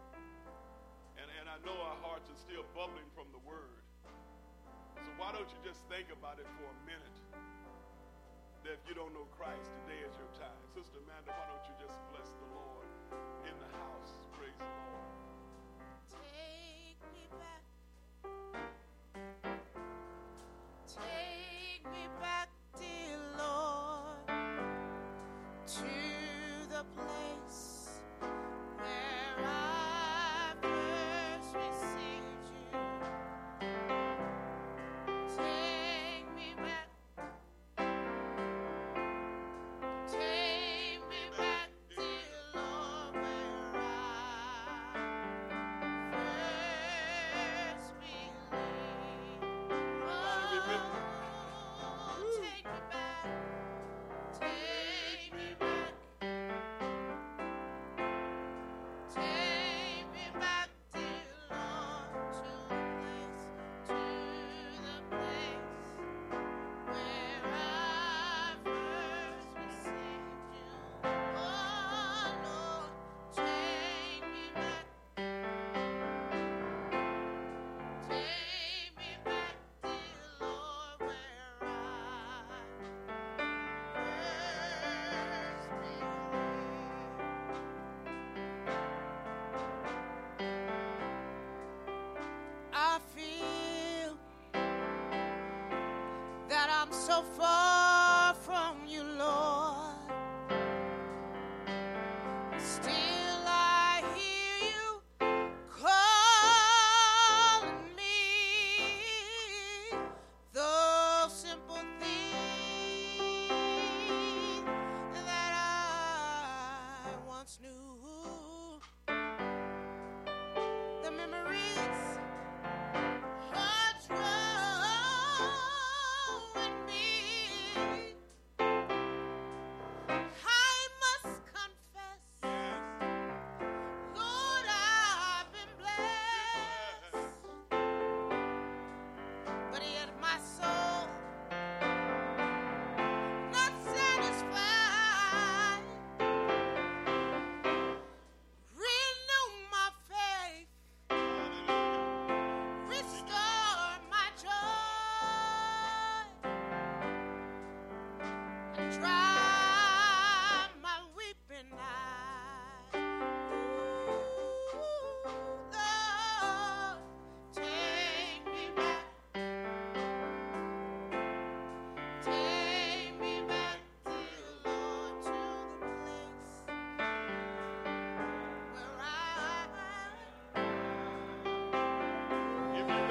And, 1.20 1.28
and 1.36 1.52
I 1.52 1.60
know 1.68 1.76
our 1.84 2.00
hearts 2.00 2.32
are 2.32 2.40
still 2.40 2.64
bubbling 2.72 3.12
from 3.12 3.28
the 3.36 3.44
word. 3.44 3.84
So 5.04 5.12
why 5.20 5.36
don't 5.36 5.52
you 5.52 5.60
just 5.60 5.84
think 5.92 6.08
about 6.16 6.40
it 6.40 6.48
for 6.56 6.72
a 6.72 6.78
minute? 6.88 7.18
That 8.64 8.80
if 8.80 8.84
you 8.88 8.96
don't 8.96 9.12
know 9.12 9.28
Christ, 9.36 9.68
today 9.84 10.00
is 10.00 10.16
your 10.16 10.32
time. 10.40 10.64
Sister 10.72 11.04
Amanda, 11.04 11.36
why 11.36 11.44
don't 11.52 11.66
you 11.68 11.76
just 11.84 12.00
bless 12.16 12.32
the 12.40 12.48
Lord 12.56 12.88
in 13.44 13.56
the 13.60 13.72
house? 13.84 14.16
Praise 14.32 14.56
the 14.56 14.72
Lord. 14.88 15.12
Take 16.08 17.04
me 17.12 17.28
back. 17.36 17.64
Take 20.88 21.84
me 21.84 22.08
back, 22.24 22.31
place 26.84 27.51
so 96.92 97.22
far 97.38 98.34
from 98.34 98.76
you, 98.88 99.04
Lord. 99.04 99.41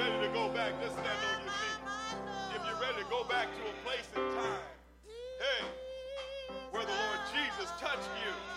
Ready 0.01 0.27
to 0.27 0.33
go 0.33 0.49
back, 0.49 0.73
just 0.81 0.93
stand 0.97 1.21
on 1.29 1.43
your 1.45 1.53
feet. 1.61 1.79
If 2.57 2.61
you're 2.65 2.81
ready 2.81 3.03
to 3.03 3.09
go 3.09 3.23
back 3.29 3.47
to 3.53 3.61
a 3.69 3.75
place 3.85 4.09
in 4.17 4.25
time, 4.33 4.65
hey, 5.37 5.61
where 6.71 6.81
the 6.81 6.89
Lord 6.89 7.21
Jesus 7.29 7.69
touched 7.77 8.09
you, 8.25 8.50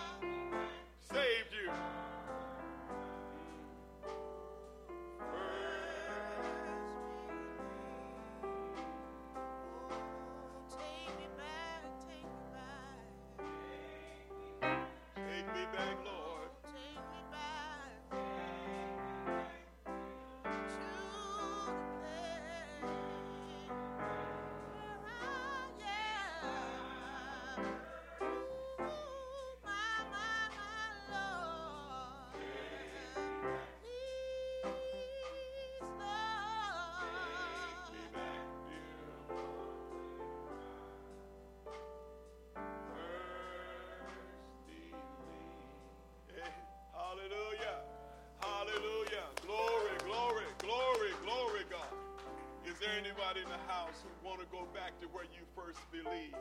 want 54.35 54.51
to 54.51 54.51
go 54.51 54.66
back 54.74 54.99
to 54.99 55.07
where 55.14 55.22
you 55.30 55.47
first 55.55 55.78
believed? 55.95 56.35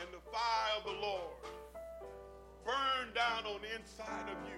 And 0.00 0.08
the 0.16 0.24
fire 0.32 0.72
of 0.80 0.84
the 0.88 0.96
Lord 0.96 1.36
burned 2.64 3.12
down 3.12 3.44
on 3.44 3.60
the 3.60 3.68
inside 3.76 4.32
of 4.32 4.40
you. 4.48 4.56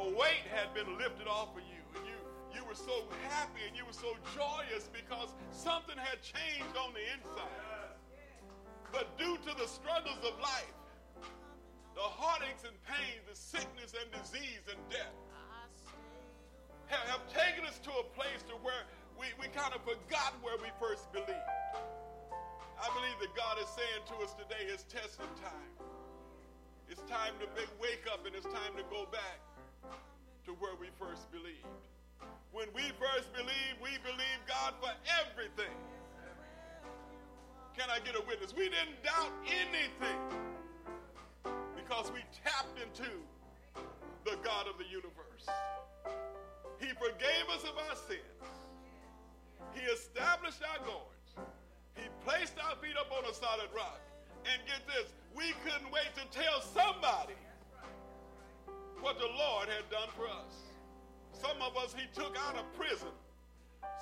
A 0.00 0.04
weight 0.16 0.48
had 0.48 0.72
been 0.72 0.96
lifted 0.96 1.28
off 1.28 1.52
of 1.52 1.60
you. 1.68 1.84
And 1.92 2.08
you, 2.08 2.16
you 2.56 2.64
were 2.64 2.78
so 2.78 3.04
happy 3.28 3.68
and 3.68 3.76
you 3.76 3.84
were 3.84 3.92
so 3.92 4.16
joyous 4.32 4.88
because 4.88 5.36
something 5.52 6.00
had 6.00 6.24
changed 6.24 6.72
on 6.80 6.96
the 6.96 7.04
inside. 7.12 8.00
But 8.88 9.12
due 9.20 9.36
to 9.44 9.52
the 9.60 9.68
struggles 9.68 10.24
of 10.24 10.40
life, 10.40 10.72
the 11.92 12.08
heartaches 12.16 12.64
and 12.64 12.76
pains, 12.88 13.28
the 13.28 13.36
sickness 13.36 13.92
and 13.92 14.08
disease 14.08 14.64
and 14.72 14.80
death, 14.88 15.12
have, 16.88 17.20
have 17.20 17.24
taken 17.28 17.68
us 17.68 17.76
to 17.84 17.92
a 17.92 18.04
place 18.16 18.40
to 18.48 18.56
where 18.64 18.88
we, 19.20 19.28
we 19.36 19.52
kind 19.52 19.76
of 19.76 19.84
forgot 19.84 20.32
where 20.40 20.56
we 20.56 20.72
first 20.80 21.12
believed. 21.12 21.52
I 22.80 22.88
believe 22.96 23.20
that 23.20 23.36
God 23.36 23.60
is 23.60 23.68
saying 23.76 24.08
to 24.08 24.16
us 24.24 24.32
today, 24.32 24.64
it's 24.72 24.88
testing 24.88 25.28
time. 25.36 25.76
It's 26.88 27.04
time 27.04 27.36
to 27.44 27.46
wake 27.76 28.08
up 28.08 28.24
and 28.24 28.34
it's 28.34 28.48
time 28.48 28.72
to 28.80 28.84
go 28.88 29.04
back 29.12 29.44
to 30.48 30.56
where 30.56 30.72
we 30.80 30.88
first 30.96 31.28
believed. 31.28 31.68
When 32.50 32.66
we 32.74 32.88
first 32.96 33.28
believed, 33.36 33.76
we 33.84 34.00
believed 34.00 34.42
God 34.48 34.72
for 34.80 34.90
everything. 35.20 35.76
Can 37.76 37.92
I 37.92 38.00
get 38.00 38.16
a 38.16 38.24
witness? 38.24 38.56
We 38.56 38.72
didn't 38.72 39.04
doubt 39.04 39.30
anything 39.44 40.18
because 41.76 42.10
we 42.10 42.24
tapped 42.42 42.80
into 42.80 43.12
the 44.24 44.40
God 44.42 44.66
of 44.66 44.80
the 44.80 44.88
universe. 44.88 45.44
He 46.80 46.88
forgave 46.96 47.46
us 47.52 47.62
of 47.68 47.76
our 47.76 47.96
sins. 48.08 48.59
He 49.74 49.82
established 49.86 50.60
our 50.64 50.80
goings. 50.84 51.30
He 51.94 52.08
placed 52.24 52.54
our 52.58 52.76
feet 52.76 52.96
up 52.98 53.10
on 53.12 53.24
a 53.30 53.34
solid 53.34 53.70
rock. 53.74 54.00
And 54.48 54.56
get 54.64 54.80
this, 54.88 55.12
we 55.36 55.52
couldn't 55.64 55.92
wait 55.92 56.08
to 56.16 56.24
tell 56.32 56.64
somebody 56.64 57.36
what 59.00 59.18
the 59.18 59.28
Lord 59.28 59.68
had 59.68 59.84
done 59.92 60.08
for 60.16 60.28
us. 60.28 60.70
Some 61.36 61.60
of 61.60 61.76
us 61.76 61.96
he 61.96 62.04
took 62.12 62.36
out 62.48 62.56
of 62.56 62.64
prison. 62.76 63.12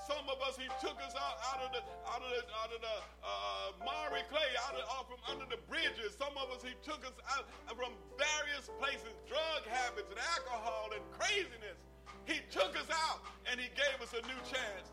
Some 0.06 0.26
of 0.26 0.40
us 0.42 0.58
he 0.58 0.66
took 0.82 0.96
us 1.04 1.14
out, 1.14 1.36
out 1.52 1.60
of 1.62 1.70
the 1.70 1.82
out 2.08 2.22
of 2.24 2.30
the 2.32 2.42
out 2.56 2.70
of 2.72 2.80
the 2.80 2.96
uh, 3.22 3.68
miry 3.84 4.24
clay, 4.26 4.50
out 4.66 4.74
of 4.74 4.82
off 4.90 5.06
from 5.06 5.22
under 5.28 5.46
the 5.46 5.60
bridges. 5.70 6.16
Some 6.18 6.34
of 6.34 6.50
us 6.50 6.64
he 6.64 6.74
took 6.82 7.04
us 7.04 7.14
out 7.30 7.46
from 7.76 7.92
various 8.16 8.72
places, 8.80 9.14
drug 9.28 9.62
habits 9.68 10.08
and 10.10 10.18
alcohol 10.34 10.90
and 10.96 11.04
craziness. 11.14 11.78
He 12.24 12.40
took 12.50 12.74
us 12.74 12.88
out 12.90 13.22
and 13.46 13.60
he 13.60 13.68
gave 13.76 14.00
us 14.02 14.16
a 14.16 14.22
new 14.26 14.40
chance. 14.48 14.88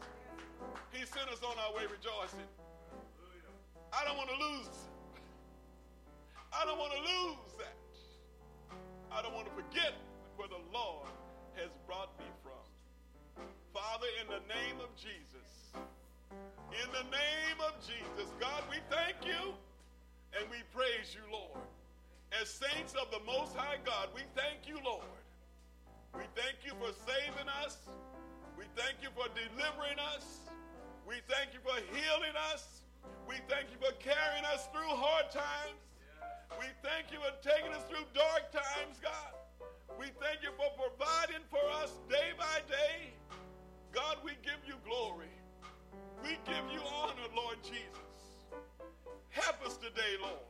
He 0.95 1.05
sent 1.05 1.29
us 1.29 1.43
on 1.43 1.55
our 1.59 1.75
way 1.75 1.83
rejoicing. 1.91 2.47
I 3.93 4.03
don't 4.03 4.17
want 4.17 4.29
to 4.29 4.35
lose 4.35 4.85
I 6.55 6.63
don't 6.63 6.79
want 6.79 6.93
to 6.95 7.03
lose 7.03 7.51
that. 7.59 7.75
I 9.11 9.21
don't 9.21 9.35
want 9.35 9.47
to 9.47 9.55
forget 9.59 9.91
where 10.37 10.47
the 10.47 10.63
Lord 10.71 11.11
has 11.59 11.67
brought 11.85 12.15
me 12.17 12.25
from. 12.39 12.63
Father, 13.75 14.07
in 14.23 14.27
the 14.31 14.39
name 14.47 14.79
of 14.79 14.87
Jesus, 14.95 15.75
in 16.71 16.87
the 16.95 17.03
name 17.11 17.59
of 17.59 17.75
Jesus, 17.83 18.31
God, 18.39 18.63
we 18.71 18.79
thank 18.87 19.19
you 19.27 19.51
and 20.31 20.47
we 20.47 20.63
praise 20.71 21.11
you, 21.11 21.27
Lord. 21.27 21.59
As 22.31 22.47
saints 22.47 22.95
of 22.95 23.11
the 23.11 23.19
Most 23.27 23.53
High 23.55 23.83
God, 23.83 24.07
we 24.15 24.23
thank 24.31 24.63
you, 24.63 24.79
Lord. 24.83 25.11
We 26.15 26.23
thank 26.39 26.63
you 26.63 26.71
for 26.79 26.95
saving 27.03 27.51
us. 27.67 27.83
We 28.57 28.63
thank 28.79 29.03
you 29.03 29.09
for 29.11 29.27
delivering 29.35 29.99
us. 30.15 30.54
We 31.05 31.21
thank 31.29 31.53
you 31.53 31.61
for 31.61 31.77
healing 31.93 32.33
us. 32.51 32.81
We 33.29 33.37
thank 33.45 33.69
you 33.69 33.77
for 33.77 33.93
carrying 34.01 34.45
us 34.49 34.65
through 34.73 34.89
hard 34.89 35.29
times. 35.29 35.77
We 36.57 36.65
thank 36.81 37.13
you 37.13 37.21
for 37.21 37.33
taking 37.45 37.69
us 37.77 37.85
through 37.85 38.09
dark 38.17 38.49
times, 38.49 38.97
God. 38.97 39.33
We 40.01 40.09
thank 40.17 40.41
you 40.41 40.49
for 40.57 40.65
providing 40.73 41.45
for 41.53 41.61
us 41.81 41.93
day 42.09 42.33
by 42.37 42.65
day. 42.65 43.13
God, 43.93 44.17
we 44.25 44.33
give 44.41 44.59
you 44.65 44.75
glory. 44.81 45.29
We 46.25 46.41
give 46.49 46.65
you 46.73 46.81
honor, 46.89 47.29
Lord 47.37 47.61
Jesus. 47.61 48.49
Help 49.29 49.61
us 49.65 49.77
today, 49.77 50.17
Lord. 50.17 50.49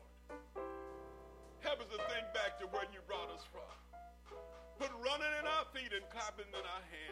Help 1.60 1.84
us 1.84 1.90
to 1.92 2.00
think 2.08 2.26
back 2.32 2.58
to 2.64 2.66
where 2.72 2.88
you 2.96 3.04
brought 3.06 3.30
us 3.30 3.44
from. 3.52 3.76
Put 4.80 4.92
running 5.04 5.34
in 5.40 5.46
our 5.46 5.68
feet 5.76 5.92
and 5.92 6.08
clapping 6.10 6.48
in 6.48 6.64
our 6.64 6.86
hands. 6.88 7.05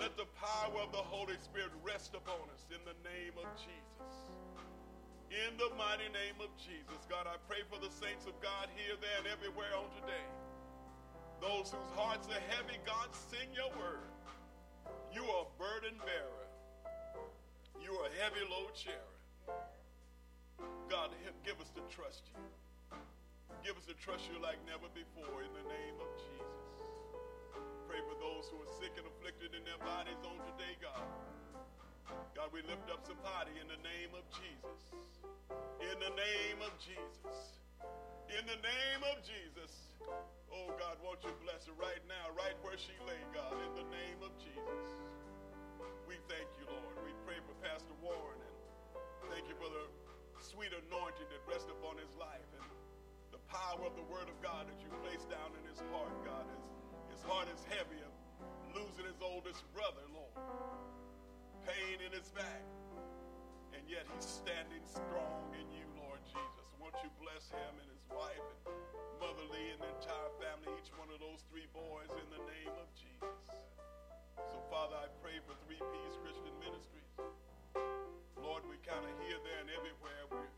Let 0.00 0.16
the 0.16 0.32
power 0.40 0.80
of 0.80 0.96
the 0.96 1.04
Holy 1.12 1.36
Spirit 1.44 1.76
rest 1.84 2.16
upon 2.16 2.48
us 2.56 2.64
in 2.72 2.80
the 2.88 2.96
name 3.04 3.36
of 3.36 3.44
Jesus. 3.60 4.16
In 5.28 5.52
the 5.60 5.68
mighty 5.76 6.08
name 6.08 6.40
of 6.40 6.48
Jesus, 6.56 7.04
God, 7.04 7.28
I 7.28 7.36
pray 7.44 7.60
for 7.68 7.76
the 7.76 7.92
saints 7.92 8.24
of 8.24 8.32
God 8.40 8.72
here, 8.72 8.96
there, 8.96 9.20
and 9.20 9.28
everywhere 9.28 9.68
on 9.76 9.92
today. 10.00 10.24
Those 11.44 11.76
whose 11.76 11.92
hearts 11.92 12.32
are 12.32 12.44
heavy, 12.48 12.80
God, 12.88 13.12
sing 13.12 13.52
your 13.52 13.68
word. 13.76 14.08
You 15.12 15.20
are 15.36 15.44
burden 15.60 16.00
bearer. 16.00 16.48
You 17.76 17.92
are 18.00 18.08
a 18.08 18.14
heavy 18.24 18.40
load 18.48 18.72
sharer. 18.72 19.20
God, 20.88 21.12
give 21.44 21.60
us 21.60 21.68
to 21.76 21.84
trust 21.92 22.32
you. 22.32 22.40
Give 23.60 23.76
us 23.76 23.84
to 23.84 23.94
trust 24.00 24.32
you 24.32 24.40
like 24.40 24.56
never 24.64 24.88
before 24.96 25.44
in 25.44 25.52
the 25.52 25.66
name 25.68 26.00
of 26.00 26.08
Jesus. 26.16 26.79
Pray 27.90 28.06
for 28.06 28.14
those 28.22 28.46
who 28.54 28.62
are 28.62 28.72
sick 28.78 28.94
and 28.94 29.02
afflicted 29.02 29.50
in 29.50 29.66
their 29.66 29.82
bodies 29.82 30.22
on 30.22 30.38
today, 30.54 30.78
God. 30.78 31.10
God, 32.38 32.54
we 32.54 32.62
lift 32.62 32.86
up 32.86 33.02
Sapati 33.02 33.50
in 33.58 33.66
the 33.66 33.82
name 33.82 34.14
of 34.14 34.22
Jesus. 34.30 34.78
In 35.82 35.98
the 35.98 36.14
name 36.14 36.62
of 36.62 36.70
Jesus. 36.78 37.58
In 38.30 38.46
the 38.46 38.62
name 38.62 39.02
of 39.10 39.18
Jesus. 39.26 39.90
Oh, 40.54 40.70
God, 40.78 41.02
won't 41.02 41.18
you 41.26 41.34
bless 41.42 41.66
her 41.66 41.74
right 41.74 41.98
now, 42.06 42.30
right 42.38 42.54
where 42.62 42.78
she 42.78 42.94
lay, 43.10 43.18
God, 43.34 43.58
in 43.58 43.74
the 43.74 43.86
name 43.90 44.22
of 44.22 44.30
Jesus. 44.38 44.86
We 46.06 46.14
thank 46.30 46.46
you, 46.62 46.70
Lord. 46.70 46.94
We 47.02 47.10
pray 47.26 47.42
for 47.42 47.58
Pastor 47.58 47.98
Warren 47.98 48.38
and 48.38 48.54
thank 49.34 49.50
you 49.50 49.58
for 49.58 49.66
the 49.66 49.90
sweet 50.38 50.70
anointing 50.70 51.26
that 51.26 51.42
rests 51.42 51.66
upon 51.66 51.98
his 51.98 52.14
life 52.14 52.46
and 52.54 52.70
the 53.34 53.42
power 53.50 53.82
of 53.82 53.98
the 53.98 54.06
word 54.06 54.30
of 54.30 54.38
God 54.38 54.70
that 54.70 54.78
you 54.78 54.94
placed 55.02 55.26
down 55.26 55.50
in 55.58 55.66
his 55.66 55.82
heart, 55.90 56.14
God. 56.22 56.46
His, 56.54 56.79
his 57.20 57.28
heart 57.28 57.48
is 57.52 57.60
heavy 57.68 58.00
of 58.00 58.12
losing 58.72 59.04
his 59.04 59.20
oldest 59.20 59.60
brother, 59.76 60.00
Lord 60.08 60.32
pain 61.68 62.00
in 62.00 62.12
his 62.16 62.28
back. 62.32 62.64
And 63.76 63.84
yet 63.86 64.08
he's 64.10 64.26
standing 64.26 64.82
strong 64.88 65.52
in 65.54 65.66
you, 65.70 65.86
Lord 66.00 66.20
Jesus. 66.26 66.66
Won't 66.80 66.96
you 67.04 67.12
bless 67.20 67.46
him 67.52 67.72
and 67.78 67.88
his 67.88 68.04
wife 68.10 68.46
and 68.66 68.74
Mother 69.22 69.46
Lee 69.52 69.76
and 69.76 69.80
the 69.84 69.90
entire 70.00 70.32
family, 70.42 70.72
each 70.80 70.90
one 70.96 71.12
of 71.12 71.22
those 71.22 71.44
three 71.46 71.68
boys 71.70 72.10
in 72.10 72.28
the 72.34 72.42
name 72.50 72.74
of 72.80 72.88
Jesus. 72.96 73.44
So, 74.50 74.56
Father, 74.72 74.96
I 74.98 75.06
pray 75.22 75.38
for 75.44 75.54
Three 75.68 75.78
P's 75.78 76.14
Christian 76.24 76.56
Ministries. 76.58 77.12
Lord, 78.40 78.64
we 78.66 78.80
kind 78.82 79.04
of 79.04 79.14
here, 79.22 79.38
there, 79.44 79.60
and 79.62 79.70
everywhere. 79.70 80.22
We're, 80.32 80.49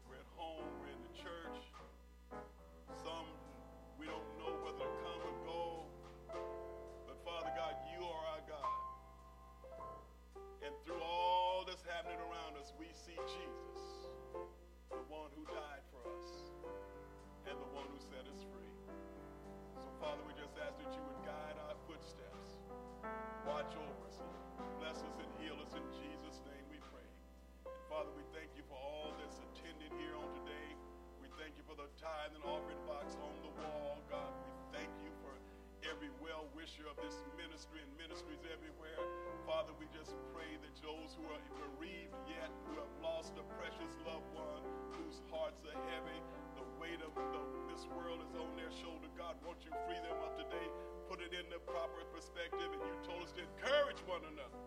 everywhere. 38.49 39.01
Father, 39.45 39.77
we 39.77 39.85
just 39.93 40.17
pray 40.33 40.57
that 40.65 40.75
those 40.81 41.13
who 41.13 41.29
are 41.29 41.43
bereaved 41.59 42.17
yet, 42.25 42.49
who 42.65 42.81
have 42.81 42.93
lost 43.05 43.37
a 43.37 43.45
precious 43.61 43.93
loved 44.09 44.29
one, 44.33 44.65
whose 44.97 45.21
hearts 45.29 45.61
are 45.69 45.77
heavy, 45.93 46.19
the 46.57 46.65
weight 46.81 47.03
of 47.05 47.13
the, 47.13 47.41
this 47.69 47.85
world 47.93 48.25
is 48.25 48.33
on 48.39 48.57
their 48.57 48.73
shoulder. 48.73 49.11
God, 49.19 49.37
won't 49.45 49.61
you 49.67 49.73
free 49.85 50.01
them 50.01 50.17
up 50.25 50.39
today? 50.41 50.69
Put 51.13 51.21
it 51.21 51.37
in 51.37 51.45
the 51.53 51.61
proper 51.69 52.07
perspective. 52.09 52.73
And 52.73 52.81
you 52.81 52.95
told 53.05 53.21
us 53.27 53.37
to 53.37 53.45
encourage 53.45 54.01
one 54.09 54.25
another. 54.25 54.63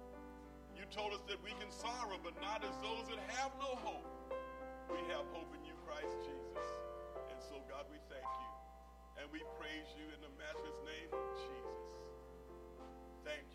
You 0.78 0.86
told 0.92 1.16
us 1.16 1.24
that 1.32 1.40
we 1.42 1.56
can 1.58 1.72
sorrow, 1.72 2.20
but 2.22 2.36
not 2.44 2.62
as 2.62 2.76
those 2.84 3.08
that 3.10 3.22
have 3.40 3.56
no 3.58 3.80
hope. 3.82 4.06
We 4.92 5.02
have 5.10 5.26
hope 5.34 5.50
in 5.56 5.64
you, 5.66 5.74
Christ 5.88 6.14
Jesus. 6.22 6.70
And 7.32 7.40
so, 7.42 7.58
God, 7.66 7.90
we 7.90 7.98
thank 8.12 8.28
you. 8.28 8.52
And 9.18 9.26
we 9.32 9.40
praise 9.56 9.88
you 9.96 10.06
in 10.12 10.20
the 10.20 10.30
matchless 10.36 10.78
name 10.84 11.10
of 11.16 11.26
Jesus. 11.40 11.80
Thank 13.24 13.48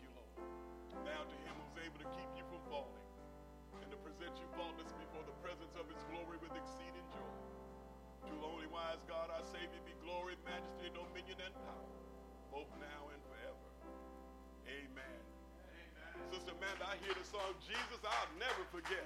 Now 1.05 1.23
to 1.25 1.37
him 1.45 1.53
who's 1.57 1.77
able 1.81 1.99
to 2.01 2.09
keep 2.13 2.29
you 2.37 2.45
from 2.49 2.61
falling 2.69 3.05
and 3.81 3.89
to 3.89 3.97
present 4.05 4.33
you 4.37 4.47
faultless 4.53 4.91
before 5.01 5.23
the 5.25 5.35
presence 5.41 5.73
of 5.77 5.89
his 5.89 6.01
glory 6.09 6.37
with 6.41 6.53
exceeding 6.53 7.05
joy. 7.13 7.35
To 8.29 8.33
only 8.45 8.69
wise 8.69 9.01
God, 9.09 9.33
our 9.33 9.45
Savior, 9.49 9.81
be 9.83 9.97
glory, 10.05 10.37
majesty, 10.45 10.93
dominion, 10.93 11.41
and 11.41 11.53
power, 11.65 11.89
both 12.53 12.69
now 12.77 13.09
and 13.09 13.21
forever. 13.25 13.67
Amen. 14.69 15.19
Amen. 15.73 16.13
Sister 16.29 16.53
Amanda, 16.53 16.85
I 16.85 16.95
hear 17.01 17.17
the 17.17 17.25
song, 17.25 17.57
Jesus, 17.65 17.99
I'll 18.05 18.31
never 18.37 18.63
forget. 18.69 19.03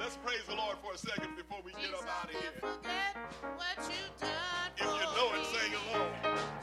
Let's 0.00 0.16
praise 0.24 0.42
the 0.48 0.56
Lord 0.56 0.76
for 0.82 0.94
a 0.94 0.98
second 0.98 1.36
before 1.36 1.60
we 1.62 1.72
Jesus, 1.78 1.92
get 1.92 2.02
up 2.02 2.08
out 2.10 2.28
of 2.32 2.34
here. 2.40 2.56
Forget 2.58 3.14
what 3.54 3.78
you 3.86 4.02
done 4.18 4.70
If 4.74 4.88
you 4.90 5.06
know 5.14 5.28
it, 5.36 5.44
sing 5.54 5.72
along. 5.76 6.10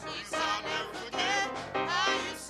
Jesus, 0.03 0.35
I'll 0.35 0.63
never 0.67 0.93
forget 1.07 1.45
how 1.87 2.11
you 2.11 2.35
saved 2.35 2.43